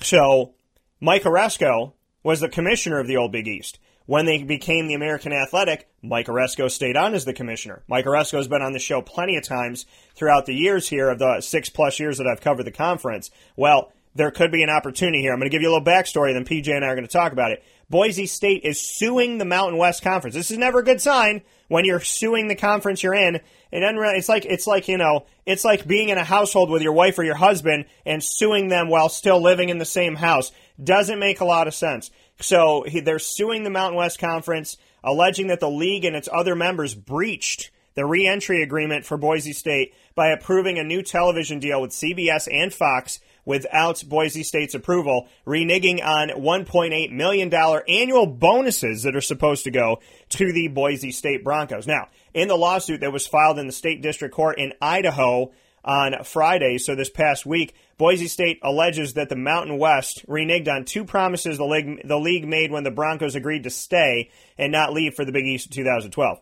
So 0.00 0.54
Mike 1.00 1.22
Aresco 1.22 1.92
was 2.22 2.40
the 2.40 2.48
commissioner 2.48 2.98
of 2.98 3.06
the 3.06 3.16
old 3.16 3.32
Big 3.32 3.48
East. 3.48 3.78
When 4.06 4.26
they 4.26 4.42
became 4.42 4.88
the 4.88 4.94
American 4.94 5.32
Athletic, 5.32 5.88
Mike 6.02 6.26
Aresco 6.26 6.68
stayed 6.68 6.96
on 6.96 7.14
as 7.14 7.24
the 7.24 7.32
commissioner. 7.32 7.84
Mike 7.86 8.04
Aresco 8.04 8.36
has 8.36 8.48
been 8.48 8.62
on 8.62 8.72
the 8.72 8.78
show 8.80 9.00
plenty 9.00 9.36
of 9.36 9.44
times 9.44 9.86
throughout 10.14 10.46
the 10.46 10.54
years 10.54 10.88
here 10.88 11.08
of 11.08 11.20
the 11.20 11.40
six 11.40 11.68
plus 11.68 12.00
years 12.00 12.18
that 12.18 12.26
I've 12.26 12.40
covered 12.40 12.64
the 12.64 12.72
conference. 12.72 13.30
Well, 13.56 13.92
there 14.14 14.30
could 14.30 14.52
be 14.52 14.62
an 14.62 14.70
opportunity 14.70 15.20
here. 15.20 15.32
I'm 15.32 15.38
going 15.38 15.50
to 15.50 15.54
give 15.54 15.62
you 15.62 15.70
a 15.70 15.72
little 15.72 15.86
backstory, 15.86 16.32
then 16.32 16.44
PJ 16.44 16.74
and 16.74 16.84
I 16.84 16.88
are 16.88 16.94
going 16.94 17.06
to 17.06 17.12
talk 17.12 17.32
about 17.32 17.52
it. 17.52 17.62
Boise 17.88 18.26
State 18.26 18.62
is 18.64 18.80
suing 18.80 19.38
the 19.38 19.44
Mountain 19.44 19.78
West 19.78 20.02
Conference. 20.02 20.34
This 20.34 20.50
is 20.50 20.58
never 20.58 20.78
a 20.78 20.84
good 20.84 21.00
sign 21.00 21.42
when 21.68 21.84
you're 21.84 22.00
suing 22.00 22.48
the 22.48 22.54
conference 22.54 23.02
you're 23.02 23.14
in. 23.14 23.40
And 23.70 23.98
it's 24.16 24.28
like 24.28 24.44
it's 24.44 24.66
like 24.66 24.88
you 24.88 24.98
know 24.98 25.26
it's 25.46 25.64
like 25.64 25.86
being 25.86 26.10
in 26.10 26.18
a 26.18 26.24
household 26.24 26.70
with 26.70 26.82
your 26.82 26.92
wife 26.92 27.18
or 27.18 27.22
your 27.22 27.34
husband 27.34 27.86
and 28.04 28.22
suing 28.22 28.68
them 28.68 28.88
while 28.88 29.08
still 29.08 29.40
living 29.40 29.68
in 29.68 29.78
the 29.78 29.84
same 29.84 30.14
house 30.14 30.52
doesn't 30.82 31.18
make 31.18 31.40
a 31.40 31.46
lot 31.46 31.68
of 31.68 31.74
sense. 31.74 32.10
So 32.40 32.84
they're 33.02 33.18
suing 33.18 33.62
the 33.62 33.70
Mountain 33.70 33.96
West 33.96 34.18
Conference, 34.18 34.76
alleging 35.04 35.48
that 35.48 35.60
the 35.60 35.70
league 35.70 36.04
and 36.04 36.16
its 36.16 36.28
other 36.32 36.54
members 36.54 36.94
breached 36.94 37.70
the 37.94 38.06
reentry 38.06 38.62
agreement 38.62 39.04
for 39.04 39.16
Boise 39.16 39.52
State 39.52 39.94
by 40.14 40.28
approving 40.28 40.78
a 40.78 40.84
new 40.84 41.02
television 41.02 41.58
deal 41.58 41.80
with 41.80 41.90
CBS 41.90 42.48
and 42.50 42.72
Fox 42.72 43.20
without 43.44 44.02
Boise 44.06 44.42
State's 44.42 44.74
approval, 44.74 45.28
reneging 45.46 46.04
on 46.04 46.28
$1.8 46.28 47.12
million 47.12 47.52
annual 47.88 48.26
bonuses 48.26 49.02
that 49.02 49.16
are 49.16 49.20
supposed 49.20 49.64
to 49.64 49.70
go 49.70 50.00
to 50.30 50.52
the 50.52 50.68
Boise 50.68 51.12
State 51.12 51.44
Broncos. 51.44 51.86
Now, 51.86 52.08
in 52.34 52.48
the 52.48 52.56
lawsuit 52.56 53.00
that 53.00 53.12
was 53.12 53.26
filed 53.26 53.58
in 53.58 53.66
the 53.66 53.72
state 53.72 54.02
district 54.02 54.34
court 54.34 54.58
in 54.58 54.72
Idaho, 54.80 55.52
on 55.84 56.22
Friday. 56.24 56.78
So 56.78 56.94
this 56.94 57.10
past 57.10 57.44
week, 57.44 57.74
Boise 57.98 58.28
State 58.28 58.60
alleges 58.62 59.14
that 59.14 59.28
the 59.28 59.36
Mountain 59.36 59.78
West 59.78 60.26
reneged 60.28 60.68
on 60.68 60.84
two 60.84 61.04
promises 61.04 61.58
the 61.58 61.64
league, 61.64 62.06
the 62.06 62.18
league 62.18 62.46
made 62.46 62.70
when 62.70 62.84
the 62.84 62.90
Broncos 62.90 63.34
agreed 63.34 63.64
to 63.64 63.70
stay 63.70 64.30
and 64.58 64.72
not 64.72 64.92
leave 64.92 65.14
for 65.14 65.24
the 65.24 65.32
Big 65.32 65.46
East 65.46 65.66
in 65.66 65.72
2012. 65.72 66.38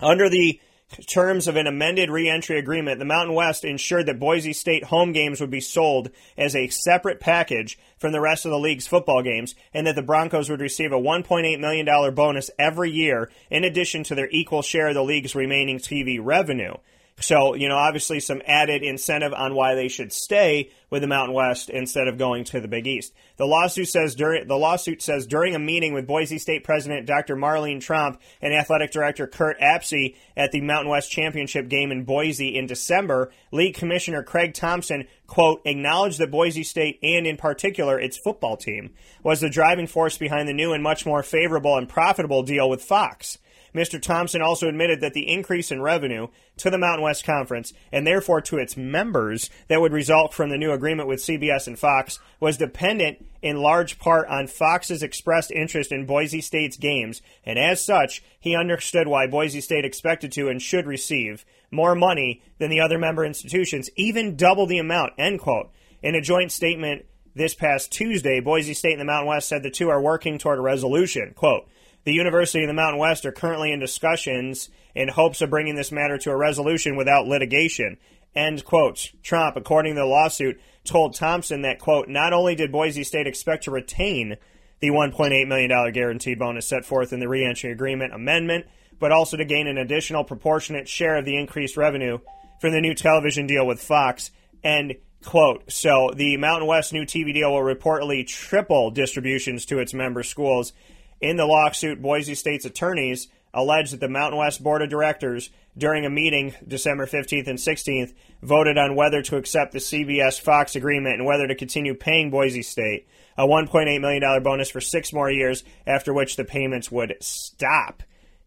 Under 0.00 0.28
the 0.28 0.60
terms 1.06 1.48
of 1.48 1.56
an 1.56 1.66
amended 1.66 2.10
reentry 2.10 2.58
agreement, 2.58 2.98
the 2.98 3.04
Mountain 3.04 3.34
West 3.34 3.64
ensured 3.64 4.06
that 4.06 4.20
Boise 4.20 4.52
State 4.52 4.84
home 4.84 5.12
games 5.12 5.40
would 5.40 5.50
be 5.50 5.60
sold 5.60 6.10
as 6.38 6.54
a 6.54 6.68
separate 6.68 7.20
package 7.20 7.78
from 7.98 8.12
the 8.12 8.20
rest 8.20 8.44
of 8.44 8.50
the 8.50 8.58
league's 8.58 8.86
football 8.86 9.22
games, 9.22 9.54
and 9.74 9.86
that 9.86 9.96
the 9.96 10.02
Broncos 10.02 10.48
would 10.48 10.60
receive 10.60 10.92
a 10.92 11.00
$1.8 11.00 11.58
million 11.58 12.14
bonus 12.14 12.50
every 12.58 12.90
year 12.90 13.30
in 13.50 13.64
addition 13.64 14.04
to 14.04 14.14
their 14.14 14.28
equal 14.30 14.62
share 14.62 14.88
of 14.88 14.94
the 14.94 15.02
league's 15.02 15.34
remaining 15.34 15.78
TV 15.78 16.18
revenue. 16.22 16.74
So, 17.18 17.54
you 17.54 17.68
know, 17.68 17.76
obviously 17.76 18.20
some 18.20 18.42
added 18.46 18.82
incentive 18.82 19.32
on 19.32 19.54
why 19.54 19.74
they 19.74 19.88
should 19.88 20.12
stay 20.12 20.70
with 20.90 21.00
the 21.00 21.08
Mountain 21.08 21.34
West 21.34 21.70
instead 21.70 22.08
of 22.08 22.18
going 22.18 22.44
to 22.44 22.60
the 22.60 22.68
Big 22.68 22.86
East. 22.86 23.14
The 23.38 23.46
lawsuit 23.46 23.88
says 23.88 24.14
during 24.14 24.46
the 24.46 24.58
lawsuit 24.58 25.00
says 25.00 25.26
during 25.26 25.54
a 25.54 25.58
meeting 25.58 25.94
with 25.94 26.06
Boise 26.06 26.36
State 26.36 26.62
President 26.62 27.06
Dr. 27.06 27.34
Marlene 27.34 27.80
Tromp 27.80 28.18
and 28.42 28.52
Athletic 28.52 28.90
Director 28.90 29.26
Kurt 29.26 29.58
Apsey 29.60 30.14
at 30.36 30.52
the 30.52 30.60
Mountain 30.60 30.90
West 30.90 31.10
Championship 31.10 31.68
game 31.68 31.90
in 31.90 32.04
Boise 32.04 32.54
in 32.54 32.66
December, 32.66 33.32
League 33.50 33.76
Commissioner 33.76 34.22
Craig 34.22 34.52
Thompson 34.52 35.08
quote 35.26 35.62
acknowledged 35.64 36.18
that 36.18 36.30
Boise 36.30 36.64
State 36.64 36.98
and 37.02 37.26
in 37.26 37.38
particular 37.38 37.98
its 37.98 38.18
football 38.18 38.58
team 38.58 38.92
was 39.22 39.40
the 39.40 39.48
driving 39.48 39.86
force 39.86 40.18
behind 40.18 40.48
the 40.48 40.52
new 40.52 40.74
and 40.74 40.82
much 40.82 41.06
more 41.06 41.22
favorable 41.22 41.78
and 41.78 41.88
profitable 41.88 42.42
deal 42.42 42.68
with 42.68 42.82
Fox. 42.82 43.38
Mr. 43.76 44.00
Thompson 44.00 44.40
also 44.40 44.68
admitted 44.68 45.02
that 45.02 45.12
the 45.12 45.28
increase 45.28 45.70
in 45.70 45.82
revenue 45.82 46.28
to 46.56 46.70
the 46.70 46.78
Mountain 46.78 47.02
West 47.02 47.24
Conference, 47.24 47.74
and 47.92 48.06
therefore 48.06 48.40
to 48.40 48.56
its 48.56 48.76
members, 48.76 49.50
that 49.68 49.80
would 49.80 49.92
result 49.92 50.32
from 50.32 50.48
the 50.48 50.56
new 50.56 50.72
agreement 50.72 51.08
with 51.08 51.20
CBS 51.20 51.66
and 51.66 51.78
Fox, 51.78 52.18
was 52.40 52.56
dependent 52.56 53.24
in 53.42 53.58
large 53.58 53.98
part 53.98 54.26
on 54.28 54.46
Fox's 54.46 55.02
expressed 55.02 55.50
interest 55.50 55.92
in 55.92 56.06
Boise 56.06 56.40
State's 56.40 56.78
games, 56.78 57.20
and 57.44 57.58
as 57.58 57.84
such, 57.84 58.24
he 58.40 58.56
understood 58.56 59.06
why 59.06 59.26
Boise 59.26 59.60
State 59.60 59.84
expected 59.84 60.32
to 60.32 60.48
and 60.48 60.62
should 60.62 60.86
receive 60.86 61.44
more 61.70 61.94
money 61.94 62.42
than 62.58 62.70
the 62.70 62.80
other 62.80 62.98
member 62.98 63.24
institutions, 63.24 63.90
even 63.94 64.36
double 64.36 64.66
the 64.66 64.78
amount, 64.78 65.12
end 65.18 65.38
quote. 65.38 65.70
In 66.02 66.14
a 66.14 66.22
joint 66.22 66.50
statement 66.50 67.04
this 67.34 67.54
past 67.54 67.92
Tuesday, 67.92 68.40
Boise 68.40 68.72
State 68.72 68.92
and 68.92 69.00
the 69.00 69.04
Mountain 69.04 69.28
West 69.28 69.48
said 69.48 69.62
the 69.62 69.70
two 69.70 69.90
are 69.90 70.00
working 70.00 70.38
toward 70.38 70.58
a 70.58 70.62
resolution. 70.62 71.34
Quote, 71.36 71.68
the 72.06 72.12
University 72.12 72.62
of 72.62 72.68
the 72.68 72.72
Mountain 72.72 73.00
West 73.00 73.26
are 73.26 73.32
currently 73.32 73.72
in 73.72 73.80
discussions 73.80 74.70
in 74.94 75.08
hopes 75.08 75.42
of 75.42 75.50
bringing 75.50 75.74
this 75.74 75.90
matter 75.90 76.16
to 76.16 76.30
a 76.30 76.36
resolution 76.36 76.94
without 76.94 77.26
litigation. 77.26 77.98
End 78.32 78.64
quote. 78.64 79.10
Tromp, 79.24 79.56
according 79.56 79.96
to 79.96 80.02
the 80.02 80.06
lawsuit, 80.06 80.60
told 80.84 81.14
Thompson 81.14 81.62
that, 81.62 81.80
quote, 81.80 82.08
not 82.08 82.32
only 82.32 82.54
did 82.54 82.70
Boise 82.70 83.02
State 83.02 83.26
expect 83.26 83.64
to 83.64 83.72
retain 83.72 84.36
the 84.78 84.90
$1.8 84.90 85.48
million 85.48 85.92
guaranteed 85.92 86.38
bonus 86.38 86.68
set 86.68 86.84
forth 86.84 87.12
in 87.12 87.18
the 87.18 87.28
reentry 87.28 87.72
agreement 87.72 88.14
amendment, 88.14 88.66
but 89.00 89.10
also 89.10 89.36
to 89.36 89.44
gain 89.44 89.66
an 89.66 89.76
additional 89.76 90.22
proportionate 90.22 90.88
share 90.88 91.16
of 91.16 91.24
the 91.24 91.36
increased 91.36 91.76
revenue 91.76 92.18
from 92.60 92.70
the 92.70 92.80
new 92.80 92.94
television 92.94 93.48
deal 93.48 93.66
with 93.66 93.82
Fox. 93.82 94.30
End 94.62 94.94
quote. 95.24 95.72
So 95.72 96.12
the 96.14 96.36
Mountain 96.36 96.68
West 96.68 96.92
new 96.92 97.04
TV 97.04 97.34
deal 97.34 97.52
will 97.52 97.74
reportedly 97.74 98.24
triple 98.24 98.92
distributions 98.92 99.66
to 99.66 99.80
its 99.80 99.92
member 99.92 100.22
schools 100.22 100.72
in 101.20 101.36
the 101.36 101.46
lawsuit, 101.46 102.02
Boise 102.02 102.34
State's 102.34 102.64
attorneys 102.64 103.28
allege 103.54 103.90
that 103.90 104.00
the 104.00 104.08
Mountain 104.08 104.38
West 104.38 104.62
Board 104.62 104.82
of 104.82 104.90
Directors, 104.90 105.50
during 105.76 106.04
a 106.04 106.10
meeting 106.10 106.54
December 106.66 107.06
15th 107.06 107.48
and 107.48 107.58
16th, 107.58 108.12
voted 108.42 108.76
on 108.76 108.96
whether 108.96 109.22
to 109.22 109.36
accept 109.36 109.72
the 109.72 109.78
CBS 109.78 110.40
Fox 110.40 110.76
agreement 110.76 111.14
and 111.14 111.24
whether 111.24 111.46
to 111.46 111.54
continue 111.54 111.94
paying 111.94 112.30
Boise 112.30 112.62
State 112.62 113.06
a 113.38 113.46
$1.8 113.46 114.00
million 114.00 114.42
bonus 114.42 114.70
for 114.70 114.80
six 114.80 115.12
more 115.12 115.30
years, 115.30 115.62
after 115.86 116.12
which 116.12 116.36
the 116.36 116.44
payments 116.44 116.90
would 116.90 117.16
stop. 117.20 118.02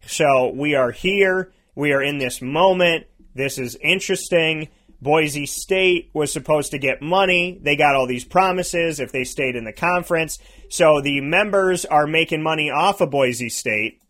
So 0.06 0.50
we 0.50 0.74
are 0.74 0.90
here. 0.90 1.52
We 1.74 1.92
are 1.92 2.02
in 2.02 2.18
this 2.18 2.42
moment. 2.42 3.06
This 3.34 3.58
is 3.58 3.76
interesting. 3.76 4.68
Boise 5.02 5.46
State 5.46 6.10
was 6.12 6.32
supposed 6.32 6.72
to 6.72 6.78
get 6.78 7.00
money. 7.00 7.58
They 7.62 7.76
got 7.76 7.94
all 7.94 8.06
these 8.06 8.24
promises 8.24 9.00
if 9.00 9.12
they 9.12 9.24
stayed 9.24 9.56
in 9.56 9.64
the 9.64 9.72
conference. 9.72 10.38
So 10.68 11.00
the 11.00 11.20
members 11.20 11.84
are 11.84 12.06
making 12.06 12.42
money 12.42 12.70
off 12.70 13.00
of 13.00 13.10
Boise 13.10 13.48
State. 13.48 14.00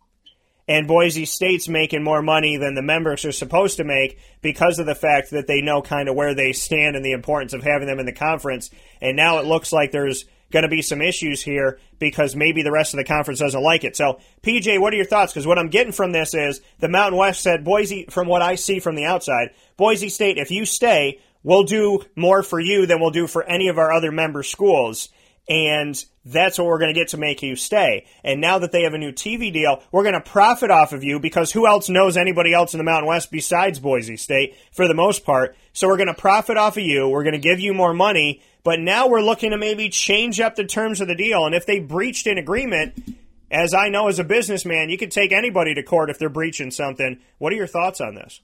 And 0.67 0.87
Boise 0.87 1.25
State's 1.25 1.69
making 1.69 2.05
more 2.05 2.23
money 2.23 2.57
than 2.57 2.75
the 2.75 2.83
members 2.83 3.25
are 3.25 3.33
supposed 3.33 3.79
to 3.79 3.85
make 3.85 4.19
because 4.41 4.79
of 4.79 4.87
the 4.87 4.95
fact 4.95 5.31
that 5.31 5.49
they 5.49 5.63
know 5.63 5.83
kind 5.83 6.09
of 6.09 6.15
where 6.15 6.35
they 6.35 6.53
stand 6.53 6.95
and 6.95 7.05
the 7.05 7.13
importance 7.13 7.53
of 7.53 7.63
having 7.63 7.89
them 7.89 7.99
in 7.99 8.07
the 8.07 8.13
conference. 8.13 8.71
And 9.01 9.17
now 9.17 9.39
it 9.39 9.47
looks 9.47 9.73
like 9.73 9.91
there's 9.91 10.27
going 10.51 10.63
to 10.65 10.69
be 10.69 10.83
some 10.83 11.01
issues 11.01 11.43
here 11.43 11.79
because 11.99 12.35
maybe 12.37 12.63
the 12.63 12.73
rest 12.73 12.93
of 12.95 12.99
the 12.99 13.05
conference 13.05 13.41
doesn't 13.41 13.63
like 13.63 13.85
it. 13.85 13.97
So, 13.97 14.21
PJ, 14.43 14.81
what 14.81 14.93
are 14.93 14.97
your 14.97 15.07
thoughts? 15.07 15.33
Because 15.33 15.47
what 15.47 15.59
I'm 15.59 15.69
getting 15.69 15.93
from 15.93 16.13
this 16.13 16.35
is 16.35 16.61
the 16.79 16.89
Mountain 16.89 17.19
West 17.19 17.43
said, 17.43 17.65
Boise, 17.65 18.07
from 18.11 18.29
what 18.29 18.43
I 18.43 18.57
see 18.57 18.81
from 18.81 18.97
the 18.97 19.05
outside, 19.05 19.51
Boise 19.77 20.09
State, 20.09 20.39
if 20.39 20.51
you 20.51 20.65
stay, 20.65 21.21
we'll 21.43 21.65
do 21.65 22.05
more 22.17 22.43
for 22.43 22.61
you 22.61 22.87
than 22.87 23.01
we'll 23.01 23.11
do 23.11 23.27
for 23.27 23.45
any 23.45 23.69
of 23.69 23.79
our 23.79 23.93
other 23.93 24.13
member 24.13 24.43
schools. 24.43 25.09
And 25.49 26.03
that's 26.25 26.59
what 26.59 26.67
we're 26.69 26.79
going 26.79 26.95
to 26.95 27.01
get 27.01 27.09
to 27.09 27.17
make 27.17 27.43
you 27.43 27.57
stay. 27.57 28.07
And 28.23 28.41
now 28.41 28.59
that 28.59 28.71
they 28.71 28.83
have 28.83 28.95
a 28.95 28.99
new 28.99 29.11
TV 29.11 29.53
deal, 29.53 29.83
we're 29.91 30.05
going 30.05 30.15
to 30.15 30.21
profit 30.21 30.71
off 30.71 30.93
of 30.93 31.03
you 31.03 31.19
because 31.19 31.51
who 31.51 31.67
else 31.67 31.89
knows 31.89 32.17
anybody 32.17 32.53
else 32.53 32.73
in 32.73 32.79
the 32.79 32.85
Mountain 32.85 33.09
West 33.09 33.33
besides 33.33 33.81
Boise 33.81 34.17
State 34.17 34.55
for 34.71 34.87
the 34.87 34.95
most 34.95 35.25
part? 35.25 35.57
So 35.73 35.89
we're 35.89 35.97
going 35.97 36.07
to 36.07 36.15
profit 36.15 36.57
off 36.57 36.77
of 36.77 36.85
you. 36.85 37.09
We're 37.09 37.25
going 37.25 37.33
to 37.33 37.41
give 37.41 37.59
you 37.59 37.75
more 37.75 37.95
money 37.95 38.43
but 38.63 38.81
now 38.81 39.09
we're 39.09 39.23
looking 39.23 39.51
to 39.51 39.59
maybe 39.59 39.89
change 39.89 40.41
up 40.41 40.57
the 40.57 40.65
terms 40.65 41.01
of 41.01 41.09
the 41.09 41.15
deal. 41.15 41.47
And 41.47 41.55
if 41.55 41.67
they 41.67 41.81
breached 41.81 42.27
an 42.27 42.39
agreement, 42.39 43.17
as 43.51 43.75
I 43.75 43.89
know 43.89 44.09
as 44.09 44.19
a 44.19 44.25
businessman, 44.25 44.91
you 44.91 44.99
could 44.99 45.11
take 45.11 45.33
anybody 45.33 45.75
to 45.75 45.83
court 45.83 46.11
if 46.11 46.19
they're 46.19 46.29
breaching 46.29 46.71
something. 46.71 47.19
What 47.39 47.53
are 47.53 47.57
your 47.57 47.67
thoughts 47.67 48.01
on 48.01 48.15
this? 48.15 48.41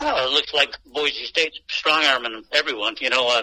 Well, 0.00 0.28
it 0.28 0.32
looks 0.32 0.52
like 0.52 0.76
Boise 0.86 1.24
State's 1.24 1.60
strong 1.68 2.04
arming 2.04 2.44
everyone. 2.52 2.96
You 3.00 3.10
know, 3.10 3.28
uh, 3.28 3.42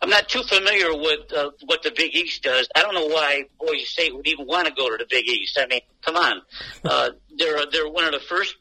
I'm 0.00 0.10
not 0.10 0.28
too 0.28 0.42
familiar 0.42 0.94
with 0.94 1.32
uh, 1.32 1.50
what 1.64 1.82
the 1.82 1.92
Big 1.96 2.14
East 2.14 2.42
does. 2.42 2.68
I 2.74 2.82
don't 2.82 2.94
know 2.94 3.06
why 3.06 3.44
Boise 3.58 3.84
State 3.84 4.14
would 4.14 4.26
even 4.26 4.46
want 4.46 4.66
to 4.66 4.74
go 4.74 4.90
to 4.90 4.96
the 4.96 5.06
Big 5.08 5.26
East. 5.28 5.58
I 5.60 5.66
mean, 5.66 5.80
come 6.02 6.16
on, 6.16 6.42
uh, 6.84 7.10
they're 7.36 7.64
they're 7.70 7.88
one 7.88 8.04
of 8.04 8.12
the 8.12 8.20
first 8.20 8.56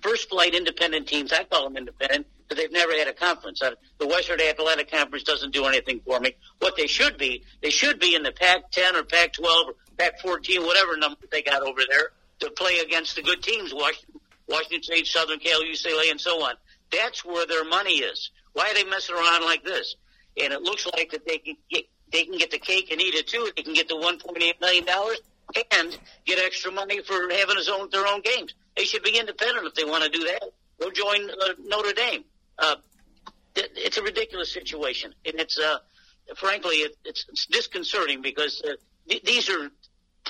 first 0.00 0.28
flight 0.28 0.54
independent 0.54 1.06
teams. 1.06 1.32
I 1.32 1.44
call 1.44 1.64
them 1.64 1.76
independent 1.76 2.26
but 2.48 2.56
they've 2.56 2.72
never 2.72 2.92
had 2.92 3.08
a 3.08 3.12
conference. 3.12 3.62
Uh, 3.62 3.72
the 3.98 4.06
Western 4.06 4.40
Athletic 4.40 4.90
Conference 4.90 5.24
doesn't 5.24 5.52
do 5.52 5.66
anything 5.66 6.00
for 6.04 6.18
me. 6.18 6.34
What 6.60 6.76
they 6.76 6.86
should 6.86 7.18
be, 7.18 7.44
they 7.62 7.70
should 7.70 8.00
be 8.00 8.14
in 8.14 8.22
the 8.22 8.32
Pac-10 8.32 8.94
or 8.94 9.04
Pac-12 9.04 9.44
or 9.44 9.74
Pac-14, 9.98 10.64
whatever 10.64 10.96
number 10.96 11.18
they 11.30 11.42
got 11.42 11.62
over 11.62 11.80
there, 11.88 12.10
to 12.40 12.50
play 12.50 12.78
against 12.78 13.16
the 13.16 13.22
good 13.22 13.42
teams, 13.42 13.74
Washington, 13.74 14.20
Washington 14.48 14.82
State, 14.82 15.06
Southern 15.06 15.38
Cal, 15.38 15.62
UCLA, 15.62 16.10
and 16.10 16.20
so 16.20 16.42
on. 16.42 16.54
That's 16.90 17.24
where 17.24 17.46
their 17.46 17.64
money 17.64 17.98
is. 17.98 18.30
Why 18.54 18.70
are 18.70 18.74
they 18.74 18.84
messing 18.84 19.14
around 19.14 19.44
like 19.44 19.62
this? 19.62 19.96
And 20.42 20.52
it 20.52 20.62
looks 20.62 20.86
like 20.86 21.10
that 21.10 21.26
they 21.26 21.38
can 21.38 21.56
get 21.70 21.84
they 22.10 22.24
can 22.24 22.38
get 22.38 22.50
the 22.50 22.58
cake 22.58 22.90
and 22.90 23.02
eat 23.02 23.14
it 23.14 23.26
too. 23.26 23.50
They 23.54 23.62
can 23.62 23.74
get 23.74 23.88
the 23.88 23.96
1.8 23.96 24.60
million 24.60 24.84
dollars 24.86 25.20
and 25.72 25.98
get 26.24 26.38
extra 26.38 26.72
money 26.72 27.02
for 27.02 27.30
having 27.30 27.56
his 27.56 27.68
own 27.68 27.88
their 27.90 28.06
own 28.06 28.22
games. 28.22 28.54
They 28.76 28.84
should 28.84 29.02
be 29.02 29.18
independent 29.18 29.66
if 29.66 29.74
they 29.74 29.84
want 29.84 30.04
to 30.04 30.10
do 30.10 30.24
that. 30.24 30.42
Go 30.80 30.90
join 30.90 31.28
uh, 31.28 31.54
Notre 31.64 31.92
Dame. 31.92 32.24
Uh, 32.58 32.76
it's 33.54 33.96
a 33.96 34.02
ridiculous 34.02 34.52
situation, 34.52 35.12
and 35.24 35.40
it's 35.40 35.58
uh, 35.58 35.78
frankly 36.36 36.76
it, 36.76 36.96
it's, 37.04 37.24
it's 37.28 37.46
disconcerting 37.46 38.22
because 38.22 38.62
uh, 38.64 38.72
th- 39.08 39.24
these 39.24 39.48
are 39.50 39.70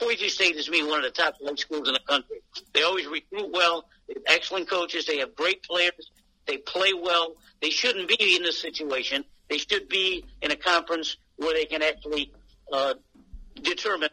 Boise 0.00 0.28
State 0.28 0.56
is 0.56 0.70
me 0.70 0.82
one 0.84 1.04
of 1.04 1.04
the 1.04 1.22
top 1.22 1.38
flight 1.38 1.58
schools 1.58 1.88
in 1.88 1.94
the 1.94 2.00
country. 2.00 2.40
They 2.72 2.82
always 2.82 3.06
recruit 3.06 3.50
well. 3.52 3.86
They 4.06 4.14
have 4.14 4.22
excellent 4.26 4.68
coaches. 4.68 5.06
They 5.06 5.18
have 5.18 5.34
great 5.34 5.62
players. 5.62 6.10
They 6.46 6.58
play 6.58 6.92
well. 6.94 7.34
They 7.60 7.70
shouldn't 7.70 8.08
be 8.08 8.36
in 8.36 8.42
this 8.42 8.60
situation. 8.60 9.24
They 9.50 9.58
should 9.58 9.88
be 9.88 10.24
in 10.40 10.50
a 10.50 10.56
conference 10.56 11.16
where 11.36 11.54
they 11.54 11.64
can 11.64 11.82
actually 11.82 12.32
uh, 12.72 12.94
determine 13.60 14.10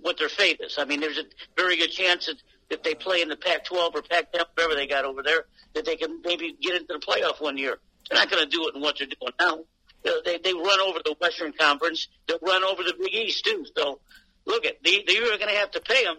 what 0.00 0.18
their 0.18 0.28
fate 0.28 0.60
is. 0.60 0.76
I 0.78 0.84
mean, 0.84 1.00
there's 1.00 1.18
a 1.18 1.24
very 1.56 1.76
good 1.76 1.90
chance 1.90 2.26
that 2.26 2.36
if 2.70 2.82
they 2.82 2.94
play 2.94 3.22
in 3.22 3.28
the 3.28 3.36
Pac-12 3.36 3.94
or 3.94 4.02
Pac-10, 4.02 4.44
whatever 4.54 4.74
they 4.74 4.86
got 4.86 5.04
over 5.04 5.22
there, 5.22 5.44
that 5.74 5.84
they 5.84 5.96
can 5.96 6.20
maybe 6.22 6.56
get 6.60 6.74
into 6.74 6.94
the 6.94 6.98
playoff 6.98 7.40
one 7.40 7.56
year. 7.56 7.78
They're 8.08 8.18
not 8.18 8.30
going 8.30 8.44
to 8.44 8.48
do 8.48 8.68
it 8.68 8.74
in 8.74 8.80
what 8.80 8.98
they're 8.98 9.08
doing 9.08 9.32
now. 9.38 9.64
They 10.24 10.38
they 10.38 10.54
run 10.54 10.80
over 10.80 11.00
the 11.04 11.16
Western 11.20 11.52
Conference. 11.52 12.06
They'll 12.28 12.38
run 12.40 12.62
over 12.62 12.84
the 12.84 12.94
Big 12.96 13.12
East 13.12 13.44
too. 13.44 13.66
So 13.76 13.98
look 14.44 14.64
at 14.64 14.82
they 14.84 15.02
they're 15.04 15.22
going 15.22 15.40
to 15.40 15.58
have 15.58 15.72
to 15.72 15.80
pay 15.80 16.04
them, 16.04 16.18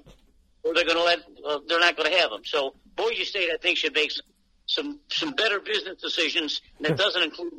or 0.64 0.74
they're 0.74 0.84
going 0.84 0.98
to 0.98 1.04
let 1.04 1.20
uh, 1.48 1.60
they're 1.68 1.80
not 1.80 1.96
going 1.96 2.12
to 2.12 2.18
have 2.18 2.32
them. 2.32 2.42
So 2.44 2.76
Boise 2.98 3.24
State, 3.24 3.50
I 3.54 3.58
think, 3.58 3.78
should 3.78 3.94
make 3.94 4.12
some 4.12 4.26
some, 4.68 5.00
some 5.10 5.32
better 5.32 5.60
business 5.60 6.02
decisions, 6.02 6.62
and 6.78 6.88
it 6.88 6.98
doesn't 6.98 7.24
include 7.24 7.54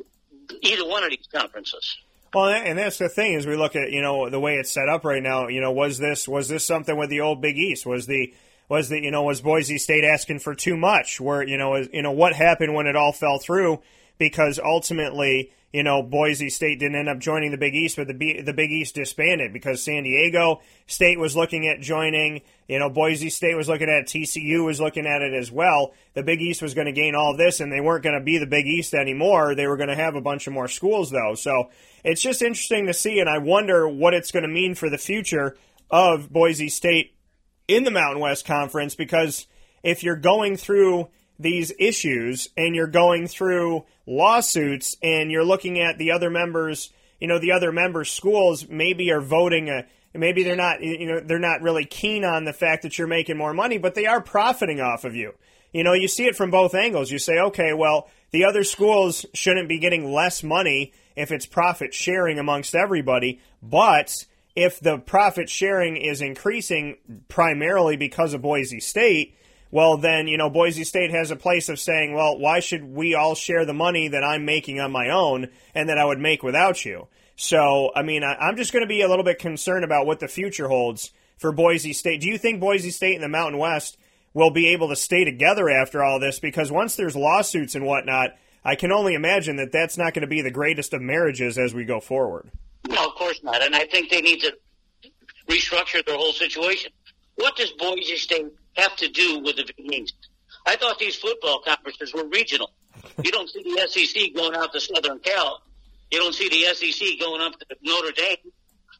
either 0.61 0.87
one 0.87 1.03
of 1.03 1.09
these 1.09 1.27
conferences. 1.33 1.97
Well, 2.33 2.49
and 2.49 2.77
that's 2.77 2.99
the 2.99 3.09
thing 3.09 3.33
is 3.33 3.47
we 3.47 3.55
look 3.55 3.75
at 3.75 3.91
you 3.91 4.03
know 4.03 4.29
the 4.29 4.39
way 4.39 4.55
it's 4.55 4.71
set 4.71 4.87
up 4.87 5.03
right 5.03 5.23
now. 5.23 5.47
You 5.47 5.61
know, 5.61 5.71
was 5.71 5.97
this 5.97 6.27
was 6.27 6.47
this 6.47 6.63
something 6.63 6.95
with 6.95 7.09
the 7.09 7.21
old 7.21 7.41
Big 7.41 7.57
East? 7.57 7.85
Was 7.87 8.05
the 8.05 8.33
Was 8.69 8.89
that 8.89 9.01
you 9.01 9.11
know 9.11 9.23
was 9.23 9.41
Boise 9.41 9.77
State 9.77 10.03
asking 10.03 10.39
for 10.39 10.55
too 10.55 10.77
much? 10.77 11.19
Where 11.19 11.45
you 11.45 11.57
know 11.57 11.75
you 11.77 12.01
know 12.01 12.11
what 12.11 12.33
happened 12.33 12.75
when 12.75 12.87
it 12.87 12.95
all 12.95 13.11
fell 13.11 13.39
through? 13.39 13.81
Because 14.17 14.59
ultimately 14.59 15.51
you 15.71 15.83
know, 15.83 16.01
Boise 16.01 16.49
State 16.49 16.79
didn't 16.79 16.97
end 16.97 17.09
up 17.09 17.19
joining 17.19 17.51
the 17.51 17.57
Big 17.57 17.75
East, 17.75 17.95
but 17.95 18.07
the 18.07 18.13
B, 18.13 18.41
the 18.41 18.53
Big 18.53 18.71
East 18.71 18.95
disbanded 18.95 19.53
because 19.53 19.83
San 19.83 20.03
Diego 20.03 20.61
State 20.87 21.19
was 21.19 21.35
looking 21.35 21.67
at 21.67 21.79
joining. 21.79 22.41
You 22.67 22.79
know, 22.79 22.89
Boise 22.89 23.29
State 23.29 23.55
was 23.55 23.69
looking 23.69 23.89
at. 23.89 24.07
TCU 24.07 24.65
was 24.65 24.81
looking 24.81 25.05
at 25.05 25.21
it 25.21 25.33
as 25.33 25.51
well. 25.51 25.93
The 26.15 26.23
Big 26.23 26.41
East 26.41 26.63
was 26.63 26.73
going 26.73 26.87
to 26.87 26.91
gain 26.91 27.13
all 27.13 27.37
this, 27.37 27.59
and 27.59 27.71
they 27.71 27.81
weren't 27.81 28.03
going 28.03 28.17
to 28.17 28.23
be 28.23 28.39
the 28.39 28.47
Big 28.47 28.65
East 28.65 28.95
anymore. 28.95 29.53
They 29.53 29.67
were 29.67 29.77
going 29.77 29.89
to 29.89 29.95
have 29.95 30.15
a 30.15 30.21
bunch 30.21 30.47
of 30.47 30.53
more 30.53 30.67
schools, 30.67 31.11
though. 31.11 31.35
So 31.35 31.69
it's 32.03 32.21
just 32.21 32.41
interesting 32.41 32.87
to 32.87 32.93
see, 32.93 33.19
and 33.19 33.29
I 33.29 33.37
wonder 33.37 33.87
what 33.87 34.15
it's 34.15 34.31
going 34.31 34.43
to 34.43 34.49
mean 34.49 34.73
for 34.73 34.89
the 34.89 34.97
future 34.97 35.55
of 35.91 36.31
Boise 36.31 36.69
State 36.69 37.13
in 37.69 37.83
the 37.83 37.91
Mountain 37.91 38.19
West 38.19 38.45
Conference 38.45 38.95
because 38.95 39.45
if 39.83 40.03
you're 40.03 40.15
going 40.15 40.57
through 40.57 41.07
these 41.37 41.71
issues 41.79 42.49
and 42.57 42.75
you're 42.75 42.87
going 42.87 43.27
through 43.27 43.85
lawsuits 44.05 44.97
and 45.01 45.31
you're 45.31 45.45
looking 45.45 45.79
at 45.79 45.97
the 45.97 46.11
other 46.11 46.29
members, 46.29 46.91
you 47.19 47.27
know, 47.27 47.39
the 47.39 47.51
other 47.51 47.71
members' 47.71 48.11
schools 48.11 48.67
maybe 48.67 49.11
are 49.11 49.21
voting 49.21 49.69
a 49.69 49.85
maybe 50.15 50.43
they're 50.43 50.55
not 50.55 50.81
you 50.81 51.05
know 51.05 51.19
they're 51.19 51.37
not 51.37 51.61
really 51.61 51.85
keen 51.85 52.25
on 52.25 52.43
the 52.43 52.51
fact 52.51 52.81
that 52.81 52.97
you're 52.97 53.07
making 53.07 53.37
more 53.37 53.53
money, 53.53 53.77
but 53.77 53.93
they 53.93 54.07
are 54.07 54.21
profiting 54.21 54.81
off 54.81 55.05
of 55.05 55.15
you. 55.15 55.33
You 55.71 55.83
know, 55.83 55.93
you 55.93 56.07
see 56.07 56.25
it 56.25 56.35
from 56.35 56.49
both 56.49 56.73
angles. 56.73 57.11
You 57.11 57.19
say, 57.19 57.37
okay, 57.37 57.73
well, 57.73 58.09
the 58.31 58.45
other 58.45 58.63
schools 58.63 59.25
shouldn't 59.35 59.69
be 59.69 59.77
getting 59.77 60.11
less 60.11 60.41
money 60.41 60.93
if 61.15 61.31
it's 61.31 61.45
profit 61.45 61.93
sharing 61.93 62.39
amongst 62.39 62.73
everybody, 62.73 63.39
but 63.61 64.25
if 64.59 64.79
the 64.81 64.97
profit 64.97 65.49
sharing 65.49 65.95
is 65.95 66.21
increasing 66.21 66.97
primarily 67.29 67.95
because 67.95 68.33
of 68.33 68.41
Boise 68.41 68.81
State, 68.81 69.37
well, 69.71 69.95
then, 69.97 70.27
you 70.27 70.37
know, 70.37 70.49
Boise 70.49 70.83
State 70.83 71.11
has 71.11 71.31
a 71.31 71.37
place 71.37 71.69
of 71.69 71.79
saying, 71.79 72.13
well, 72.13 72.37
why 72.37 72.59
should 72.59 72.83
we 72.83 73.15
all 73.15 73.35
share 73.35 73.65
the 73.65 73.73
money 73.73 74.09
that 74.09 74.23
I'm 74.23 74.43
making 74.43 74.81
on 74.81 74.91
my 74.91 75.09
own 75.09 75.47
and 75.73 75.87
that 75.87 75.97
I 75.97 76.03
would 76.03 76.19
make 76.19 76.43
without 76.43 76.83
you? 76.83 77.07
So, 77.37 77.91
I 77.95 78.03
mean, 78.03 78.21
I, 78.23 78.49
am 78.49 78.57
just 78.57 78.73
going 78.73 78.83
to 78.83 78.87
be 78.87 79.01
a 79.01 79.07
little 79.07 79.23
bit 79.23 79.39
concerned 79.39 79.85
about 79.85 80.05
what 80.05 80.19
the 80.19 80.27
future 80.27 80.67
holds 80.67 81.11
for 81.37 81.53
Boise 81.53 81.93
State. 81.93 82.19
Do 82.19 82.27
you 82.27 82.37
think 82.37 82.59
Boise 82.59 82.91
State 82.91 83.15
and 83.15 83.23
the 83.23 83.29
Mountain 83.29 83.59
West 83.59 83.97
will 84.33 84.51
be 84.51 84.67
able 84.67 84.89
to 84.89 84.95
stay 84.97 85.23
together 85.23 85.69
after 85.69 86.03
all 86.03 86.19
this? 86.19 86.39
Because 86.39 86.69
once 86.69 86.97
there's 86.97 87.15
lawsuits 87.15 87.75
and 87.75 87.85
whatnot, 87.85 88.31
I 88.65 88.75
can 88.75 88.91
only 88.91 89.13
imagine 89.13 89.55
that 89.55 89.71
that's 89.71 89.97
not 89.97 90.13
going 90.13 90.23
to 90.23 90.27
be 90.27 90.41
the 90.41 90.51
greatest 90.51 90.93
of 90.93 91.01
marriages 91.01 91.57
as 91.57 91.73
we 91.73 91.85
go 91.85 92.01
forward. 92.01 92.51
No, 92.89 93.05
of 93.05 93.15
course 93.15 93.39
not. 93.43 93.61
And 93.63 93.75
I 93.75 93.85
think 93.85 94.09
they 94.09 94.21
need 94.21 94.41
to 94.41 94.53
restructure 95.47 96.03
their 96.05 96.17
whole 96.17 96.33
situation. 96.33 96.91
What 97.35 97.55
does 97.55 97.71
Boise 97.73 98.17
State 98.17 98.47
have 98.75 98.95
to 98.97 99.07
do 99.07 99.39
with 99.39 99.55
the 99.57 99.71
Big 99.77 99.93
East? 99.93 100.15
I 100.65 100.75
thought 100.75 100.99
these 100.99 101.15
football 101.15 101.61
conferences 101.65 102.13
were 102.13 102.27
regional. 102.27 102.71
You 103.23 103.31
don't 103.31 103.49
see 103.49 103.63
the 103.63 103.87
SEC 103.87 104.35
going 104.35 104.55
out 104.55 104.73
to 104.73 104.81
Southern 104.81 105.19
Cal. 105.19 105.61
You 106.11 106.19
don't 106.19 106.33
see 106.33 106.49
the 106.49 106.73
SEC 106.73 107.19
going 107.19 107.41
up 107.41 107.53
to 107.59 107.65
Notre 107.83 108.11
Dame. 108.11 108.51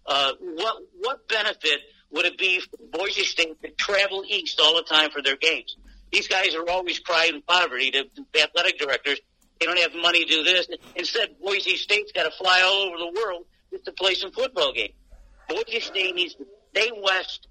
Uh, 0.05 0.33
what 0.39 0.77
what 1.01 1.27
benefit 1.27 1.79
would 2.11 2.25
it 2.25 2.37
be 2.37 2.59
for 2.59 2.77
Boise 2.91 3.23
State 3.23 3.61
to 3.61 3.69
travel 3.71 4.23
east 4.27 4.59
all 4.59 4.75
the 4.75 4.83
time 4.83 5.09
for 5.09 5.21
their 5.21 5.35
games? 5.35 5.75
These 6.11 6.27
guys 6.27 6.55
are 6.55 6.67
always 6.69 6.99
crying 6.99 7.41
poverty 7.45 7.91
to 7.91 8.05
the 8.33 8.41
athletic 8.41 8.79
directors. 8.79 9.19
They 9.59 9.65
don't 9.65 9.79
have 9.79 9.93
money 9.95 10.23
to 10.23 10.29
do 10.29 10.43
this. 10.43 10.67
Instead, 10.95 11.35
Boise 11.43 11.75
State's 11.75 12.11
got 12.11 12.23
to 12.23 12.31
fly 12.31 12.61
all 12.61 12.87
over 12.87 12.97
the 12.97 13.21
world 13.21 13.45
just 13.71 13.85
to 13.85 13.91
play 13.91 14.13
some 14.13 14.31
football 14.31 14.73
games. 14.73 14.93
Boise 15.47 15.79
State 15.79 16.15
needs 16.15 16.35
to 16.35 16.45
stay 16.71 16.91
west 17.03 17.47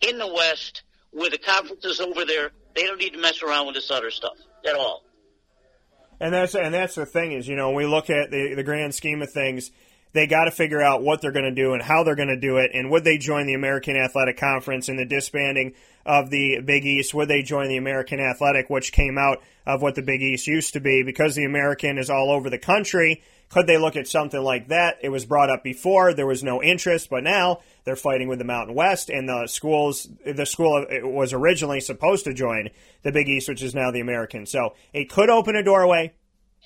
in 0.00 0.18
the 0.18 0.26
West 0.26 0.82
where 1.10 1.30
the 1.30 1.38
conferences 1.38 2.00
over 2.00 2.24
there. 2.24 2.50
They 2.74 2.82
don't 2.82 2.98
need 2.98 3.14
to 3.14 3.18
mess 3.18 3.42
around 3.42 3.66
with 3.66 3.74
this 3.74 3.90
other 3.90 4.10
stuff 4.10 4.36
at 4.66 4.74
all. 4.74 5.02
And 6.20 6.34
that's 6.34 6.54
and 6.54 6.74
that's 6.74 6.96
the 6.96 7.06
thing 7.06 7.32
is, 7.32 7.46
you 7.46 7.56
know, 7.56 7.68
when 7.68 7.76
we 7.76 7.86
look 7.86 8.10
at 8.10 8.30
the 8.30 8.54
the 8.54 8.64
grand 8.64 8.94
scheme 8.94 9.22
of 9.22 9.30
things, 9.32 9.70
they 10.12 10.26
got 10.26 10.44
to 10.44 10.50
figure 10.50 10.82
out 10.82 11.02
what 11.02 11.20
they're 11.20 11.32
going 11.32 11.44
to 11.44 11.54
do 11.54 11.74
and 11.74 11.82
how 11.82 12.02
they're 12.02 12.16
going 12.16 12.28
to 12.28 12.40
do 12.40 12.56
it, 12.56 12.72
and 12.74 12.90
would 12.90 13.04
they 13.04 13.18
join 13.18 13.46
the 13.46 13.54
American 13.54 13.96
Athletic 13.96 14.36
Conference 14.36 14.88
in 14.88 14.96
the 14.96 15.04
disbanding 15.04 15.74
of 16.04 16.30
the 16.30 16.60
Big 16.60 16.84
East? 16.84 17.14
Would 17.14 17.28
they 17.28 17.42
join 17.42 17.68
the 17.68 17.76
American 17.76 18.18
Athletic, 18.18 18.68
which 18.68 18.90
came 18.92 19.16
out 19.16 19.38
of 19.64 19.80
what 19.80 19.94
the 19.94 20.02
Big 20.02 20.20
East 20.20 20.46
used 20.48 20.72
to 20.72 20.80
be? 20.80 21.04
Because 21.04 21.36
the 21.36 21.44
American 21.44 21.98
is 21.98 22.10
all 22.10 22.32
over 22.32 22.50
the 22.50 22.58
country, 22.58 23.22
could 23.48 23.66
they 23.66 23.78
look 23.78 23.96
at 23.96 24.06
something 24.06 24.42
like 24.42 24.68
that? 24.68 24.98
It 25.02 25.08
was 25.08 25.24
brought 25.24 25.50
up 25.50 25.64
before. 25.64 26.12
There 26.12 26.26
was 26.26 26.42
no 26.42 26.62
interest, 26.62 27.08
but 27.10 27.24
now 27.24 27.60
they're 27.84 27.96
fighting 27.96 28.28
with 28.28 28.38
the 28.38 28.44
Mountain 28.44 28.74
West, 28.74 29.08
and 29.08 29.28
the 29.28 29.46
schools, 29.46 30.08
the 30.24 30.46
school 30.46 30.84
was 31.02 31.32
originally 31.32 31.80
supposed 31.80 32.24
to 32.24 32.34
join 32.34 32.70
the 33.02 33.12
Big 33.12 33.28
East, 33.28 33.48
which 33.48 33.62
is 33.62 33.74
now 33.74 33.90
the 33.90 34.00
American. 34.00 34.44
So 34.46 34.74
it 34.92 35.08
could 35.08 35.30
open 35.30 35.56
a 35.56 35.62
doorway. 35.62 36.12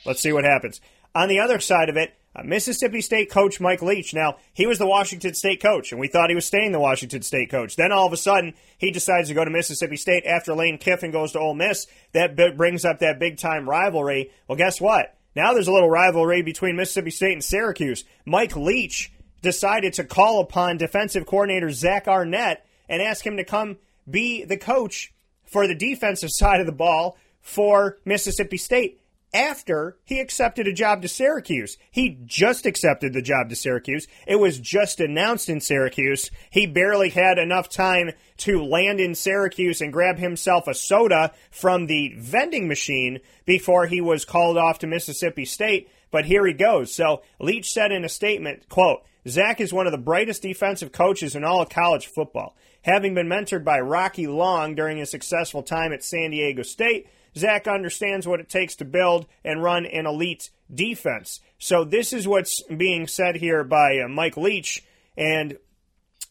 Let's 0.05 0.21
see 0.21 0.33
what 0.33 0.45
happens. 0.45 0.81
On 1.15 1.29
the 1.29 1.41
other 1.41 1.61
side 1.61 1.89
of 1.89 1.97
it, 1.97 2.15
uh, 2.35 2.43
Mississippi 2.43 3.03
State 3.03 3.31
coach 3.31 3.61
Mike 3.61 3.83
Leach. 3.83 4.15
Now, 4.15 4.37
he 4.55 4.67
was 4.67 4.79
the 4.79 4.87
Washington 4.87 5.35
State 5.35 5.61
coach, 5.61 5.93
and 5.93 6.01
we 6.01 6.09
thought 6.09 6.31
he 6.31 6.35
was 6.35 6.47
staying 6.47 6.73
the 6.73 6.81
Washington 6.81 7.21
State 7.21 7.51
coach. 7.51 7.77
Then 7.77 7.93
all 7.93 8.07
of 8.07 8.13
a 8.13 8.17
sudden, 8.17 8.55
he 8.79 8.91
decides 8.91 9.29
to 9.29 9.35
go 9.35 9.45
to 9.45 9.51
Mississippi 9.51 9.97
State 9.97 10.25
after 10.25 10.55
Lane 10.55 10.79
Kiffin 10.79 11.11
goes 11.11 11.33
to 11.33 11.39
Ole 11.39 11.55
Miss. 11.55 11.87
That 12.13 12.35
brings 12.57 12.87
up 12.87 13.01
that 13.01 13.21
big 13.21 13.37
time 13.37 13.69
rivalry. 13.69 14.31
Well, 14.49 14.57
guess 14.57 14.81
what? 14.81 15.15
Now 15.35 15.53
there's 15.53 15.69
a 15.69 15.73
little 15.73 15.91
rivalry 15.91 16.43
between 16.43 16.77
Mississippi 16.77 17.11
State 17.11 17.33
and 17.33 17.45
Syracuse. 17.45 18.05
Mike 18.25 18.57
Leach 18.57 19.13
decided 19.41 19.95
to 19.95 20.05
call 20.05 20.41
upon 20.41 20.77
defensive 20.77 21.27
coordinator 21.27 21.71
Zach 21.71 22.07
Arnett 22.07 22.65
and 22.89 23.03
ask 23.03 23.27
him 23.27 23.37
to 23.37 23.45
come 23.45 23.79
be 24.09 24.45
the 24.45 24.57
coach 24.57 25.13
for 25.45 25.67
the 25.67 25.75
defensive 25.75 26.31
side 26.33 26.61
of 26.61 26.67
the 26.67 26.73
ball 26.73 27.17
for 27.41 27.99
Mississippi 28.05 28.57
State 28.57 29.01
after 29.35 29.97
he 30.05 30.21
accepted 30.21 30.67
a 30.67 30.73
job 30.73 31.03
to 31.03 31.09
Syracuse. 31.09 31.79
He 31.91 32.19
just 32.25 32.67
accepted 32.67 33.13
the 33.13 33.23
job 33.23 33.49
to 33.49 33.57
Syracuse. 33.57 34.07
It 34.27 34.37
was 34.37 34.59
just 34.59 35.01
announced 35.01 35.49
in 35.49 35.61
Syracuse. 35.61 36.31
He 36.51 36.67
barely 36.67 37.09
had 37.09 37.39
enough 37.39 37.69
time 37.69 38.13
to 38.39 38.63
land 38.63 39.01
in 39.01 39.15
Syracuse 39.15 39.81
and 39.81 39.93
grab 39.93 40.19
himself 40.19 40.69
a 40.69 40.75
soda 40.75 41.33
from 41.51 41.87
the 41.87 42.15
vending 42.19 42.69
machine 42.69 43.21
before 43.47 43.87
he 43.87 44.01
was 44.01 44.25
called 44.25 44.59
off 44.59 44.79
to 44.81 44.87
Mississippi 44.87 45.45
State. 45.45 45.89
But 46.11 46.27
here 46.27 46.47
he 46.47 46.53
goes. 46.53 46.93
So 46.93 47.23
Leach 47.41 47.73
said 47.73 47.91
in 47.91 48.05
a 48.05 48.09
statement, 48.09 48.69
quote, 48.69 49.03
Zach 49.27 49.61
is 49.61 49.73
one 49.73 49.87
of 49.87 49.93
the 49.93 49.99
brightest 49.99 50.43
defensive 50.43 50.93
coaches 50.93 51.35
in 51.35 51.45
all 51.45 51.63
of 51.63 51.69
college 51.69 52.07
football. 52.07 52.57
Having 52.83 53.15
been 53.15 53.29
mentored 53.29 53.65
by 53.65 53.81
Rocky 53.81 54.27
Long 54.27 54.75
during 54.75 54.99
his 54.99 55.11
successful 55.11 55.63
time 55.63 55.93
at 55.93 56.03
San 56.03 56.33
Diego 56.33 56.63
State, 56.63 57.07
Zach 57.37 57.67
understands 57.67 58.27
what 58.27 58.41
it 58.41 58.49
takes 58.49 58.77
to 58.77 58.85
build 58.85 59.27
and 59.45 59.63
run 59.63 59.87
an 59.87 60.07
elite 60.07 60.51
defense. 60.73 61.41
So 61.59 61.85
this 61.85 62.13
is 62.13 62.29
what's 62.29 62.63
being 62.65 63.07
said 63.07 63.37
here 63.37 63.65
by 63.65 63.99
uh, 63.99 64.09
Mike 64.09 64.37
Leach, 64.37 64.83
and 65.17 65.57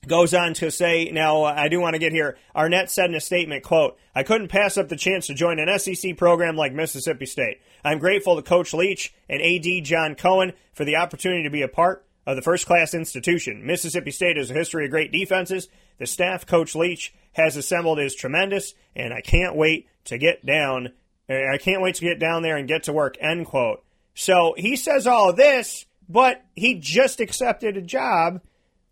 goes 0.07 0.33
on 0.33 0.53
to 0.55 0.71
say, 0.71 1.11
now 1.11 1.43
uh, 1.43 1.53
I 1.55 1.67
do 1.67 1.79
want 1.79 1.93
to 1.93 1.99
get 1.99 2.11
here. 2.11 2.37
Arnett 2.55 2.89
said 2.89 3.09
in 3.09 3.15
a 3.15 3.21
statement, 3.21 3.63
quote, 3.63 3.97
I 4.15 4.23
couldn't 4.23 4.47
pass 4.47 4.77
up 4.77 4.89
the 4.89 4.95
chance 4.95 5.27
to 5.27 5.33
join 5.33 5.59
an 5.59 5.79
SEC 5.79 6.17
program 6.17 6.55
like 6.55 6.73
Mississippi 6.73 7.25
State. 7.25 7.61
I'm 7.83 7.99
grateful 7.99 8.35
to 8.35 8.41
Coach 8.41 8.73
Leach 8.73 9.13
and 9.29 9.41
AD 9.41 9.83
John 9.83 10.15
Cohen 10.15 10.53
for 10.73 10.85
the 10.85 10.95
opportunity 10.95 11.43
to 11.43 11.49
be 11.49 11.61
a 11.61 11.67
part 11.67 12.05
of 12.25 12.35
the 12.35 12.41
first 12.41 12.65
class 12.65 12.93
institution. 12.93 13.65
Mississippi 13.65 14.11
State 14.11 14.37
has 14.37 14.51
a 14.51 14.55
history 14.55 14.85
of 14.85 14.91
great 14.91 15.11
defenses. 15.11 15.67
The 15.97 16.07
staff 16.07 16.45
Coach 16.45 16.75
Leach 16.75 17.13
has 17.33 17.55
assembled 17.55 17.99
is 17.99 18.15
tremendous, 18.15 18.73
and 18.95 19.13
I 19.13 19.21
can't 19.21 19.55
wait 19.55 19.87
to 20.05 20.17
get 20.17 20.45
down. 20.45 20.89
I 21.29 21.57
can't 21.57 21.81
wait 21.81 21.95
to 21.95 22.05
get 22.05 22.19
down 22.19 22.43
there 22.43 22.57
and 22.57 22.67
get 22.67 22.83
to 22.83 22.93
work. 22.93 23.15
End 23.19 23.45
quote. 23.45 23.83
So 24.13 24.53
he 24.57 24.75
says 24.75 25.07
all 25.07 25.33
this, 25.33 25.85
but 26.09 26.43
he 26.55 26.75
just 26.75 27.19
accepted 27.19 27.77
a 27.77 27.81
job 27.81 28.41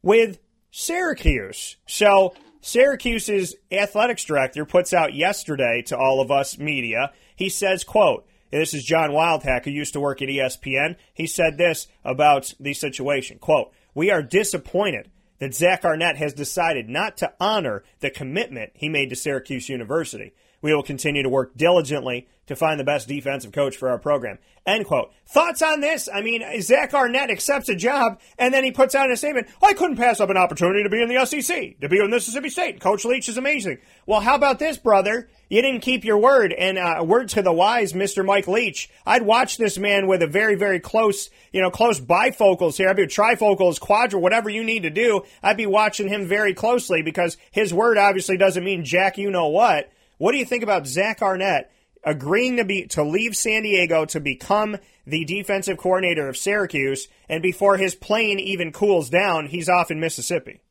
with 0.02 0.40
Syracuse. 0.72 1.76
So 1.86 2.34
Syracuse's 2.62 3.56
athletics 3.72 4.24
director 4.24 4.66
puts 4.66 4.94
out 4.94 5.14
yesterday 5.14 5.82
to 5.88 5.98
all 5.98 6.22
of 6.22 6.32
us 6.32 6.58
media. 6.58 7.12
He 7.36 7.50
says, 7.50 7.84
quote, 7.84 8.26
this 8.52 8.74
is 8.74 8.84
John 8.84 9.12
Wildhack, 9.12 9.66
who 9.66 9.72
used 9.72 9.94
to 9.94 10.00
work 10.00 10.22
at 10.22 10.30
ESPN. 10.30 10.96
He 11.14 11.28
said 11.28 11.58
this 11.58 11.88
about 12.04 12.54
the 12.60 12.74
situation. 12.74 13.38
Quote, 13.38 13.72
We 13.94 14.10
are 14.10 14.24
disappointed 14.24 15.12
that 15.40 15.54
Zach 15.54 15.86
Arnett 15.86 16.18
has 16.18 16.34
decided 16.34 16.90
not 16.90 17.18
to 17.18 17.34
honor 17.40 17.84
the 18.00 18.10
commitment 18.10 18.72
he 18.74 18.90
made 18.90 19.10
to 19.10 19.16
Syracuse 19.16 19.70
University. 19.70 20.34
We 20.62 20.74
will 20.74 20.84
continue 20.84 21.24
to 21.24 21.30
work 21.30 21.56
diligently 21.56 22.28
to 22.50 22.56
find 22.56 22.80
the 22.80 22.84
best 22.84 23.08
defensive 23.08 23.52
coach 23.52 23.78
for 23.78 23.90
our 23.90 24.00
program. 24.00 24.40
End 24.66 24.86
quote. 24.86 25.12
Thoughts 25.28 25.62
on 25.62 25.82
this? 25.82 26.10
I 26.12 26.22
mean, 26.22 26.44
Zach 26.62 26.96
Arnett 26.96 27.30
accepts 27.30 27.70
a 27.70 27.76
job 27.76 28.20
and 28.40 28.52
then 28.52 28.64
he 28.64 28.72
puts 28.72 28.96
out 28.96 29.12
a 29.12 29.16
statement, 29.16 29.48
I 29.62 29.74
couldn't 29.74 29.98
pass 29.98 30.20
up 30.20 30.32
an 30.32 30.38
opportunity 30.38 30.82
to 30.82 30.90
be 30.90 31.02
in 31.02 31.10
the 31.10 31.26
SEC, 31.26 31.80
to 31.80 31.88
be 31.88 32.00
in 32.00 32.10
Mississippi 32.10 32.50
State. 32.50 32.80
Coach 32.82 33.06
Leach 33.06 33.30
is 33.30 33.38
amazing. 33.38 33.78
Well, 34.08 34.20
how 34.20 34.34
about 34.34 34.58
this, 34.58 34.78
brother? 34.78 35.30
You 35.48 35.62
didn't 35.62 35.82
keep 35.82 36.04
your 36.04 36.18
word. 36.18 36.52
And 36.52 36.80
uh, 36.80 37.04
word 37.06 37.30
to 37.30 37.44
the 37.44 37.54
wise, 37.54 37.94
Mr. 37.94 38.26
Mike 38.26 38.48
Leach. 38.48 38.90
I'd 39.06 39.24
watch 39.24 39.58
this 39.58 39.78
man 39.78 40.08
with 40.08 40.24
a 40.24 40.28
very, 40.28 40.56
very 40.56 40.80
close, 40.80 41.30
you 41.54 41.62
know, 41.62 41.70
close 41.70 42.00
bifocals 42.00 42.78
here. 42.78 42.90
I'd 42.90 42.96
be 42.96 43.06
trifocals, 43.06 43.80
quadra, 43.80 44.20
whatever 44.20 44.50
you 44.50 44.64
need 44.64 44.84
to 44.84 44.90
do. 44.90 45.22
I'd 45.44 45.58
be 45.58 45.68
watching 45.68 46.08
him 46.08 46.28
very 46.28 46.56
closely 46.56 47.04
because 47.04 47.38
his 47.52 47.72
word 47.72 48.00
obviously 48.00 48.38
doesn't 48.38 48.64
mean 48.64 48.86
jack 48.86 49.20
you 49.20 49.30
know 49.30 49.48
what. 49.48 49.92
What 50.20 50.34
do 50.34 50.38
you 50.38 50.46
think 50.46 50.64
about 50.64 50.86
Zach 50.86 51.22
Arnett 51.22 51.72
agreeing 52.04 52.58
to 52.58 52.66
be 52.66 52.86
to 52.88 53.04
leave 53.04 53.36
San 53.36 53.64
Diego 53.64 54.06
to 54.06 54.20
become 54.20 54.78
the 55.08 55.26
defensive 55.26 55.78
coordinator 55.78 56.28
of 56.28 56.38
Syracuse, 56.38 57.08
and 57.28 57.42
before 57.42 57.78
his 57.78 57.96
plane 57.96 58.38
even 58.40 58.72
cools 58.72 59.10
down, 59.10 59.48
he's 59.48 59.70
off 59.70 59.90
in 59.90 60.00
Mississippi. 60.00 60.62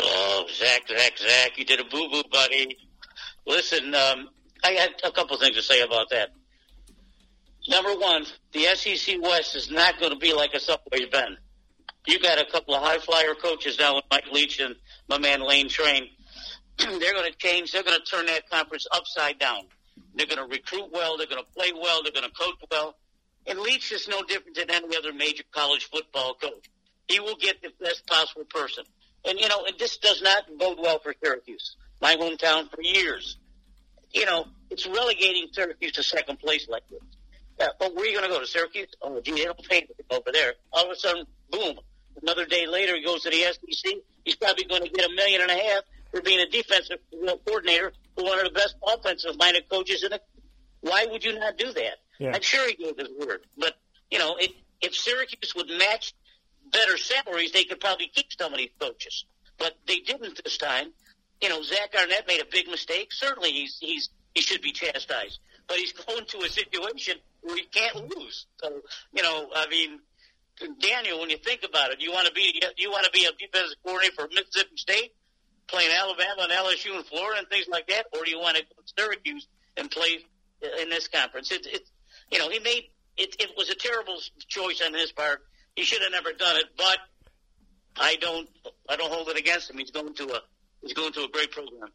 Oh, 0.00 0.46
Zach, 0.52 0.88
Zach, 0.88 1.18
Zach, 1.18 1.58
you 1.58 1.64
did 1.64 1.80
a 1.80 1.84
boo 1.84 2.08
boo, 2.10 2.22
buddy. 2.32 2.76
Listen, 3.46 3.94
um, 3.94 4.28
I 4.64 4.72
had 4.72 4.90
a 5.04 5.12
couple 5.12 5.38
things 5.38 5.56
to 5.56 5.62
say 5.62 5.82
about 5.82 6.10
that. 6.10 6.30
Number 7.68 7.94
one, 7.94 8.24
the 8.52 8.64
SEC 8.74 9.22
West 9.22 9.54
is 9.54 9.70
not 9.70 10.00
going 10.00 10.12
to 10.12 10.18
be 10.18 10.32
like 10.32 10.54
it's 10.54 10.68
always 10.68 11.08
been. 11.10 11.36
You 12.06 12.18
got 12.18 12.38
a 12.40 12.50
couple 12.50 12.74
of 12.74 12.82
high 12.82 12.98
flyer 12.98 13.34
coaches 13.34 13.78
now 13.78 13.96
with 13.96 14.04
Mike 14.10 14.26
Leach 14.32 14.60
and 14.60 14.74
my 15.08 15.18
man 15.18 15.46
Lane 15.46 15.68
Train. 15.68 16.08
they're 17.00 17.14
going 17.14 17.30
to 17.30 17.38
change. 17.38 17.72
They're 17.72 17.82
going 17.82 17.98
to 17.98 18.04
turn 18.04 18.26
that 18.26 18.48
conference 18.50 18.86
upside 18.92 19.38
down. 19.38 19.62
They're 20.14 20.26
going 20.26 20.38
to 20.38 20.44
recruit 20.44 20.90
well. 20.92 21.16
They're 21.16 21.26
going 21.26 21.42
to 21.42 21.52
play 21.52 21.72
well. 21.72 22.02
They're 22.02 22.12
going 22.12 22.28
to 22.28 22.34
coach 22.34 22.56
well. 22.70 22.96
And 23.46 23.58
Leach 23.60 23.92
is 23.92 24.08
no 24.08 24.22
different 24.22 24.56
than 24.56 24.70
any 24.70 24.96
other 24.96 25.12
major 25.12 25.44
college 25.52 25.88
football 25.90 26.34
coach. 26.34 26.68
He 27.08 27.20
will 27.20 27.36
get 27.36 27.62
the 27.62 27.70
best 27.80 28.06
possible 28.06 28.44
person. 28.44 28.84
And, 29.24 29.38
you 29.40 29.48
know, 29.48 29.64
and 29.66 29.78
this 29.78 29.96
does 29.96 30.22
not 30.22 30.44
bode 30.58 30.78
well 30.80 30.98
for 30.98 31.14
Syracuse, 31.22 31.76
my 32.00 32.14
hometown 32.16 32.70
for 32.70 32.82
years. 32.82 33.38
You 34.12 34.26
know, 34.26 34.46
it's 34.70 34.86
relegating 34.86 35.48
Syracuse 35.52 35.92
to 35.92 36.02
second 36.02 36.38
place 36.38 36.68
like 36.68 36.86
this. 36.88 37.00
Yeah, 37.58 37.68
but 37.80 37.94
where 37.94 38.04
are 38.04 38.06
you 38.06 38.16
going 38.16 38.28
to 38.28 38.34
go 38.34 38.40
to 38.40 38.46
Syracuse? 38.46 38.88
Oh, 39.02 39.20
gee, 39.20 39.32
they 39.32 39.44
don't 39.44 39.68
pay 39.68 39.86
over 40.10 40.30
there. 40.32 40.54
All 40.72 40.84
of 40.84 40.90
a 40.92 40.96
sudden, 40.96 41.26
boom. 41.50 41.78
Another 42.22 42.46
day 42.46 42.66
later, 42.66 42.94
he 42.94 43.04
goes 43.04 43.22
to 43.22 43.30
the 43.30 43.42
SEC. 43.42 43.94
He's 44.24 44.36
probably 44.36 44.64
going 44.64 44.82
to 44.82 44.90
get 44.90 45.10
a 45.10 45.14
million 45.14 45.40
and 45.40 45.50
a 45.50 45.54
half 45.54 45.82
for 46.10 46.20
being 46.22 46.40
a 46.40 46.46
defensive 46.46 46.98
coordinator 47.46 47.92
for 48.16 48.24
one 48.24 48.38
of 48.38 48.44
the 48.44 48.50
best 48.50 48.76
offensive-minded 48.82 49.68
coaches 49.68 50.02
in 50.02 50.10
the. 50.10 50.20
Why 50.80 51.06
would 51.06 51.24
you 51.24 51.38
not 51.38 51.58
do 51.58 51.72
that? 51.72 51.96
Yeah. 52.18 52.32
I'm 52.34 52.42
sure 52.42 52.68
he 52.68 52.74
gave 52.74 52.96
his 52.96 53.08
word, 53.18 53.40
but 53.56 53.74
you 54.10 54.18
know, 54.18 54.36
if 54.38 54.52
if 54.80 54.94
Syracuse 54.94 55.54
would 55.56 55.68
match 55.68 56.14
better 56.70 56.96
salaries, 56.96 57.52
they 57.52 57.64
could 57.64 57.80
probably 57.80 58.10
keep 58.14 58.26
some 58.38 58.52
of 58.52 58.58
these 58.58 58.70
coaches. 58.78 59.24
But 59.58 59.74
they 59.86 59.98
didn't 59.98 60.40
this 60.42 60.56
time. 60.56 60.92
You 61.40 61.48
know, 61.48 61.62
Zach 61.62 61.94
Arnett 61.96 62.26
made 62.26 62.40
a 62.40 62.46
big 62.50 62.68
mistake. 62.68 63.12
Certainly, 63.12 63.50
he's 63.50 63.78
he's 63.80 64.08
he 64.34 64.40
should 64.40 64.62
be 64.62 64.72
chastised, 64.72 65.40
but 65.66 65.76
he's 65.76 65.92
going 66.06 66.24
to 66.26 66.38
a 66.38 66.48
situation 66.48 67.14
where 67.42 67.56
he 67.56 67.64
can't 67.64 68.16
lose. 68.16 68.46
So, 68.62 68.80
you 69.12 69.22
know, 69.22 69.48
I 69.54 69.66
mean, 69.68 70.00
Daniel, 70.80 71.20
when 71.20 71.30
you 71.30 71.38
think 71.38 71.62
about 71.68 71.90
it, 71.90 72.00
you 72.00 72.12
want 72.12 72.26
to 72.26 72.32
be 72.32 72.60
you 72.76 72.90
want 72.90 73.04
to 73.04 73.10
be 73.10 73.24
a 73.24 73.32
defensive 73.32 73.76
coordinator 73.84 74.14
for 74.14 74.28
Mississippi 74.28 74.76
State 74.76 75.12
playing 75.68 75.90
Alabama 75.92 76.42
and 76.42 76.52
LSU 76.52 76.96
and 76.96 77.04
Florida 77.04 77.38
and 77.38 77.48
things 77.48 77.66
like 77.68 77.86
that, 77.88 78.06
or 78.12 78.24
do 78.24 78.30
you 78.30 78.40
want 78.40 78.56
to 78.56 78.62
go 78.62 78.82
to 78.82 78.92
Syracuse 78.96 79.46
and 79.76 79.90
play 79.90 80.18
in 80.82 80.88
this 80.90 81.08
conference? 81.08 81.52
It's 81.52 81.66
it, 81.66 81.88
you 82.30 82.38
know, 82.38 82.48
he 82.50 82.58
made 82.58 82.84
it. 83.16 83.36
It 83.38 83.50
was 83.56 83.70
a 83.70 83.74
terrible 83.74 84.18
choice 84.48 84.82
on 84.84 84.94
his 84.94 85.12
part. 85.12 85.40
He 85.76 85.84
should 85.84 86.02
have 86.02 86.12
never 86.12 86.32
done 86.32 86.56
it, 86.56 86.64
but 86.76 86.98
I 87.96 88.16
don't. 88.16 88.48
I 88.88 88.96
don't 88.96 89.12
hold 89.12 89.28
it 89.28 89.38
against 89.38 89.70
him. 89.70 89.78
He's 89.78 89.90
going 89.90 90.14
to 90.14 90.24
a. 90.34 90.40
He's 90.82 90.94
going 90.94 91.12
to 91.12 91.24
a 91.24 91.28
great 91.28 91.50
program. 91.50 91.90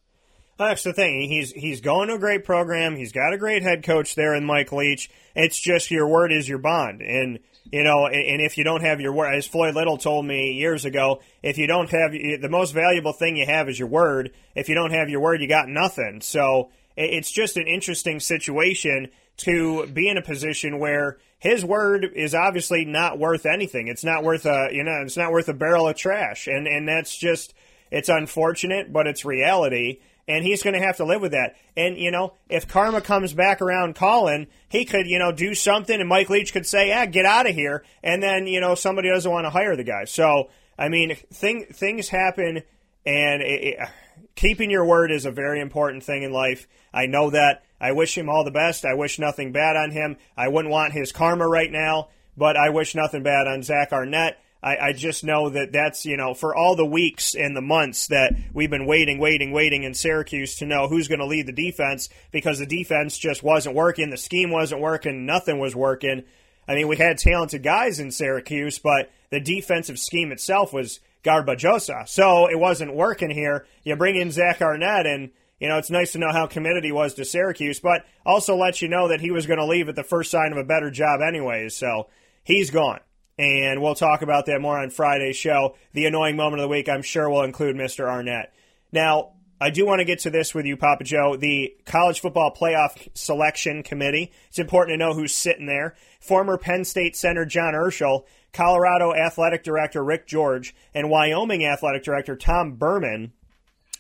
That's 0.57 0.83
the 0.83 0.93
thing. 0.93 1.27
He's 1.27 1.51
he's 1.51 1.81
going 1.81 2.09
to 2.09 2.15
a 2.15 2.19
great 2.19 2.45
program. 2.45 2.95
He's 2.95 3.11
got 3.11 3.33
a 3.33 3.37
great 3.37 3.63
head 3.63 3.83
coach 3.83 4.15
there 4.15 4.35
in 4.35 4.45
Mike 4.45 4.71
Leach. 4.71 5.09
It's 5.35 5.59
just 5.59 5.89
your 5.89 6.07
word 6.07 6.31
is 6.31 6.47
your 6.47 6.59
bond, 6.59 7.01
and 7.01 7.39
you 7.73 7.83
know, 7.83 8.05
and, 8.05 8.15
and 8.15 8.39
if 8.39 8.59
you 8.59 8.63
don't 8.63 8.83
have 8.83 9.01
your 9.01 9.13
word, 9.13 9.33
as 9.33 9.47
Floyd 9.47 9.73
Little 9.73 9.97
told 9.97 10.27
me 10.27 10.51
years 10.51 10.85
ago, 10.85 11.21
if 11.41 11.57
you 11.57 11.65
don't 11.65 11.89
have 11.89 12.11
the 12.11 12.47
most 12.47 12.71
valuable 12.71 13.13
thing 13.13 13.35
you 13.35 13.47
have 13.47 13.67
is 13.67 13.79
your 13.79 13.87
word. 13.87 14.31
If 14.53 14.69
you 14.69 14.75
don't 14.75 14.91
have 14.91 15.09
your 15.09 15.21
word, 15.21 15.41
you 15.41 15.47
got 15.47 15.67
nothing. 15.67 16.21
So 16.21 16.69
it's 16.95 17.31
just 17.31 17.57
an 17.57 17.65
interesting 17.65 18.19
situation 18.19 19.07
to 19.37 19.87
be 19.87 20.07
in 20.07 20.17
a 20.17 20.21
position 20.21 20.77
where 20.77 21.17
his 21.39 21.65
word 21.65 22.05
is 22.13 22.35
obviously 22.35 22.85
not 22.85 23.17
worth 23.17 23.47
anything. 23.47 23.87
It's 23.87 24.03
not 24.03 24.23
worth 24.23 24.45
a 24.45 24.69
you 24.71 24.83
know, 24.83 25.01
it's 25.01 25.17
not 25.17 25.31
worth 25.31 25.49
a 25.49 25.53
barrel 25.55 25.87
of 25.87 25.95
trash, 25.95 26.45
and 26.45 26.67
and 26.67 26.87
that's 26.87 27.17
just 27.17 27.55
it's 27.89 28.07
unfortunate, 28.07 28.93
but 28.93 29.07
it's 29.07 29.25
reality 29.25 29.97
and 30.27 30.43
he's 30.43 30.63
going 30.63 30.73
to 30.73 30.85
have 30.85 30.97
to 30.97 31.05
live 31.05 31.21
with 31.21 31.31
that. 31.31 31.55
And 31.75 31.97
you 31.97 32.11
know, 32.11 32.33
if 32.49 32.67
Karma 32.67 33.01
comes 33.01 33.33
back 33.33 33.61
around 33.61 33.95
calling, 33.95 34.47
he 34.69 34.85
could 34.85 35.07
you 35.07 35.19
know 35.19 35.31
do 35.31 35.55
something, 35.55 35.99
and 35.99 36.09
Mike 36.09 36.29
Leach 36.29 36.53
could 36.53 36.65
say, 36.65 36.89
"Yeah, 36.89 37.05
get 37.05 37.25
out 37.25 37.49
of 37.49 37.55
here," 37.55 37.83
and 38.03 38.21
then 38.21 38.47
you 38.47 38.61
know 38.61 38.75
somebody 38.75 39.09
doesn't 39.09 39.31
want 39.31 39.45
to 39.45 39.51
hire 39.51 39.75
the 39.75 39.83
guy. 39.83 40.05
So 40.05 40.49
I 40.77 40.89
mean, 40.89 41.15
thing, 41.31 41.65
things 41.71 42.09
happen, 42.09 42.63
and 43.05 43.41
it, 43.41 43.63
it, 43.63 43.89
keeping 44.35 44.69
your 44.69 44.85
word 44.85 45.11
is 45.11 45.25
a 45.25 45.31
very 45.31 45.59
important 45.59 46.03
thing 46.03 46.23
in 46.23 46.31
life. 46.31 46.67
I 46.93 47.05
know 47.05 47.29
that. 47.29 47.63
I 47.79 47.91
wish 47.91 48.17
him 48.17 48.29
all 48.29 48.45
the 48.45 48.51
best. 48.51 48.85
I 48.85 48.93
wish 48.93 49.19
nothing 49.19 49.51
bad 49.51 49.75
on 49.75 49.91
him. 49.91 50.17
I 50.37 50.47
wouldn't 50.47 50.71
want 50.71 50.93
his 50.93 51.11
karma 51.11 51.47
right 51.47 51.71
now, 51.71 52.09
but 52.37 52.55
I 52.55 52.69
wish 52.69 52.95
nothing 52.95 53.23
bad 53.23 53.45
on 53.45 53.61
Zach 53.61 53.91
Arnett. 53.91 54.39
I, 54.63 54.77
I 54.77 54.93
just 54.93 55.25
know 55.25 55.49
that 55.49 55.73
that's, 55.73 56.05
you 56.05 56.15
know, 56.15 56.33
for 56.33 56.55
all 56.55 56.75
the 56.75 56.85
weeks 56.85 57.35
and 57.35 57.55
the 57.55 57.61
months 57.61 58.07
that 58.07 58.33
we've 58.53 58.69
been 58.69 58.85
waiting, 58.85 59.19
waiting, 59.19 59.51
waiting 59.51 59.83
in 59.83 59.93
Syracuse 59.93 60.55
to 60.55 60.65
know 60.65 60.87
who's 60.87 61.09
going 61.09 61.19
to 61.19 61.25
lead 61.25 61.47
the 61.47 61.51
defense 61.51 62.07
because 62.31 62.59
the 62.59 62.65
defense 62.65 63.17
just 63.17 63.43
wasn't 63.43 63.75
working. 63.75 64.09
The 64.09 64.17
scheme 64.17 64.51
wasn't 64.51 64.79
working. 64.79 65.25
Nothing 65.25 65.59
was 65.59 65.75
working. 65.75 66.23
I 66.65 66.75
mean, 66.75 66.87
we 66.87 66.95
had 66.95 67.17
talented 67.17 67.61
guys 67.61 67.99
in 67.99 68.09
Syracuse, 68.09 68.79
but 68.79 69.11
the 69.31 69.41
defensive 69.41 69.99
scheme 69.99 70.31
itself 70.31 70.71
was 70.71 71.01
garbajosa. 71.25 72.07
So 72.07 72.47
it 72.47 72.57
wasn't 72.57 72.95
working 72.95 73.31
here. 73.31 73.65
You 73.83 73.97
bring 73.97 74.15
in 74.15 74.31
Zach 74.31 74.61
Arnett, 74.61 75.05
and, 75.05 75.31
you 75.59 75.67
know, 75.67 75.77
it's 75.77 75.91
nice 75.91 76.13
to 76.13 76.19
know 76.19 76.31
how 76.31 76.47
committed 76.47 76.85
he 76.85 76.93
was 76.93 77.15
to 77.15 77.25
Syracuse, 77.25 77.81
but 77.81 78.05
also 78.25 78.55
let 78.55 78.81
you 78.81 78.87
know 78.87 79.09
that 79.09 79.19
he 79.19 79.31
was 79.31 79.45
going 79.45 79.59
to 79.59 79.65
leave 79.65 79.89
at 79.89 79.95
the 79.95 80.03
first 80.03 80.31
sign 80.31 80.53
of 80.53 80.57
a 80.57 80.63
better 80.63 80.89
job, 80.89 81.19
anyways. 81.19 81.75
So 81.75 82.07
he's 82.45 82.71
gone 82.71 83.01
and 83.43 83.81
we'll 83.81 83.95
talk 83.95 84.21
about 84.21 84.45
that 84.47 84.61
more 84.61 84.77
on 84.77 84.89
Friday's 84.89 85.35
show. 85.35 85.75
The 85.93 86.05
annoying 86.05 86.35
moment 86.35 86.61
of 86.61 86.65
the 86.65 86.73
week, 86.73 86.89
I'm 86.89 87.01
sure, 87.01 87.29
will 87.29 87.43
include 87.43 87.75
Mr. 87.75 88.07
Arnett. 88.07 88.53
Now, 88.91 89.33
I 89.59 89.69
do 89.69 89.85
want 89.85 89.99
to 89.99 90.05
get 90.05 90.19
to 90.19 90.29
this 90.29 90.53
with 90.53 90.65
you, 90.65 90.75
Papa 90.75 91.03
Joe. 91.03 91.37
The 91.37 91.75
College 91.85 92.19
Football 92.19 92.53
Playoff 92.53 93.07
Selection 93.13 93.81
Committee. 93.83 94.31
It's 94.49 94.59
important 94.59 94.93
to 94.93 94.97
know 94.97 95.13
who's 95.13 95.33
sitting 95.33 95.67
there. 95.67 95.95
Former 96.19 96.57
Penn 96.57 96.83
State 96.83 97.15
Center 97.15 97.45
John 97.45 97.73
Urschel, 97.73 98.25
Colorado 98.51 99.13
Athletic 99.13 99.63
Director 99.63 100.03
Rick 100.03 100.27
George, 100.27 100.75
and 100.93 101.09
Wyoming 101.09 101.65
Athletic 101.65 102.03
Director 102.03 102.35
Tom 102.35 102.73
Burman 102.73 103.31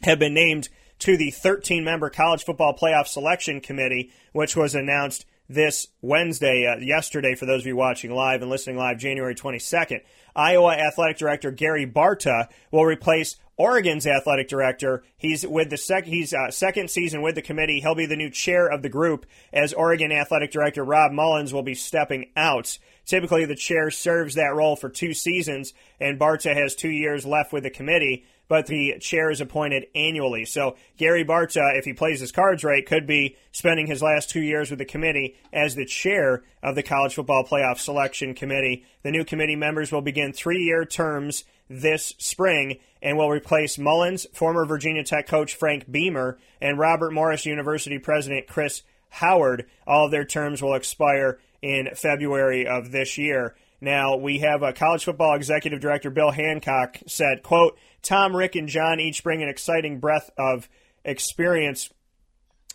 have 0.01 0.19
been 0.19 0.33
named 0.33 0.69
to 0.99 1.17
the 1.17 1.31
13 1.31 1.83
member 1.83 2.09
College 2.09 2.43
Football 2.43 2.77
Playoff 2.77 3.07
Selection 3.07 3.61
Committee, 3.61 4.11
which 4.31 4.55
was 4.55 4.75
announced 4.75 5.25
this 5.53 5.87
Wednesday, 6.01 6.65
uh, 6.65 6.79
yesterday, 6.79 7.35
for 7.35 7.45
those 7.45 7.61
of 7.61 7.67
you 7.67 7.75
watching 7.75 8.11
live 8.11 8.41
and 8.41 8.49
listening 8.49 8.77
live, 8.77 8.97
January 8.97 9.35
22nd. 9.35 10.01
Iowa 10.35 10.73
Athletic 10.73 11.17
Director 11.17 11.51
Gary 11.51 11.85
Barta 11.85 12.47
will 12.71 12.85
replace 12.85 13.37
Oregon's 13.55 14.07
athletic 14.07 14.47
director. 14.47 15.03
He's 15.15 15.45
with 15.45 15.69
the 15.69 15.77
sec- 15.77 16.05
he's 16.05 16.33
uh, 16.33 16.49
second 16.49 16.89
season 16.89 17.21
with 17.21 17.35
the 17.35 17.41
committee. 17.41 17.79
He'll 17.79 17.93
be 17.93 18.07
the 18.07 18.15
new 18.15 18.31
chair 18.31 18.67
of 18.67 18.81
the 18.81 18.89
group 18.89 19.27
as 19.51 19.73
Oregon 19.73 20.11
athletic 20.11 20.51
director 20.51 20.83
Rob 20.83 21.11
Mullens 21.11 21.53
will 21.53 21.63
be 21.63 21.75
stepping 21.75 22.31
out. 22.35 22.79
Typically, 23.05 23.45
the 23.45 23.55
chair 23.55 23.91
serves 23.91 24.35
that 24.35 24.55
role 24.55 24.75
for 24.75 24.89
two 24.89 25.13
seasons, 25.13 25.73
and 25.99 26.19
Barta 26.19 26.55
has 26.55 26.73
two 26.73 26.89
years 26.89 27.25
left 27.25 27.53
with 27.53 27.63
the 27.63 27.69
committee 27.69 28.25
but 28.47 28.67
the 28.67 28.97
chair 28.99 29.31
is 29.31 29.41
appointed 29.41 29.87
annually. 29.95 30.45
So 30.45 30.75
Gary 30.97 31.25
Barta, 31.25 31.77
if 31.77 31.85
he 31.85 31.93
plays 31.93 32.19
his 32.19 32.31
cards 32.31 32.63
right, 32.63 32.85
could 32.85 33.07
be 33.07 33.37
spending 33.51 33.87
his 33.87 34.01
last 34.01 34.29
two 34.29 34.41
years 34.41 34.69
with 34.69 34.79
the 34.79 34.85
committee 34.85 35.35
as 35.51 35.75
the 35.75 35.85
chair 35.85 36.43
of 36.61 36.75
the 36.75 36.83
College 36.83 37.15
Football 37.15 37.45
Playoff 37.45 37.79
Selection 37.79 38.33
Committee. 38.33 38.85
The 39.03 39.11
new 39.11 39.25
committee 39.25 39.55
members 39.55 39.91
will 39.91 40.01
begin 40.01 40.33
three 40.33 40.63
year 40.63 40.85
terms 40.85 41.43
this 41.69 42.13
spring 42.17 42.79
and 43.01 43.17
will 43.17 43.29
replace 43.29 43.77
Mullens, 43.77 44.25
former 44.33 44.65
Virginia 44.65 45.03
Tech 45.03 45.27
coach 45.27 45.55
Frank 45.55 45.91
Beamer, 45.91 46.37
and 46.61 46.77
Robert 46.77 47.11
Morris 47.11 47.45
University 47.45 47.99
president 47.99 48.47
Chris 48.47 48.83
Howard. 49.09 49.65
All 49.87 50.05
of 50.05 50.11
their 50.11 50.25
terms 50.25 50.61
will 50.61 50.75
expire 50.75 51.39
in 51.61 51.89
February 51.95 52.67
of 52.67 52.91
this 52.91 53.17
year. 53.17 53.55
Now, 53.83 54.15
we 54.15 54.39
have 54.39 54.63
a 54.63 54.71
college 54.71 55.03
football 55.03 55.35
executive 55.35 55.81
director, 55.81 56.09
Bill 56.09 56.31
Hancock, 56.31 56.99
said, 57.05 57.43
quote, 57.43 57.77
Tom, 58.01 58.33
Rick, 58.33 58.55
and 58.55 58.69
John 58.69 59.01
each 59.01 59.25
bring 59.25 59.43
an 59.43 59.49
exciting 59.49 59.99
breadth 59.99 60.29
of 60.37 60.69
experience 61.03 61.89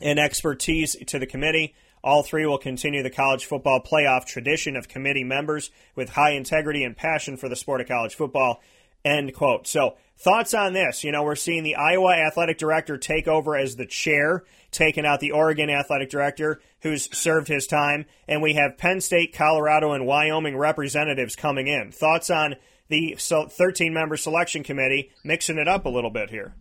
and 0.03 0.19
expertise 0.19 0.95
to 1.07 1.19
the 1.19 1.25
committee. 1.25 1.75
All 2.05 2.23
three 2.23 2.45
will 2.45 2.59
continue 2.59 3.03
the 3.03 3.09
college 3.09 3.47
football 3.47 3.81
playoff 3.83 4.27
tradition 4.27 4.77
of 4.77 4.89
committee 4.89 5.25
members 5.25 5.71
with 5.97 6.11
high 6.11 6.33
integrity 6.33 6.85
and 6.85 6.95
passion 6.95 7.39
for 7.39 7.49
the 7.49 7.57
sport 7.57 7.81
of 7.81 7.89
college 7.89 8.15
football. 8.15 8.61
End 9.05 9.35
quote. 9.35 9.67
So, 9.67 9.97
thoughts 10.17 10.55
on 10.55 10.73
this? 10.73 11.05
You 11.05 11.13
know, 11.13 11.23
we're 11.23 11.37
seeing 11.37 11.63
the 11.63 11.77
Iowa 11.77 12.13
athletic 12.13 12.59
director 12.59 12.99
take 12.99 13.29
over 13.29 13.57
as 13.57 13.77
the 13.77 13.87
chair, 13.87 14.45
taking 14.71 15.07
out 15.07 15.21
the 15.21 15.33
Oregon 15.33 15.71
athletic 15.71 16.11
director 16.11 16.61
who's 16.83 17.09
served 17.17 17.49
his 17.49 17.67
time, 17.67 18.07
and 18.27 18.43
we 18.43 18.55
have 18.55 18.79
Penn 18.79 19.01
State, 19.01 19.35
Colorado, 19.35 19.93
and 19.93 20.07
Wyoming 20.07 20.57
representatives 20.57 21.37
coming 21.37 21.67
in. 21.67 21.93
Thoughts 21.93 22.31
on 22.31 22.57
the 22.89 23.17
13 23.19 23.93
member 23.93 24.17
selection 24.17 24.63
committee 24.63 25.11
mixing 25.25 25.59
it 25.59 25.69
up 25.69 25.87
a 25.87 25.91
little 25.91 26.11
bit 26.11 26.31
here? 26.31 26.55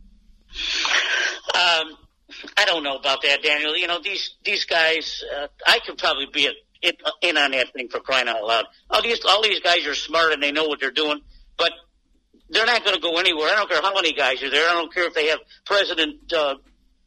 Um, 1.54 1.98
I 2.56 2.66
don't 2.66 2.84
know 2.84 2.98
about 2.98 3.22
that, 3.24 3.42
Daniel. 3.42 3.76
You 3.76 3.88
know, 3.88 4.00
these 4.04 4.36
these 4.44 4.66
guys, 4.66 5.24
uh, 5.36 5.48
I 5.66 5.80
could 5.86 5.98
probably 5.98 6.28
be 6.32 6.48
a, 6.48 6.92
in 7.22 7.38
on 7.38 7.52
that 7.52 7.74
thing 7.74 7.90
for 7.90 8.00
crying 8.00 8.28
out 8.28 8.44
loud. 8.44 8.66
All 8.90 9.02
these 9.02 9.24
all 9.26 9.42
these 9.42 9.60
guys 9.60 9.86
are 9.88 9.96
smart 9.96 10.34
and 10.34 10.44
they 10.44 10.52
know 10.52 10.66
what 10.66 10.80
they're 10.80 10.92
doing, 10.92 11.22
but 11.58 11.72
they're 12.50 12.66
not 12.66 12.84
going 12.84 12.96
to 12.96 12.97
go 13.12 13.18
anywhere. 13.18 13.50
I 13.50 13.56
don't 13.56 13.70
care 13.70 13.82
how 13.82 13.94
many 13.94 14.14
guys 14.14 14.42
are 14.44 14.50
there. 14.50 14.70
I 14.70 14.74
don't 14.74 14.94
care 14.94 15.06
if 15.06 15.14
they 15.14 15.28
have 15.28 15.40
President 15.66 16.32
uh, 16.34 16.56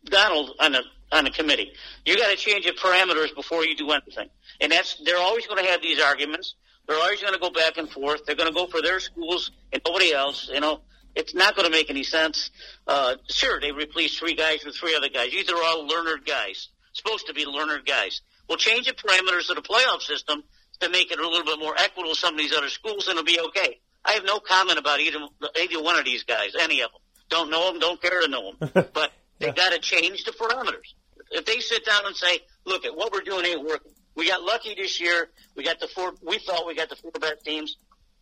Donald 0.04 0.52
on 0.60 0.72
the 0.72 0.82
on 1.12 1.24
the 1.24 1.30
committee. 1.30 1.72
You 2.04 2.16
got 2.16 2.30
to 2.30 2.36
change 2.36 2.66
the 2.66 2.72
parameters 2.72 3.34
before 3.34 3.64
you 3.64 3.76
do 3.76 3.90
anything, 3.90 4.28
and 4.60 4.72
that's 4.72 5.00
they're 5.04 5.18
always 5.18 5.46
going 5.46 5.64
to 5.64 5.70
have 5.70 5.82
these 5.82 6.00
arguments. 6.00 6.54
They're 6.86 6.98
always 6.98 7.20
going 7.20 7.34
to 7.34 7.38
go 7.38 7.50
back 7.50 7.76
and 7.76 7.88
forth. 7.88 8.26
They're 8.26 8.36
going 8.36 8.48
to 8.48 8.54
go 8.54 8.66
for 8.66 8.82
their 8.82 9.00
schools 9.00 9.50
and 9.72 9.80
nobody 9.86 10.12
else. 10.12 10.50
You 10.52 10.60
know, 10.60 10.80
it's 11.14 11.34
not 11.34 11.54
going 11.54 11.66
to 11.66 11.70
make 11.70 11.90
any 11.90 12.02
sense. 12.02 12.50
Uh, 12.86 13.14
sure, 13.28 13.60
they 13.60 13.72
replaced 13.72 14.18
three 14.18 14.34
guys 14.34 14.64
with 14.64 14.76
three 14.76 14.94
other 14.94 15.08
guys. 15.08 15.30
These 15.30 15.50
are 15.50 15.62
all 15.62 15.86
learned 15.86 16.24
guys, 16.26 16.68
supposed 16.92 17.26
to 17.26 17.34
be 17.34 17.44
learned 17.44 17.86
guys. 17.86 18.22
We'll 18.48 18.58
change 18.58 18.86
the 18.86 18.92
parameters 18.92 19.48
of 19.50 19.56
the 19.56 19.62
playoff 19.62 20.02
system 20.02 20.42
to 20.80 20.88
make 20.88 21.12
it 21.12 21.20
a 21.20 21.28
little 21.28 21.44
bit 21.44 21.60
more 21.60 21.74
equitable. 21.76 22.14
Some 22.14 22.34
of 22.34 22.38
these 22.38 22.56
other 22.56 22.68
schools, 22.68 23.06
and 23.06 23.18
it'll 23.18 23.24
be 23.24 23.40
okay. 23.40 23.80
I 24.04 24.12
have 24.12 24.24
no 24.24 24.40
comment 24.40 24.78
about 24.78 25.00
either 25.00 25.18
either 25.60 25.82
one 25.82 25.98
of 25.98 26.04
these 26.04 26.24
guys, 26.24 26.52
any 26.58 26.80
of 26.80 26.90
them. 26.90 27.00
Don't 27.28 27.50
know 27.50 27.70
them, 27.70 27.80
don't 27.80 28.00
care 28.00 28.22
to 28.22 28.28
know 28.28 28.52
them. 28.52 28.70
but 28.94 29.12
they 29.38 29.46
yeah. 29.46 29.52
got 29.52 29.72
to 29.72 29.78
change 29.78 30.24
the 30.24 30.32
parameters. 30.32 30.94
If 31.30 31.44
they 31.44 31.60
sit 31.60 31.84
down 31.84 32.06
and 32.06 32.16
say, 32.16 32.40
"Look, 32.64 32.84
at 32.84 32.96
what 32.96 33.12
we're 33.12 33.20
doing 33.20 33.46
ain't 33.46 33.64
working," 33.64 33.92
we 34.16 34.28
got 34.28 34.42
lucky 34.42 34.74
this 34.74 35.00
year. 35.00 35.28
We 35.54 35.64
got 35.64 35.80
the 35.80 35.86
four. 35.88 36.14
We 36.22 36.38
thought 36.38 36.66
we 36.66 36.74
got 36.74 36.88
the 36.88 36.96
four 36.96 37.12
best 37.12 37.44
teams. 37.44 37.76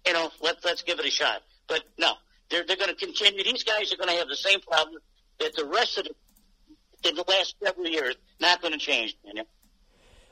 You 0.07 0.13
know, 0.13 0.31
let's 0.43 0.65
let's 0.65 0.83
give 0.83 0.99
it 0.99 1.07
a 1.07 1.11
shot. 1.11 1.43
But 1.67 1.85
no, 1.99 2.13
they're 2.51 2.65
they're 2.65 2.77
going 2.77 2.91
to 2.91 2.97
continue. 2.97 3.45
These 3.45 3.65
guys 3.65 3.93
are 3.93 3.97
going 3.97 4.11
to 4.11 4.17
have 4.17 4.29
the 4.29 4.37
same 4.37 4.61
problem 4.61 4.99
that 5.39 5.55
the 5.57 5.65
rest 5.65 5.99
of 5.99 6.05
the 6.05 7.09
in 7.09 7.15
the 7.15 7.25
last 7.29 7.55
several 7.63 7.87
years. 7.87 8.17
Not 8.41 8.61
going 8.61 8.73
to 8.73 8.79
change, 8.79 9.17
Daniel. 9.25 9.47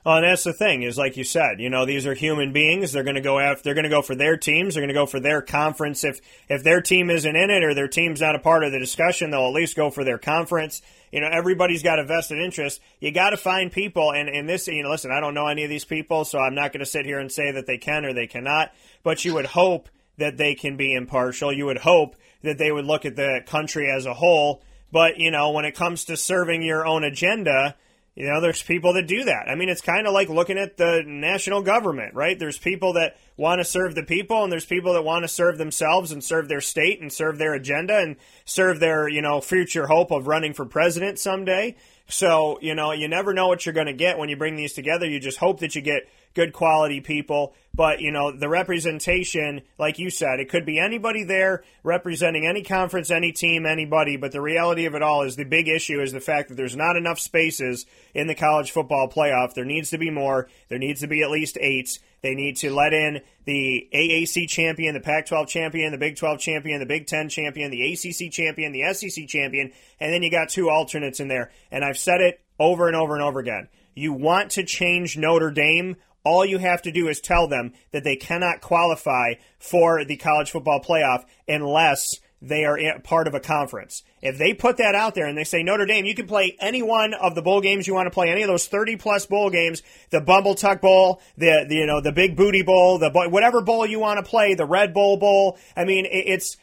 Well, 0.07 0.19
and 0.19 0.25
that's 0.25 0.45
the 0.45 0.53
thing 0.53 0.85
is, 0.85 0.97
like 0.97 1.17
you 1.17 1.25
said, 1.25 1.59
you 1.59 1.69
know, 1.69 1.85
these 1.85 2.07
are 2.07 2.15
human 2.15 2.53
beings. 2.53 2.93
They're 2.93 3.03
going 3.03 3.17
to 3.17 3.21
go 3.21 3.41
after. 3.41 3.65
They're 3.65 3.75
going 3.75 3.83
to 3.83 3.91
go 3.91 4.03
for 4.03 4.15
their 4.15 4.37
teams. 4.37 4.75
They're 4.75 4.81
going 4.81 4.95
to 4.95 4.95
go 4.95 5.05
for 5.05 5.19
their 5.19 5.43
conference. 5.43 6.05
If 6.05 6.21
if 6.49 6.63
their 6.63 6.81
team 6.81 7.11
isn't 7.11 7.35
in 7.35 7.51
it 7.51 7.65
or 7.65 7.75
their 7.75 7.89
team's 7.89 8.21
not 8.21 8.37
a 8.37 8.39
part 8.39 8.63
of 8.63 8.71
the 8.71 8.79
discussion, 8.79 9.33
they'll 9.33 9.49
at 9.49 9.53
least 9.53 9.75
go 9.75 9.91
for 9.91 10.05
their 10.05 10.17
conference. 10.17 10.81
You 11.11 11.23
know, 11.23 11.29
everybody's 11.29 11.83
got 11.83 11.99
a 11.99 12.05
vested 12.05 12.39
interest. 12.39 12.81
You 13.01 13.11
got 13.11 13.31
to 13.31 13.37
find 13.37 13.73
people, 13.73 14.13
and 14.13 14.29
and 14.29 14.49
this, 14.49 14.69
you 14.69 14.85
know, 14.85 14.91
listen, 14.91 15.11
I 15.11 15.19
don't 15.19 15.35
know 15.35 15.49
any 15.49 15.65
of 15.65 15.71
these 15.71 15.85
people, 15.85 16.25
so 16.25 16.39
I'm 16.39 16.55
not 16.55 16.73
going 16.73 16.85
to 16.85 16.87
sit 16.87 17.05
here 17.05 17.19
and 17.19 17.33
say 17.33 17.51
that 17.51 17.67
they 17.67 17.77
can 17.77 18.05
or 18.05 18.13
they 18.13 18.29
cannot. 18.29 18.73
But 19.03 19.25
you 19.25 19.35
would 19.35 19.47
hope 19.47 19.89
that 20.19 20.37
they 20.37 20.55
can 20.55 20.77
be 20.77 20.95
impartial. 20.95 21.53
You 21.53 21.67
would 21.67 21.79
hope 21.79 22.15
that 22.43 22.59
they 22.59 22.71
would 22.71 22.85
look 22.85 23.07
at 23.07 23.17
the 23.17 23.41
country 23.45 23.91
as 23.91 24.07
a 24.07 24.15
whole. 24.15 24.63
But 24.93 25.19
you 25.19 25.33
know, 25.33 25.51
when 25.51 25.65
it 25.65 25.75
comes 25.75 26.05
to 26.05 26.17
serving 26.17 26.63
your 26.63 26.87
own 26.87 27.03
agenda 27.03 27.75
you 28.17 28.27
know, 28.27 28.41
there's 28.41 28.63
people 28.63 28.95
that 28.95 29.07
do 29.07 29.25
that. 29.25 29.47
I 29.47 29.55
mean, 29.57 29.69
it's 29.69 29.83
kind 29.83 30.07
of 30.07 30.15
like 30.15 30.31
looking 30.31 30.57
at 30.57 30.79
the 30.79 31.03
national 31.07 31.61
government, 31.61 32.15
right? 32.15 32.39
There's 32.39 32.57
people 32.57 32.95
that 32.95 33.19
want 33.37 33.61
to 33.61 33.65
serve 33.65 33.95
the 33.95 34.03
people, 34.03 34.43
and 34.43 34.51
there's 34.51 34.65
people 34.65 34.95
that 34.95 35.05
want 35.05 35.25
to 35.25 35.29
serve 35.29 35.59
themselves 35.59 36.13
and 36.13 36.25
serve 36.25 36.49
their 36.49 36.63
state 36.63 37.03
and 37.03 37.13
serve 37.13 37.37
their 37.37 37.53
agenda 37.53 37.99
and 37.99 38.17
serve 38.47 38.81
their, 38.81 39.07
you 39.07 39.21
know, 39.21 39.43
future 39.43 39.87
hope 39.87 40.11
of 40.11 40.27
running 40.27 40.55
for 40.55 40.65
president 40.65 41.19
someday. 41.19 41.77
So, 42.09 42.59
you 42.63 42.75
know, 42.75 42.93
you 42.93 43.07
never 43.07 43.35
know 43.35 43.49
what 43.49 43.67
you're 43.67 43.75
going 43.75 43.87
to 43.87 43.93
get 43.93 44.17
when 44.17 44.31
you 44.31 44.37
bring 44.37 44.57
these 44.57 44.73
together. 44.73 45.07
You 45.07 45.21
just 45.21 45.39
hope 45.39 45.61
that 45.61 45.75
you 45.75 45.83
get 45.83 46.09
good 46.37 46.53
quality 46.53 47.01
people. 47.01 47.55
But, 47.75 48.01
you 48.01 48.13
know, 48.13 48.31
the 48.31 48.49
representation, 48.49 49.63
like 49.79 49.99
you 49.99 50.09
said, 50.09 50.39
it 50.39 50.49
could 50.49 50.65
be 50.65 50.79
anybody 50.79 51.25
there 51.25 51.65
representing 51.83 52.47
any 52.47 52.63
conference, 52.63 53.11
any 53.11 53.33
team, 53.33 53.67
anybody. 53.67 54.17
But 54.17 54.33
the 54.33 54.41
reality 54.41 54.87
of 54.87 54.95
it 54.95 55.03
all 55.03 55.23
is 55.23 55.37
the 55.37 55.45
big 55.45 55.69
issue 55.69 56.01
is 56.01 56.13
the 56.13 56.21
fact 56.21 56.49
that 56.49 56.55
there's 56.55 56.77
not 56.77 56.97
enough 56.97 57.19
spaces 57.19 57.85
in 58.15 58.29
the 58.29 58.35
college 58.35 58.71
football 58.71 59.09
playoff. 59.09 59.55
There 59.55 59.65
needs 59.65 59.91
to 59.91 59.99
be 59.99 60.11
more. 60.11 60.49
There 60.69 60.79
needs 60.79 61.01
to 61.01 61.07
be 61.07 61.23
at 61.23 61.31
least 61.31 61.59
eight. 61.61 61.99
They 62.23 62.35
need 62.35 62.57
to 62.59 62.73
let 62.73 62.93
in 62.93 63.21
the 63.45 63.89
AAC 63.95 64.49
champion, 64.49 64.95
the 64.95 65.01
Pac 65.01 65.27
12 65.27 65.49
champion, 65.49 65.93
the 65.93 65.99
Big 65.99 66.17
12 66.17 66.39
champion, 66.39 66.81
the 66.81 66.87
Big 66.87 67.07
10 67.07 67.29
champion, 67.29 67.71
the 67.71 67.93
ACC 67.93 68.33
champion, 68.33 68.73
the 68.73 68.93
SEC 68.95 69.27
champion, 69.29 69.73
and 70.01 70.13
then 70.13 70.23
you 70.23 70.31
got 70.31 70.49
two 70.49 70.69
alternates 70.69 71.21
in 71.21 71.29
there. 71.29 71.51
And 71.71 71.85
I've 71.85 71.99
said 71.99 72.21
it 72.21 72.41
over 72.59 72.87
and 72.87 72.97
over 72.97 73.15
and 73.15 73.23
over 73.23 73.39
again. 73.39 73.69
You 73.95 74.13
want 74.13 74.53
to 74.53 74.65
change 74.65 75.17
Notre 75.17 75.51
Dame 75.51 75.97
all 76.27 76.45
you 76.45 76.59
have 76.59 76.83
to 76.83 76.91
do 76.91 77.07
is 77.07 77.21
tell 77.21 77.47
them 77.47 77.73
that 77.93 78.03
they 78.03 78.17
cannot 78.17 78.61
qualify 78.61 79.35
for 79.61 80.05
the 80.05 80.17
college 80.17 80.51
football 80.51 80.81
playoff 80.81 81.25
unless 81.47 82.17
they 82.43 82.65
are 82.65 82.79
part 83.05 83.29
of 83.29 83.35
a 83.35 83.41
conference. 83.41 84.03
If 84.21 84.37
they 84.37 84.53
put 84.53 84.79
that 84.79 84.97
out 84.97 85.15
there 85.15 85.27
and 85.27 85.39
they 85.39 85.45
say 85.45 85.63
Notre 85.63 85.87
Dame, 85.87 86.05
you 86.05 86.17
can 86.17 86.27
play 86.27 86.57
any 86.61 86.83
one 86.83 87.15
of 87.15 87.35
the 87.37 87.43
bowl 87.43 87.61
games 87.61 87.87
you 87.87 87.95
want 87.95 88.07
to 88.07 88.11
play, 88.11 88.31
any 88.31 88.43
of 88.43 88.49
those 88.49 88.67
thirty 88.67 88.97
plus 88.97 89.25
bowl 89.25 89.51
games, 89.51 89.83
the 90.11 90.21
Bumble 90.21 90.57
Tuck 90.57 90.81
Bowl, 90.81 91.23
the, 91.39 91.65
the 91.69 91.77
you 91.77 91.87
know 91.87 92.01
the 92.01 92.13
Big 92.13 92.37
Booty 92.37 92.63
Bowl, 92.63 92.99
the 92.99 93.11
whatever 93.11 93.63
bowl 93.63 93.87
you 93.87 94.01
want 94.01 94.19
to 94.19 94.29
play, 94.29 94.55
the 94.55 94.67
Red 94.67 94.93
Bowl 94.93 95.17
Bowl. 95.17 95.59
I 95.77 95.85
mean, 95.85 96.07
it's 96.11 96.57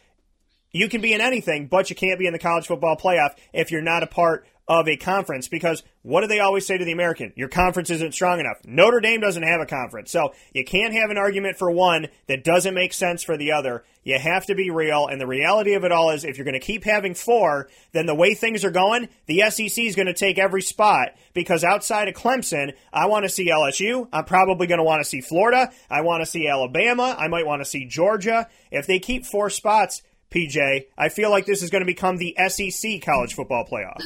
you 0.72 0.89
can 0.89 1.01
be 1.01 1.14
in 1.14 1.22
anything, 1.22 1.68
but 1.68 1.89
you 1.89 1.95
can't 1.95 2.20
be 2.20 2.28
in 2.28 2.34
the 2.34 2.39
college 2.39 2.68
football 2.68 2.97
playoff 2.97 3.36
if 3.53 3.72
you're 3.72 3.82
not 3.82 4.03
a 4.03 4.07
part 4.07 4.45
of 4.68 4.88
a 4.88 4.95
conference 4.95 5.47
because 5.47 5.84
what 6.03 6.22
do 6.22 6.28
they 6.28 6.39
always 6.39 6.66
say 6.66 6.78
to 6.78 6.86
the 6.86 6.91
American? 6.91 7.34
Your 7.36 7.49
conference 7.49 7.89
isn't 7.89 8.14
strong 8.14 8.39
enough. 8.39 8.57
Notre 8.66 9.01
Dame 9.01 9.20
doesn't 9.20 9.43
have 9.43 9.61
a 9.61 9.66
conference. 9.66 10.11
So 10.11 10.34
you 10.53 10.64
can't 10.64 10.93
have 10.93 11.09
an 11.09 11.18
argument 11.18 11.57
for 11.57 11.70
one 11.70 12.07
that 12.28 12.43
doesn't 12.43 12.74
make 12.74 12.93
sense 12.93 13.24
for 13.24 13.38
the 13.38 13.51
other. 13.51 13.84
You 14.03 14.18
have 14.20 14.45
to 14.47 14.55
be 14.55 14.70
real. 14.70 15.07
And 15.07 15.20
the 15.20 15.28
reality 15.28 15.74
of 15.74 15.84
it 15.84 15.91
all 15.91 16.11
is 16.11 16.24
if 16.24 16.38
you're 16.38 16.45
going 16.45 16.59
to 16.59 16.66
keep 16.66 16.84
having 16.84 17.14
four, 17.14 17.70
then 17.91 18.05
the 18.05 18.16
way 18.16 18.36
things 18.36 18.64
are 18.64 18.72
going, 18.72 19.09
the 19.26 19.43
SEC 19.49 19.78
is 19.84 19.95
going 19.95 20.07
to 20.07 20.14
take 20.14 20.38
every 20.38 20.61
spot 20.61 21.09
because 21.34 21.64
outside 21.64 22.07
of 22.07 22.16
Clemson, 22.16 22.74
I 22.91 23.07
want 23.07 23.24
to 23.24 23.30
see 23.30 23.49
LSU. 23.49 24.07
I'm 24.11 24.26
probably 24.26 24.68
going 24.68 24.80
to 24.80 24.84
want 24.84 25.01
to 25.01 25.09
see 25.09 25.22
Florida. 25.22 25.72
I 25.89 26.01
want 26.01 26.22
to 26.22 26.26
see 26.26 26.47
Alabama. 26.47 27.16
I 27.18 27.28
might 27.28 27.45
want 27.45 27.61
to 27.61 27.66
see 27.66 27.86
Georgia. 27.86 28.47
If 28.72 28.88
they 28.88 28.99
keep 28.99 29.26
four 29.26 29.49
spots, 29.49 30.01
PJ, 30.34 30.88
I 30.97 31.09
feel 31.09 31.30
like 31.30 31.45
this 31.45 31.61
is 31.61 31.70
going 31.70 31.82
to 31.82 31.86
become 31.86 32.18
the 32.18 32.36
SEC 32.49 33.01
college 33.01 33.36
football 33.36 33.66
playoff. 33.66 34.01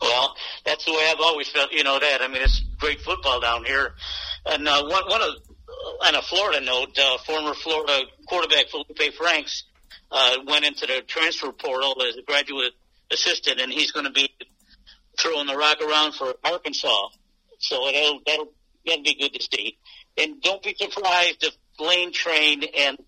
Well, 0.00 0.34
that's 0.64 0.84
the 0.84 0.92
way 0.92 1.08
I've 1.10 1.20
always 1.20 1.48
felt. 1.48 1.72
You 1.72 1.84
know 1.84 1.98
that. 1.98 2.22
I 2.22 2.28
mean, 2.28 2.42
it's 2.42 2.62
great 2.78 3.00
football 3.00 3.40
down 3.40 3.64
here. 3.64 3.94
And 4.46 4.66
uh, 4.66 4.82
one, 4.86 5.04
one 5.08 5.22
of, 5.22 5.34
on 6.06 6.14
a 6.14 6.22
Florida 6.22 6.60
note, 6.64 6.98
uh, 6.98 7.18
former 7.18 7.54
Florida 7.54 8.00
quarterback 8.26 8.66
Feleipe 8.68 9.12
Franks 9.14 9.64
uh, 10.10 10.36
went 10.46 10.64
into 10.64 10.86
the 10.86 11.02
transfer 11.06 11.52
portal 11.52 12.02
as 12.08 12.16
a 12.16 12.22
graduate 12.22 12.72
assistant, 13.10 13.60
and 13.60 13.72
he's 13.72 13.92
going 13.92 14.06
to 14.06 14.12
be 14.12 14.30
throwing 15.18 15.46
the 15.46 15.56
rock 15.56 15.80
around 15.82 16.14
for 16.14 16.34
Arkansas. 16.44 17.08
So 17.58 17.84
that'll 17.92 18.20
that'll 18.26 18.52
that'll 18.86 19.02
be 19.04 19.14
good 19.14 19.34
to 19.34 19.42
see. 19.42 19.78
And 20.16 20.40
don't 20.40 20.62
be 20.62 20.74
surprised 20.78 21.44
if 21.44 21.54
Lane 21.78 22.12
Train 22.12 22.64
and 22.76 22.98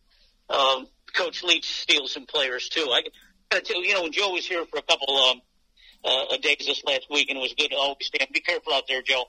um, 0.50 0.86
Coach 1.14 1.42
Leach 1.42 1.80
steal 1.82 2.06
some 2.06 2.26
players 2.26 2.68
too. 2.68 2.88
I 2.90 3.02
got 3.50 3.64
to 3.64 3.72
tell 3.72 3.82
you, 3.82 3.88
you 3.88 3.94
know, 3.94 4.02
when 4.02 4.12
Joe 4.12 4.30
was 4.32 4.46
here 4.46 4.64
for 4.66 4.78
a 4.78 4.82
couple 4.82 5.16
um, 5.16 5.40
uh, 6.04 6.36
days 6.38 6.64
this 6.66 6.82
last 6.84 7.06
week, 7.10 7.28
and 7.28 7.38
it 7.38 7.42
was 7.42 7.54
good 7.56 7.68
to 7.68 7.76
always 7.76 8.06
stand. 8.06 8.28
Be 8.32 8.40
careful 8.40 8.72
out 8.72 8.84
there, 8.88 9.02
Joe. 9.02 9.24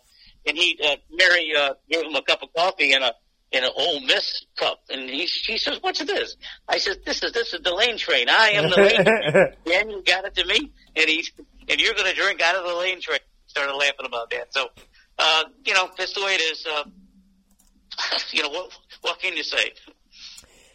And 0.45 0.57
he, 0.57 0.79
uh, 0.83 0.95
Mary, 1.11 1.51
uh, 1.57 1.73
gave 1.89 2.05
him 2.05 2.15
a 2.15 2.21
cup 2.21 2.43
of 2.43 2.49
coffee 2.53 2.93
and 2.93 3.03
a 3.03 3.13
in 3.53 3.63
an 3.63 3.69
Ole 3.75 4.01
Miss 4.01 4.45
cup, 4.57 4.79
and 4.89 5.07
he 5.07 5.27
she 5.27 5.57
says, 5.57 5.77
"What's 5.81 6.03
this?" 6.03 6.35
I 6.67 6.79
said, 6.79 7.05
"This 7.05 7.21
is 7.21 7.31
this 7.33 7.53
is 7.53 7.61
the 7.61 7.73
lane 7.73 7.97
train. 7.97 8.27
I 8.27 8.49
am 8.49 8.69
the 8.69 8.75
lane." 8.75 9.03
train. 9.03 9.53
Daniel 9.65 10.01
got 10.01 10.25
it 10.25 10.35
to 10.35 10.45
me, 10.45 10.71
and 10.95 11.07
he's 11.07 11.31
and 11.69 11.79
you're 11.79 11.93
going 11.93 12.09
to 12.09 12.19
drink 12.19 12.41
out 12.41 12.55
of 12.55 12.65
the 12.65 12.75
lane 12.75 12.99
train. 12.99 13.19
Started 13.45 13.75
laughing 13.75 14.05
about 14.05 14.31
that. 14.31 14.51
So, 14.51 14.69
uh, 15.19 15.43
you 15.65 15.73
know, 15.75 15.87
that's 15.95 16.13
the 16.13 16.21
way 16.21 16.33
it 16.33 16.41
is. 16.41 16.65
Uh, 16.65 16.83
you 18.31 18.41
know 18.41 18.49
what? 18.49 18.71
What 19.01 19.19
can 19.19 19.37
you 19.37 19.43
say? 19.43 19.73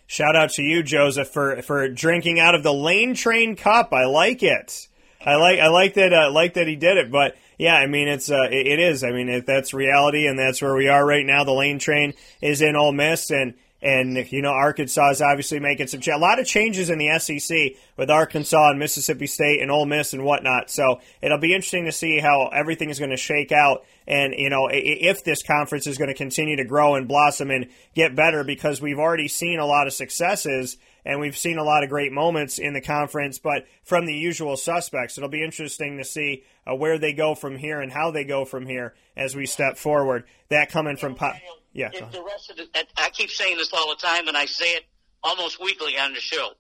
Shout 0.07 0.37
out 0.37 0.51
to 0.51 0.63
you, 0.63 0.83
Joseph, 0.83 1.29
for 1.29 1.61
for 1.63 1.89
drinking 1.89 2.39
out 2.39 2.55
of 2.55 2.63
the 2.63 2.73
lane 2.73 3.15
train 3.15 3.57
cup. 3.57 3.93
I 3.93 4.05
like 4.05 4.43
it. 4.43 4.88
I 5.25 5.37
like 5.37 5.59
I 5.59 5.69
like 5.69 5.95
that 5.95 6.13
uh, 6.13 6.31
like 6.31 6.55
that 6.55 6.69
he 6.69 6.77
did 6.77 6.97
it, 6.97 7.11
but 7.11 7.37
yeah, 7.59 7.75
I 7.75 7.87
mean 7.87 8.09
it's 8.09 8.31
uh, 8.31 8.49
it, 8.51 8.67
it 8.67 8.79
is. 8.79 9.03
I 9.03 9.11
mean 9.11 9.29
it, 9.29 9.47
that's 9.47 9.75
reality, 9.75 10.27
and 10.27 10.39
that's 10.39 10.63
where 10.63 10.75
we 10.75 10.89
are 10.89 11.05
right 11.05 11.27
now. 11.27 11.45
The 11.45 11.53
lane 11.53 11.79
train 11.79 12.15
is 12.41 12.63
in 12.63 12.77
Ole 12.77 12.93
Miss, 12.93 13.31
and 13.31 13.55
and 13.83 14.31
you 14.31 14.43
know 14.43 14.51
Arkansas 14.51 15.11
is 15.11 15.23
obviously 15.23 15.59
making 15.59 15.89
some 15.89 16.01
ch- 16.01 16.09
a 16.09 16.17
lot 16.17 16.39
of 16.39 16.47
changes 16.47 16.89
in 16.89 16.99
the 16.99 17.19
SEC 17.19 17.77
with 17.97 18.11
Arkansas 18.11 18.71
and 18.71 18.79
Mississippi 18.79 19.27
State 19.27 19.61
and 19.61 19.71
Ole 19.71 19.87
Miss 19.87 20.13
and 20.13 20.25
whatnot. 20.25 20.71
So 20.71 21.01
it'll 21.21 21.39
be 21.39 21.55
interesting 21.55 21.85
to 21.87 21.93
see 21.93 22.21
how 22.21 22.51
everything 22.53 22.91
is 22.91 23.01
going 23.01 23.11
to 23.11 23.17
shake 23.17 23.51
out, 23.51 23.85
and 24.07 24.35
you 24.37 24.51
know 24.51 24.69
if 24.71 25.25
this 25.25 25.43
conference 25.43 25.89
is 25.89 25.99
going 25.99 26.09
to 26.09 26.15
continue 26.15 26.57
to 26.57 26.65
grow 26.65 26.95
and 26.95 27.09
blossom 27.09 27.51
and 27.51 27.67
get 27.95 28.15
better 28.15 28.45
because 28.45 28.81
we've 28.81 28.99
already 28.99 29.29
seen 29.29 29.59
a 29.59 29.67
lot 29.67 29.89
of 29.89 29.93
successes 29.93 30.77
and 31.09 31.21
we've 31.21 31.39
seen 31.39 31.57
a 31.57 31.65
lot 31.65 31.83
of 31.83 31.89
great 31.89 32.13
moments 32.13 32.59
in 32.59 32.75
the 32.75 32.83
conference, 32.83 33.39
but 33.39 33.65
from 33.83 34.05
the 34.05 34.13
usual 34.13 34.59
suspects. 34.59 35.17
It'll 35.17 35.31
be 35.31 35.43
interesting 35.43 35.97
to 35.97 36.05
see 36.05 36.45
uh, 36.67 36.75
where 36.77 36.99
they 36.99 37.15
go 37.15 37.35
from 37.35 37.57
here 37.57 37.81
and 37.81 37.91
how 37.91 38.11
they 38.11 38.25
go 38.25 38.45
from 38.45 38.67
here 38.67 38.95
as 39.17 39.35
we 39.35 39.47
step 39.47 39.79
forward. 39.79 40.25
That 40.51 40.71
coming 40.71 40.99
from 40.99 41.15
pop. 41.15 41.37
Yeah. 41.73 41.89
If 41.95 42.13
the 42.13 42.23
rest 42.23 42.51
of 42.51 42.59
the, 42.59 42.67
I 42.99 43.09
keep 43.09 43.31
saying 43.31 43.57
this 43.57 43.73
all 43.73 43.89
the 43.89 43.97
time, 43.97 44.29
and 44.29 44.37
I 44.37 44.45
say 44.45 44.67
it 44.75 44.85
almost 45.25 45.59
weekly 45.59 45.97
on 45.99 46.13
the 46.13 46.21
show. 46.21 46.51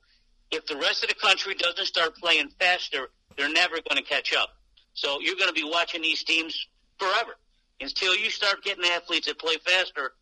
If 0.51 0.65
the 0.65 0.77
rest 0.77 1.05
of 1.05 1.11
the 1.11 1.15
country 1.15 1.55
doesn't 1.55 1.85
start 1.85 2.17
playing 2.17 2.49
faster, 2.59 3.11
they're 3.37 3.53
never 3.53 3.75
going 3.87 4.03
to 4.03 4.09
catch 4.09 4.35
up. 4.35 4.49
So 4.95 5.19
you're 5.21 5.37
going 5.37 5.49
to 5.49 5.61
be 5.61 5.69
watching 5.71 6.01
these 6.01 6.25
teams 6.25 6.67
forever. 6.99 7.33
Until 7.83 8.17
you 8.17 8.31
start 8.31 8.65
getting 8.65 8.85
athletes 8.87 9.27
that 9.27 9.39
play 9.39 9.57
faster, 9.59 10.13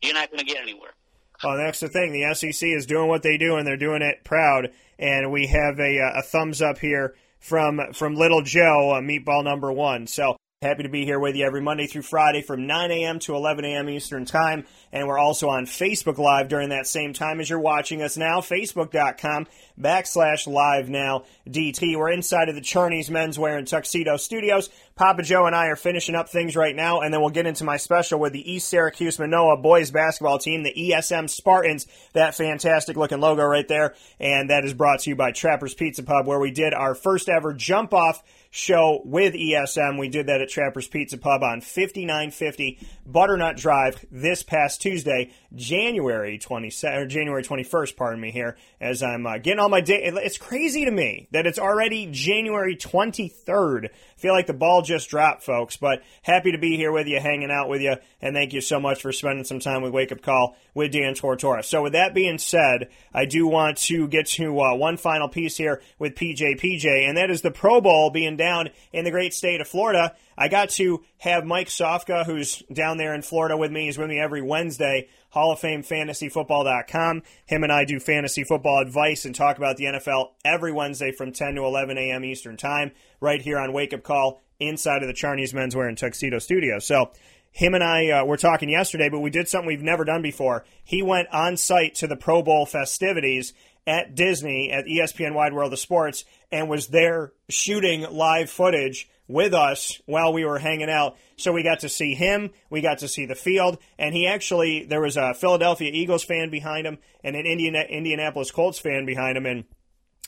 you're 0.00 0.14
not 0.14 0.30
going 0.30 0.40
to 0.40 0.46
get 0.46 0.56
anywhere. 0.62 0.94
Well, 1.42 1.56
that's 1.56 1.80
the 1.80 1.88
thing. 1.88 2.12
The 2.12 2.34
SEC 2.34 2.68
is 2.68 2.86
doing 2.86 3.08
what 3.08 3.22
they 3.22 3.36
do, 3.36 3.56
and 3.56 3.66
they're 3.66 3.76
doing 3.76 4.02
it 4.02 4.22
proud. 4.24 4.70
And 4.98 5.32
we 5.32 5.48
have 5.48 5.80
a, 5.80 5.98
a 6.16 6.22
thumbs 6.22 6.62
up 6.62 6.78
here 6.78 7.14
from 7.40 7.80
from 7.92 8.14
Little 8.14 8.42
Joe, 8.42 8.92
uh, 8.92 9.00
Meatball 9.00 9.42
number 9.42 9.72
one. 9.72 10.06
So 10.06 10.36
Happy 10.62 10.84
to 10.84 10.88
be 10.88 11.04
here 11.04 11.18
with 11.18 11.34
you 11.34 11.44
every 11.44 11.60
Monday 11.60 11.88
through 11.88 12.02
Friday 12.02 12.40
from 12.40 12.68
9 12.68 12.92
a.m. 12.92 13.18
to 13.18 13.34
11 13.34 13.64
a.m. 13.64 13.90
Eastern 13.90 14.24
Time. 14.24 14.64
And 14.92 15.08
we're 15.08 15.18
also 15.18 15.48
on 15.48 15.66
Facebook 15.66 16.18
Live 16.18 16.46
during 16.46 16.68
that 16.68 16.86
same 16.86 17.12
time 17.12 17.40
as 17.40 17.50
you're 17.50 17.58
watching 17.58 18.00
us 18.00 18.16
now. 18.16 18.38
Facebook.com 18.38 19.48
backslash 19.80 20.46
live 20.46 20.88
now 20.88 21.24
DT. 21.48 21.96
We're 21.96 22.12
inside 22.12 22.48
of 22.48 22.54
the 22.54 22.60
Charney's 22.60 23.10
Menswear 23.10 23.58
and 23.58 23.66
Tuxedo 23.66 24.16
Studios. 24.16 24.70
Papa 24.94 25.24
Joe 25.24 25.46
and 25.46 25.56
I 25.56 25.66
are 25.66 25.74
finishing 25.74 26.14
up 26.14 26.28
things 26.28 26.54
right 26.54 26.76
now, 26.76 27.00
and 27.00 27.12
then 27.12 27.20
we'll 27.20 27.30
get 27.30 27.46
into 27.46 27.64
my 27.64 27.76
special 27.76 28.20
with 28.20 28.32
the 28.32 28.52
East 28.52 28.68
Syracuse 28.68 29.16
Minoa 29.16 29.60
boys 29.60 29.90
basketball 29.90 30.38
team, 30.38 30.62
the 30.62 30.74
ESM 30.74 31.28
Spartans. 31.28 31.88
That 32.12 32.36
fantastic 32.36 32.96
looking 32.96 33.18
logo 33.18 33.42
right 33.42 33.66
there. 33.66 33.96
And 34.20 34.50
that 34.50 34.64
is 34.64 34.74
brought 34.74 35.00
to 35.00 35.10
you 35.10 35.16
by 35.16 35.32
Trapper's 35.32 35.74
Pizza 35.74 36.04
Pub, 36.04 36.28
where 36.28 36.38
we 36.38 36.52
did 36.52 36.72
our 36.72 36.94
first 36.94 37.28
ever 37.28 37.52
jump 37.52 37.92
off 37.92 38.22
show 38.52 39.00
with 39.04 39.32
ESM. 39.32 39.98
We 39.98 40.10
did 40.10 40.26
that 40.26 40.42
at 40.42 40.50
Trapper's 40.50 40.86
Pizza 40.86 41.16
Pub 41.16 41.42
on 41.42 41.62
5950 41.62 42.78
Butternut 43.06 43.56
Drive 43.56 44.04
this 44.12 44.42
past 44.42 44.82
Tuesday, 44.82 45.32
January 45.54 46.38
27 46.38 46.98
or 46.98 47.06
January 47.06 47.42
21st, 47.42 47.96
pardon 47.96 48.20
me 48.20 48.30
here, 48.30 48.56
as 48.78 49.02
I'm 49.02 49.26
uh, 49.26 49.38
getting 49.38 49.58
all 49.58 49.70
my 49.70 49.80
day. 49.80 50.02
It's 50.04 50.36
crazy 50.36 50.84
to 50.84 50.90
me 50.90 51.28
that 51.32 51.46
it's 51.46 51.58
already 51.58 52.08
January 52.12 52.76
23rd. 52.76 53.86
I 53.86 53.88
feel 54.16 54.34
like 54.34 54.46
the 54.46 54.52
ball 54.52 54.82
just 54.82 55.08
dropped, 55.08 55.42
folks, 55.42 55.78
but 55.78 56.02
happy 56.20 56.52
to 56.52 56.58
be 56.58 56.76
here 56.76 56.92
with 56.92 57.06
you, 57.06 57.18
hanging 57.20 57.50
out 57.50 57.70
with 57.70 57.80
you, 57.80 57.96
and 58.20 58.36
thank 58.36 58.52
you 58.52 58.60
so 58.60 58.78
much 58.78 59.00
for 59.00 59.12
spending 59.12 59.44
some 59.44 59.60
time 59.60 59.82
with 59.82 59.92
Wake 59.92 60.12
Up 60.12 60.20
Call 60.20 60.56
with 60.74 60.92
Dan 60.92 61.14
Tortora. 61.14 61.64
So 61.64 61.82
with 61.82 61.94
that 61.94 62.14
being 62.14 62.36
said, 62.36 62.90
I 63.14 63.24
do 63.24 63.46
want 63.46 63.78
to 63.78 64.06
get 64.08 64.26
to 64.26 64.60
uh, 64.60 64.74
one 64.74 64.98
final 64.98 65.28
piece 65.28 65.56
here 65.56 65.80
with 65.98 66.14
PJ 66.14 66.60
PJ, 66.60 67.08
and 67.08 67.16
that 67.16 67.30
is 67.30 67.40
the 67.40 67.50
Pro 67.50 67.80
Bowl 67.80 68.10
being 68.10 68.36
down 68.42 68.70
in 68.92 69.04
the 69.04 69.10
great 69.10 69.32
state 69.34 69.60
of 69.60 69.68
Florida. 69.68 70.14
I 70.36 70.48
got 70.48 70.70
to 70.70 71.04
have 71.18 71.44
Mike 71.44 71.68
Sofka, 71.68 72.26
who's 72.26 72.62
down 72.72 72.96
there 72.96 73.14
in 73.14 73.22
Florida 73.22 73.56
with 73.56 73.70
me. 73.70 73.86
He's 73.86 73.98
with 73.98 74.08
me 74.08 74.18
every 74.18 74.42
Wednesday. 74.42 75.08
Hall 75.30 75.52
of 75.52 75.60
Fame 75.60 75.82
fantasyfootball.com. 75.82 77.22
Him 77.46 77.62
and 77.62 77.72
I 77.72 77.84
do 77.84 77.98
fantasy 77.98 78.44
football 78.44 78.80
advice 78.80 79.24
and 79.24 79.34
talk 79.34 79.56
about 79.56 79.76
the 79.76 79.84
NFL 79.84 80.32
every 80.44 80.72
Wednesday 80.72 81.12
from 81.12 81.32
10 81.32 81.54
to 81.54 81.62
11 81.62 81.96
a.m. 81.96 82.24
Eastern 82.24 82.56
Time, 82.56 82.92
right 83.20 83.40
here 83.40 83.58
on 83.58 83.72
Wake 83.72 83.94
Up 83.94 84.02
Call 84.02 84.42
inside 84.60 85.02
of 85.02 85.08
the 85.08 85.14
Charney's 85.14 85.52
Menswear 85.52 85.88
and 85.88 85.96
Tuxedo 85.96 86.38
Studio. 86.38 86.78
So, 86.78 87.12
him 87.52 87.74
and 87.74 87.84
I 87.84 88.08
uh, 88.08 88.24
were 88.24 88.38
talking 88.38 88.70
yesterday, 88.70 89.10
but 89.10 89.20
we 89.20 89.28
did 89.28 89.46
something 89.46 89.66
we've 89.66 89.82
never 89.82 90.04
done 90.04 90.22
before. 90.22 90.64
He 90.82 91.02
went 91.02 91.28
on 91.28 91.58
site 91.58 91.94
to 91.96 92.06
the 92.06 92.16
Pro 92.16 92.42
Bowl 92.42 92.64
festivities 92.64 93.52
at 93.86 94.14
Disney 94.14 94.70
at 94.70 94.86
ESPN 94.86 95.34
Wide 95.34 95.52
World 95.52 95.72
of 95.72 95.78
Sports 95.78 96.24
and 96.50 96.68
was 96.68 96.88
there 96.88 97.32
shooting 97.48 98.02
live 98.10 98.50
footage 98.50 99.08
with 99.28 99.54
us 99.54 100.00
while 100.06 100.32
we 100.32 100.44
were 100.44 100.58
hanging 100.58 100.90
out. 100.90 101.16
So 101.36 101.52
we 101.52 101.62
got 101.62 101.80
to 101.80 101.88
see 101.88 102.14
him, 102.14 102.50
we 102.70 102.80
got 102.80 102.98
to 102.98 103.08
see 103.08 103.26
the 103.26 103.34
field, 103.34 103.78
and 103.98 104.14
he 104.14 104.26
actually 104.26 104.84
there 104.84 105.00
was 105.00 105.16
a 105.16 105.34
Philadelphia 105.34 105.90
Eagles 105.92 106.22
fan 106.22 106.50
behind 106.50 106.86
him 106.86 106.98
and 107.24 107.34
an 107.34 107.46
Indian, 107.46 107.74
Indianapolis 107.74 108.50
Colts 108.50 108.78
fan 108.78 109.06
behind 109.06 109.36
him, 109.36 109.46
and 109.46 109.64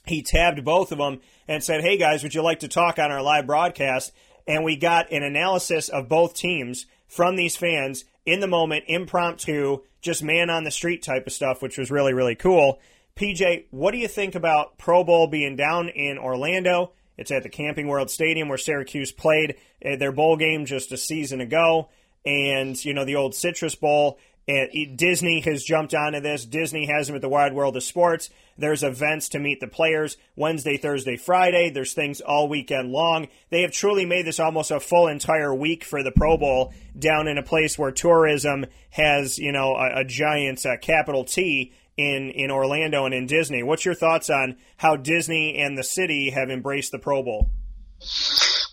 he 0.07 0.23
tabbed 0.23 0.65
both 0.65 0.93
of 0.93 0.99
them 0.99 1.21
and 1.47 1.63
said, 1.63 1.83
"Hey 1.83 1.97
guys, 1.97 2.23
would 2.23 2.35
you 2.35 2.43
like 2.43 2.61
to 2.61 2.69
talk 2.69 2.99
on 2.99 3.13
our 3.13 3.23
live 3.23 3.47
broadcast?" 3.47 4.13
And 4.47 4.65
we 4.65 4.77
got 4.77 5.11
an 5.11 5.23
analysis 5.23 5.89
of 5.89 6.09
both 6.09 6.35
teams 6.35 6.87
from 7.07 7.37
these 7.37 7.57
fans 7.57 8.05
in 8.27 8.41
the 8.41 8.47
moment, 8.47 8.85
impromptu, 8.89 9.83
just 10.01 10.23
man 10.23 10.51
on 10.51 10.65
the 10.65 10.71
street 10.71 11.03
type 11.03 11.27
of 11.27 11.33
stuff, 11.33 11.63
which 11.63 11.79
was 11.79 11.91
really 11.91 12.13
really 12.13 12.35
cool. 12.35 12.81
PJ, 13.17 13.67
what 13.71 13.93
do 13.93 13.99
you 13.99 14.09
think 14.09 14.35
about 14.35 14.77
Pro 14.77 15.05
Bowl 15.05 15.29
being 15.29 15.55
down 15.55 15.89
in 15.89 16.19
Orlando? 16.19 16.93
It's 17.17 17.31
at 17.31 17.45
the 17.45 17.49
Camping 17.49 17.87
World 17.87 18.11
Stadium 18.11 18.49
where 18.49 18.59
Syracuse 18.59 19.13
played 19.13 19.55
uh, 19.85 19.97
their 19.97 20.11
bowl 20.11 20.37
game 20.37 20.65
just 20.67 20.91
a 20.91 20.97
season 20.97 21.41
ago. 21.41 21.89
And, 22.27 22.83
you 22.85 22.93
know, 22.93 23.05
the 23.05 23.15
old 23.15 23.35
Citrus 23.35 23.77
Bowl. 23.77 24.19
And 24.49 24.99
Disney 24.99 25.41
has 25.41 25.65
jumped 25.65 25.95
onto 25.95 26.21
this. 26.21 26.45
Disney 26.45 26.87
has 26.87 27.07
them 27.07 27.17
at 27.17 27.23
the 27.23 27.29
Wide 27.29 27.55
World 27.55 27.77
of 27.77 27.83
Sports. 27.83 28.31
There's 28.59 28.83
events 28.83 29.31
to 29.31 29.39
meet 29.39 29.61
the 29.61 29.69
players 29.69 30.17
Wednesday, 30.37 30.77
Thursday, 30.77 31.17
Friday. 31.17 31.71
There's 31.71 31.95
things 31.95 32.21
all 32.21 32.49
weekend 32.49 32.91
long. 32.91 33.29
They 33.51 33.63
have 33.63 33.73
truly 33.73 34.05
made 34.05 34.27
this 34.27 34.41
almost 34.41 34.71
a 34.71 34.81
full 34.81 35.07
entire 35.07 35.55
week 35.55 35.83
for 35.83 36.03
the 36.03 36.13
Pro 36.13 36.37
Bowl 36.37 36.75
down 36.99 37.27
in 37.27 37.39
a 37.39 37.43
place 37.43 37.79
where 37.79 37.91
tourism 37.91 38.67
has, 38.91 39.39
you 39.39 39.53
know, 39.53 39.77
a, 39.77 40.01
a 40.01 40.05
giant 40.05 40.67
uh, 40.67 40.77
capital 40.77 41.25
T 41.25 41.73
in 41.97 42.31
in 42.31 42.51
Orlando 42.51 43.05
and 43.05 43.15
in 43.15 43.27
Disney. 43.27 43.63
What's 43.63 43.85
your 43.85 43.95
thoughts 43.95 44.31
on 44.31 44.57
how 44.77 44.97
Disney 44.97 45.59
and 45.59 45.79
the 45.79 45.85
city 45.85 46.31
have 46.31 46.51
embraced 46.51 46.93
the 46.93 46.99
Pro 46.99 47.23
Bowl? 47.23 47.51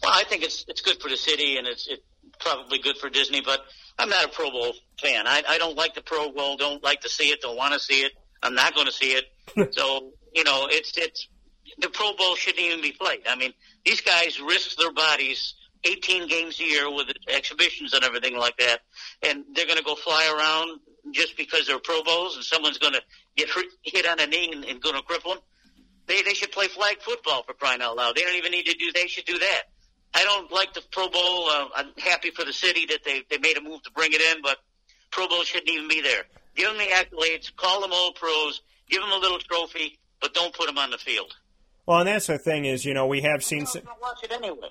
Well, 0.01 0.11
I 0.13 0.24
think 0.24 0.43
it's 0.43 0.65
it's 0.67 0.82
good 0.82 1.01
for 1.01 1.09
the 1.09 1.17
city 1.17 1.57
and 1.57 1.67
it's 1.67 1.88
it's 1.88 2.03
probably 2.39 2.80
good 2.80 2.97
for 2.97 3.09
Disney, 3.09 3.41
but 3.41 3.61
I'm 3.99 4.09
not 4.09 4.26
a 4.26 4.30
Pro 4.30 4.49
Bowl 4.49 4.74
fan. 4.99 5.28
I, 5.28 5.43
I 5.47 5.57
don't 5.57 5.78
like 5.78 5.93
the 5.93 6.01
Pro 6.01 6.32
Bowl. 6.32 6.57
Don't 6.57 6.84
like 6.84 7.01
to 7.01 7.09
see 7.09 7.26
it. 7.26 7.41
Don't 7.41 7.57
want 7.57 7.74
to 7.74 7.80
see 7.80 8.01
it. 8.01 8.13
I'm 8.41 8.55
not 8.55 8.74
going 8.74 8.88
to 8.88 8.91
see 8.91 9.13
it. 9.13 9.26
so 9.74 10.11
you 10.34 10.43
know, 10.43 10.67
it's 10.69 10.97
it's 10.97 11.28
the 11.80 11.89
Pro 11.89 12.13
Bowl 12.13 12.36
shouldn't 12.36 12.63
even 12.63 12.82
be 12.82 12.91
played. 12.91 13.22
I 13.30 13.36
mean, 13.36 13.53
these 13.86 14.01
guys 14.01 14.39
risk 14.39 14.78
their 14.78 14.91
bodies 14.91 15.55
18 15.84 16.28
games 16.28 16.59
a 16.59 16.63
year 16.63 16.93
with 16.93 17.07
exhibitions 17.28 17.93
and 17.93 18.03
everything 18.03 18.38
like 18.38 18.57
that, 18.57 18.82
and 19.24 19.43
they're 19.53 19.65
going 19.65 19.78
to 19.78 19.84
go 19.84 19.95
fly 19.95 20.32
around 20.36 20.80
just 21.11 21.35
because 21.37 21.67
they're 21.67 21.79
Pro 21.79 22.03
Bowls 22.03 22.35
and 22.35 22.45
someone's 22.45 22.77
going 22.77 22.93
to 22.93 23.01
get 23.35 23.49
hit 23.83 24.07
on 24.07 24.19
a 24.19 24.27
knee 24.27 24.51
and, 24.53 24.63
and 24.65 24.81
going 24.81 24.95
to 24.95 25.01
cripple 25.01 25.35
them. 25.35 25.43
They 26.07 26.21
they 26.23 26.33
should 26.33 26.51
play 26.51 26.67
flag 26.67 27.01
football 27.01 27.43
for 27.43 27.53
crying 27.53 27.81
out 27.81 27.95
loud. 27.95 28.15
They 28.15 28.21
don't 28.21 28.35
even 28.35 28.51
need 28.51 28.65
to 28.65 28.73
do. 28.73 28.91
They 28.93 29.07
should 29.07 29.25
do 29.25 29.37
that. 29.39 29.63
I 30.13 30.23
don't 30.23 30.51
like 30.51 30.73
the 30.73 30.81
Pro 30.91 31.07
Bowl. 31.09 31.49
Uh, 31.49 31.67
I'm 31.75 31.91
happy 31.97 32.31
for 32.31 32.43
the 32.43 32.53
city 32.53 32.85
that 32.87 33.03
they 33.05 33.23
they 33.29 33.37
made 33.37 33.57
a 33.57 33.61
move 33.61 33.81
to 33.83 33.91
bring 33.91 34.11
it 34.13 34.21
in, 34.21 34.41
but 34.41 34.57
Pro 35.11 35.27
Bowl 35.27 35.43
shouldn't 35.43 35.69
even 35.69 35.87
be 35.87 36.01
there. 36.01 36.23
Give 36.55 36.67
them 36.67 36.77
the 36.77 36.83
accolades, 36.83 37.55
call 37.55 37.81
them 37.81 37.91
all 37.93 38.11
pros, 38.11 38.61
give 38.89 39.01
them 39.01 39.11
a 39.11 39.17
little 39.17 39.39
trophy, 39.39 39.99
but 40.19 40.33
don't 40.33 40.53
put 40.53 40.67
them 40.67 40.77
on 40.77 40.91
the 40.91 40.97
field. 40.97 41.33
Well, 41.85 41.99
and 41.99 42.07
that's 42.07 42.27
the 42.27 42.37
thing 42.37 42.65
is, 42.65 42.83
you 42.83 42.93
know, 42.93 43.07
we 43.07 43.21
have 43.21 43.43
seen. 43.43 43.65
Some, 43.65 43.83
watch 44.01 44.23
it 44.23 44.31
anyway. 44.31 44.69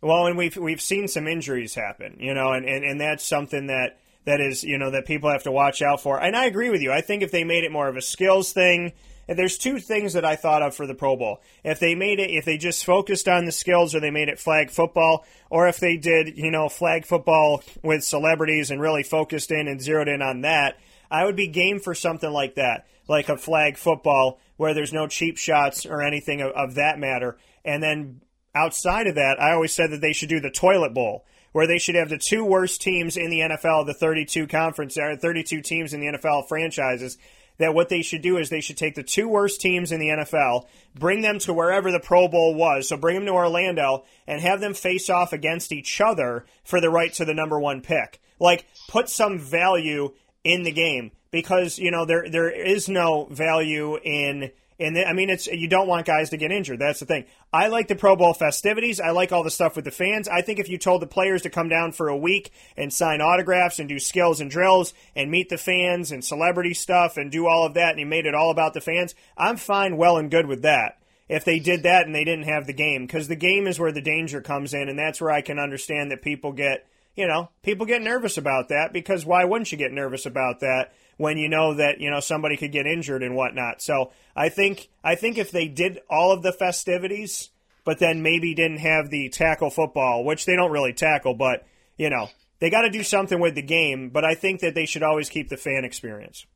Well, 0.00 0.26
and 0.26 0.36
we've 0.36 0.56
we've 0.56 0.80
seen 0.80 1.08
some 1.08 1.26
injuries 1.26 1.74
happen, 1.74 2.16
you 2.20 2.34
know, 2.34 2.52
and, 2.52 2.66
and, 2.66 2.84
and 2.84 3.00
that's 3.00 3.24
something 3.24 3.66
that 3.66 3.98
that 4.26 4.40
is, 4.40 4.62
you 4.62 4.76
know, 4.76 4.90
that 4.90 5.06
people 5.06 5.30
have 5.30 5.44
to 5.44 5.52
watch 5.52 5.80
out 5.80 6.02
for. 6.02 6.20
And 6.20 6.36
I 6.36 6.46
agree 6.46 6.68
with 6.68 6.82
you. 6.82 6.92
I 6.92 7.00
think 7.00 7.22
if 7.22 7.30
they 7.30 7.44
made 7.44 7.64
it 7.64 7.72
more 7.72 7.88
of 7.88 7.96
a 7.96 8.02
skills 8.02 8.52
thing, 8.52 8.92
there's 9.28 9.56
two 9.56 9.78
things 9.78 10.12
that 10.12 10.24
I 10.24 10.36
thought 10.36 10.62
of 10.62 10.74
for 10.74 10.86
the 10.86 10.94
Pro 10.94 11.16
Bowl. 11.16 11.40
If 11.64 11.80
they 11.80 11.94
made 11.94 12.20
it, 12.20 12.30
if 12.30 12.44
they 12.44 12.58
just 12.58 12.84
focused 12.84 13.28
on 13.28 13.44
the 13.44 13.52
skills, 13.52 13.94
or 13.94 14.00
they 14.00 14.10
made 14.10 14.28
it 14.28 14.38
flag 14.38 14.70
football, 14.70 15.24
or 15.48 15.68
if 15.68 15.78
they 15.78 15.96
did, 15.96 16.36
you 16.36 16.50
know, 16.50 16.68
flag 16.68 17.06
football 17.06 17.62
with 17.82 18.04
celebrities 18.04 18.70
and 18.70 18.80
really 18.80 19.02
focused 19.02 19.50
in 19.50 19.68
and 19.68 19.80
zeroed 19.80 20.08
in 20.08 20.22
on 20.22 20.42
that, 20.42 20.78
I 21.10 21.24
would 21.24 21.36
be 21.36 21.48
game 21.48 21.78
for 21.80 21.94
something 21.94 22.30
like 22.30 22.56
that, 22.56 22.86
like 23.08 23.28
a 23.28 23.36
flag 23.36 23.76
football 23.76 24.40
where 24.56 24.74
there's 24.74 24.92
no 24.92 25.06
cheap 25.06 25.38
shots 25.38 25.86
or 25.86 26.02
anything 26.02 26.40
of, 26.40 26.52
of 26.52 26.74
that 26.74 26.98
matter. 26.98 27.36
And 27.64 27.82
then 27.82 28.22
outside 28.54 29.06
of 29.06 29.16
that, 29.16 29.40
I 29.40 29.52
always 29.52 29.72
said 29.72 29.90
that 29.90 30.00
they 30.00 30.12
should 30.12 30.28
do 30.28 30.40
the 30.40 30.50
toilet 30.50 30.94
bowl 30.94 31.24
where 31.52 31.66
they 31.66 31.78
should 31.78 31.94
have 31.94 32.08
the 32.08 32.18
two 32.18 32.44
worst 32.44 32.80
teams 32.80 33.16
in 33.16 33.30
the 33.30 33.40
NFL, 33.40 33.86
the 33.86 33.94
32 33.94 34.46
conference, 34.46 34.98
or 34.98 35.16
32 35.16 35.62
teams 35.62 35.92
in 35.92 36.00
the 36.00 36.18
NFL 36.18 36.48
franchises. 36.48 37.18
That 37.58 37.72
what 37.72 37.88
they 37.88 38.02
should 38.02 38.20
do 38.20 38.36
is 38.36 38.50
they 38.50 38.60
should 38.60 38.76
take 38.76 38.96
the 38.96 39.02
two 39.02 39.28
worst 39.28 39.62
teams 39.62 39.90
in 39.90 39.98
the 39.98 40.08
NFL, 40.08 40.66
bring 40.94 41.22
them 41.22 41.38
to 41.38 41.54
wherever 41.54 41.90
the 41.90 42.00
Pro 42.00 42.28
Bowl 42.28 42.54
was, 42.54 42.86
so 42.86 42.98
bring 42.98 43.14
them 43.16 43.24
to 43.24 43.32
Orlando 43.32 44.04
and 44.26 44.42
have 44.42 44.60
them 44.60 44.74
face 44.74 45.08
off 45.08 45.32
against 45.32 45.72
each 45.72 45.98
other 45.98 46.44
for 46.64 46.82
the 46.82 46.90
right 46.90 47.14
to 47.14 47.24
the 47.24 47.32
number 47.32 47.58
one 47.58 47.80
pick. 47.80 48.20
Like, 48.38 48.66
put 48.88 49.08
some 49.08 49.38
value 49.38 50.12
in 50.44 50.64
the 50.64 50.72
game 50.72 51.12
because 51.30 51.78
you 51.78 51.90
know 51.90 52.04
there 52.04 52.28
there 52.30 52.50
is 52.50 52.88
no 52.88 53.26
value 53.30 53.98
in 53.98 54.50
and 54.78 54.98
I 54.98 55.12
mean, 55.12 55.30
it's 55.30 55.46
you 55.46 55.68
don't 55.68 55.88
want 55.88 56.06
guys 56.06 56.30
to 56.30 56.36
get 56.36 56.52
injured. 56.52 56.78
That's 56.78 57.00
the 57.00 57.06
thing. 57.06 57.24
I 57.52 57.68
like 57.68 57.88
the 57.88 57.94
Pro 57.94 58.14
Bowl 58.14 58.34
festivities. 58.34 59.00
I 59.00 59.10
like 59.10 59.32
all 59.32 59.42
the 59.42 59.50
stuff 59.50 59.74
with 59.74 59.86
the 59.86 59.90
fans. 59.90 60.28
I 60.28 60.42
think 60.42 60.58
if 60.58 60.68
you 60.68 60.76
told 60.76 61.00
the 61.00 61.06
players 61.06 61.42
to 61.42 61.50
come 61.50 61.68
down 61.68 61.92
for 61.92 62.08
a 62.08 62.16
week 62.16 62.50
and 62.76 62.92
sign 62.92 63.20
autographs 63.20 63.78
and 63.78 63.88
do 63.88 63.98
skills 63.98 64.40
and 64.40 64.50
drills 64.50 64.92
and 65.14 65.30
meet 65.30 65.48
the 65.48 65.56
fans 65.56 66.12
and 66.12 66.24
celebrity 66.24 66.74
stuff 66.74 67.16
and 67.16 67.30
do 67.32 67.46
all 67.46 67.64
of 67.64 67.74
that, 67.74 67.90
and 67.90 68.00
you 68.00 68.06
made 68.06 68.26
it 68.26 68.34
all 68.34 68.50
about 68.50 68.74
the 68.74 68.80
fans, 68.80 69.14
I'm 69.36 69.56
fine, 69.56 69.96
well, 69.96 70.18
and 70.18 70.30
good 70.30 70.46
with 70.46 70.62
that. 70.62 70.98
If 71.28 71.44
they 71.44 71.58
did 71.58 71.82
that 71.82 72.06
and 72.06 72.14
they 72.14 72.24
didn't 72.24 72.44
have 72.44 72.66
the 72.66 72.72
game, 72.72 73.06
because 73.06 73.28
the 73.28 73.34
game 73.34 73.66
is 73.66 73.80
where 73.80 73.92
the 73.92 74.02
danger 74.02 74.40
comes 74.40 74.74
in, 74.74 74.88
and 74.88 74.98
that's 74.98 75.20
where 75.20 75.32
I 75.32 75.40
can 75.40 75.58
understand 75.58 76.10
that 76.10 76.22
people 76.22 76.52
get, 76.52 76.86
you 77.16 77.26
know, 77.26 77.48
people 77.62 77.86
get 77.86 78.02
nervous 78.02 78.36
about 78.36 78.68
that 78.68 78.92
because 78.92 79.26
why 79.26 79.44
wouldn't 79.44 79.72
you 79.72 79.78
get 79.78 79.90
nervous 79.90 80.26
about 80.26 80.60
that? 80.60 80.92
When 81.16 81.38
you 81.38 81.48
know 81.48 81.74
that 81.74 82.00
you 82.00 82.10
know 82.10 82.20
somebody 82.20 82.56
could 82.56 82.72
get 82.72 82.86
injured 82.86 83.22
and 83.22 83.34
whatnot. 83.34 83.82
So 83.82 84.12
I 84.34 84.48
think 84.48 84.88
I 85.02 85.14
think 85.14 85.38
if 85.38 85.50
they 85.50 85.68
did 85.68 86.00
all 86.10 86.32
of 86.32 86.42
the 86.42 86.52
festivities, 86.52 87.50
but 87.84 87.98
then 87.98 88.22
maybe 88.22 88.54
didn't 88.54 88.78
have 88.78 89.10
the 89.10 89.28
tackle 89.28 89.70
football, 89.70 90.24
which 90.24 90.46
they 90.46 90.56
don't 90.56 90.72
really 90.72 90.92
tackle, 90.92 91.34
but 91.34 91.66
you 91.96 92.10
know 92.10 92.28
they 92.58 92.70
got 92.70 92.82
to 92.82 92.90
do 92.90 93.02
something 93.02 93.40
with 93.40 93.54
the 93.54 93.62
game. 93.62 94.10
But 94.10 94.24
I 94.24 94.34
think 94.34 94.60
that 94.60 94.74
they 94.74 94.86
should 94.86 95.02
always 95.02 95.28
keep 95.28 95.48
the 95.48 95.56
fan 95.56 95.84
experience. 95.84 96.46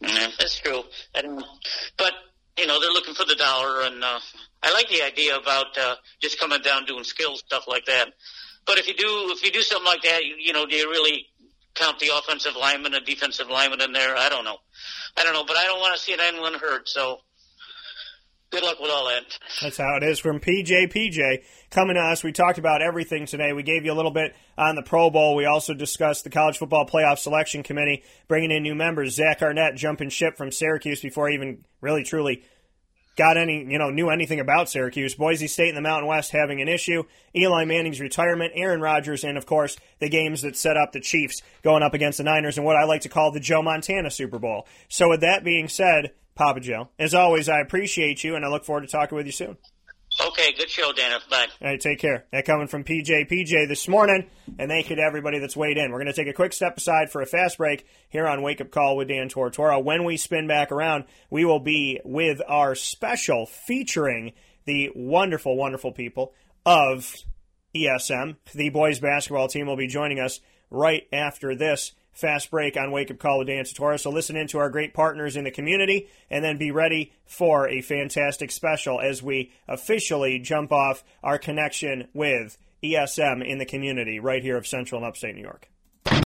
Yeah, 0.00 0.28
that's 0.38 0.58
true. 0.58 0.82
And, 1.14 1.42
but 1.96 2.12
you 2.56 2.66
know 2.66 2.80
they're 2.80 2.90
looking 2.90 3.14
for 3.14 3.24
the 3.24 3.36
dollar, 3.36 3.82
and 3.82 4.02
uh, 4.02 4.20
I 4.62 4.72
like 4.72 4.88
the 4.88 5.02
idea 5.02 5.36
about 5.36 5.76
uh, 5.78 5.96
just 6.20 6.38
coming 6.38 6.60
down 6.62 6.84
doing 6.86 7.04
skills 7.04 7.40
stuff 7.40 7.66
like 7.68 7.86
that. 7.86 8.08
But 8.66 8.78
if 8.78 8.86
you 8.86 8.94
do 8.94 9.32
if 9.32 9.44
you 9.44 9.50
do 9.50 9.62
something 9.62 9.86
like 9.86 10.02
that, 10.02 10.24
you, 10.24 10.34
you 10.38 10.52
know, 10.52 10.66
do 10.66 10.76
you 10.76 10.90
really 10.90 11.26
count 11.78 11.98
the 11.98 12.10
offensive 12.16 12.56
lineman 12.58 12.94
and 12.94 13.06
defensive 13.06 13.48
lineman 13.48 13.80
in 13.80 13.92
there. 13.92 14.16
I 14.16 14.28
don't 14.28 14.44
know. 14.44 14.56
I 15.16 15.24
don't 15.24 15.32
know, 15.32 15.44
but 15.44 15.56
I 15.56 15.64
don't 15.64 15.80
want 15.80 15.96
to 15.96 16.02
see 16.02 16.12
an 16.12 16.20
anyone 16.20 16.54
hurt. 16.54 16.88
So 16.88 17.18
good 18.50 18.62
luck 18.62 18.80
with 18.80 18.90
all 18.90 19.08
that. 19.08 19.24
That's 19.62 19.76
how 19.76 19.96
it 19.96 20.02
is 20.02 20.18
from 20.18 20.40
PJ. 20.40 20.92
PJ 20.92 21.42
coming 21.70 21.94
to 21.94 22.00
us. 22.00 22.24
We 22.24 22.32
talked 22.32 22.58
about 22.58 22.82
everything 22.82 23.26
today. 23.26 23.52
We 23.52 23.62
gave 23.62 23.84
you 23.84 23.92
a 23.92 23.94
little 23.94 24.10
bit 24.10 24.34
on 24.56 24.74
the 24.74 24.82
Pro 24.82 25.10
Bowl. 25.10 25.36
We 25.36 25.44
also 25.44 25.74
discussed 25.74 26.24
the 26.24 26.30
College 26.30 26.58
Football 26.58 26.86
Playoff 26.86 27.18
Selection 27.18 27.62
Committee 27.62 28.02
bringing 28.26 28.50
in 28.50 28.62
new 28.62 28.74
members. 28.74 29.14
Zach 29.14 29.42
Arnett 29.42 29.76
jumping 29.76 30.10
ship 30.10 30.36
from 30.36 30.50
Syracuse 30.50 31.00
before 31.00 31.30
even 31.30 31.64
really 31.80 32.04
truly 32.04 32.42
got 33.18 33.36
any, 33.36 33.66
you 33.68 33.78
know, 33.78 33.90
knew 33.90 34.08
anything 34.08 34.40
about 34.40 34.70
Syracuse. 34.70 35.14
Boise 35.14 35.48
State 35.48 35.68
in 35.68 35.74
the 35.74 35.80
Mountain 35.82 36.08
West 36.08 36.30
having 36.30 36.62
an 36.62 36.68
issue. 36.68 37.02
Eli 37.36 37.64
Manning's 37.64 38.00
retirement, 38.00 38.52
Aaron 38.54 38.80
Rodgers, 38.80 39.24
and 39.24 39.36
of 39.36 39.44
course 39.44 39.76
the 39.98 40.08
games 40.08 40.42
that 40.42 40.56
set 40.56 40.76
up 40.76 40.92
the 40.92 41.00
Chiefs 41.00 41.42
going 41.62 41.82
up 41.82 41.92
against 41.92 42.18
the 42.18 42.24
Niners 42.24 42.56
and 42.56 42.64
what 42.64 42.76
I 42.76 42.84
like 42.84 43.02
to 43.02 43.08
call 43.08 43.32
the 43.32 43.40
Joe 43.40 43.60
Montana 43.60 44.10
Super 44.10 44.38
Bowl. 44.38 44.66
So 44.88 45.10
with 45.10 45.20
that 45.20 45.44
being 45.44 45.68
said, 45.68 46.12
Papa 46.36 46.60
Joe, 46.60 46.88
as 46.98 47.14
always, 47.14 47.48
I 47.48 47.58
appreciate 47.58 48.22
you 48.22 48.36
and 48.36 48.44
I 48.44 48.48
look 48.48 48.64
forward 48.64 48.82
to 48.82 48.86
talking 48.86 49.16
with 49.16 49.26
you 49.26 49.32
soon. 49.32 49.56
Okay, 50.20 50.52
good 50.52 50.68
show, 50.68 50.92
Dana. 50.92 51.20
Bye. 51.30 51.46
All 51.62 51.68
right, 51.68 51.80
take 51.80 52.00
care. 52.00 52.26
That 52.32 52.44
coming 52.44 52.66
from 52.66 52.82
PJ. 52.82 53.30
PJ 53.30 53.68
this 53.68 53.86
morning, 53.86 54.28
and 54.58 54.68
thank 54.68 54.90
you 54.90 54.96
to 54.96 55.02
everybody 55.02 55.38
that's 55.38 55.56
weighed 55.56 55.78
in. 55.78 55.92
We're 55.92 55.98
going 55.98 56.12
to 56.12 56.12
take 56.12 56.26
a 56.26 56.32
quick 56.32 56.52
step 56.52 56.76
aside 56.76 57.12
for 57.12 57.22
a 57.22 57.26
fast 57.26 57.58
break 57.58 57.86
here 58.08 58.26
on 58.26 58.42
Wake 58.42 58.60
Up 58.60 58.72
Call 58.72 58.96
with 58.96 59.08
Dan 59.08 59.28
Tortora. 59.28 59.82
When 59.82 60.02
we 60.04 60.16
spin 60.16 60.48
back 60.48 60.72
around, 60.72 61.04
we 61.30 61.44
will 61.44 61.60
be 61.60 62.00
with 62.04 62.40
our 62.48 62.74
special 62.74 63.46
featuring 63.46 64.32
the 64.64 64.90
wonderful, 64.96 65.56
wonderful 65.56 65.92
people 65.92 66.34
of 66.66 67.14
ESM. 67.76 68.36
The 68.54 68.70
boys 68.70 68.98
basketball 68.98 69.46
team 69.46 69.68
will 69.68 69.76
be 69.76 69.86
joining 69.86 70.18
us 70.18 70.40
right 70.68 71.06
after 71.12 71.54
this 71.54 71.92
fast 72.18 72.50
break 72.50 72.76
on 72.76 72.90
Wake 72.90 73.12
Up 73.12 73.18
Call 73.18 73.38
with 73.38 73.46
Dan 73.46 73.62
Tortora. 73.62 73.98
So 73.98 74.10
listen 74.10 74.36
in 74.36 74.48
to 74.48 74.58
our 74.58 74.70
great 74.70 74.92
partners 74.92 75.36
in 75.36 75.44
the 75.44 75.52
community 75.52 76.08
and 76.28 76.44
then 76.44 76.58
be 76.58 76.72
ready 76.72 77.12
for 77.24 77.68
a 77.68 77.80
fantastic 77.80 78.50
special 78.50 79.00
as 79.00 79.22
we 79.22 79.52
officially 79.68 80.40
jump 80.40 80.72
off 80.72 81.04
our 81.22 81.38
connection 81.38 82.08
with 82.12 82.58
ESM 82.82 83.46
in 83.46 83.58
the 83.58 83.64
community 83.64 84.18
right 84.18 84.42
here 84.42 84.56
of 84.56 84.66
Central 84.66 85.00
and 85.00 85.08
Upstate 85.08 85.36
New 85.36 85.42
York. 85.42 85.70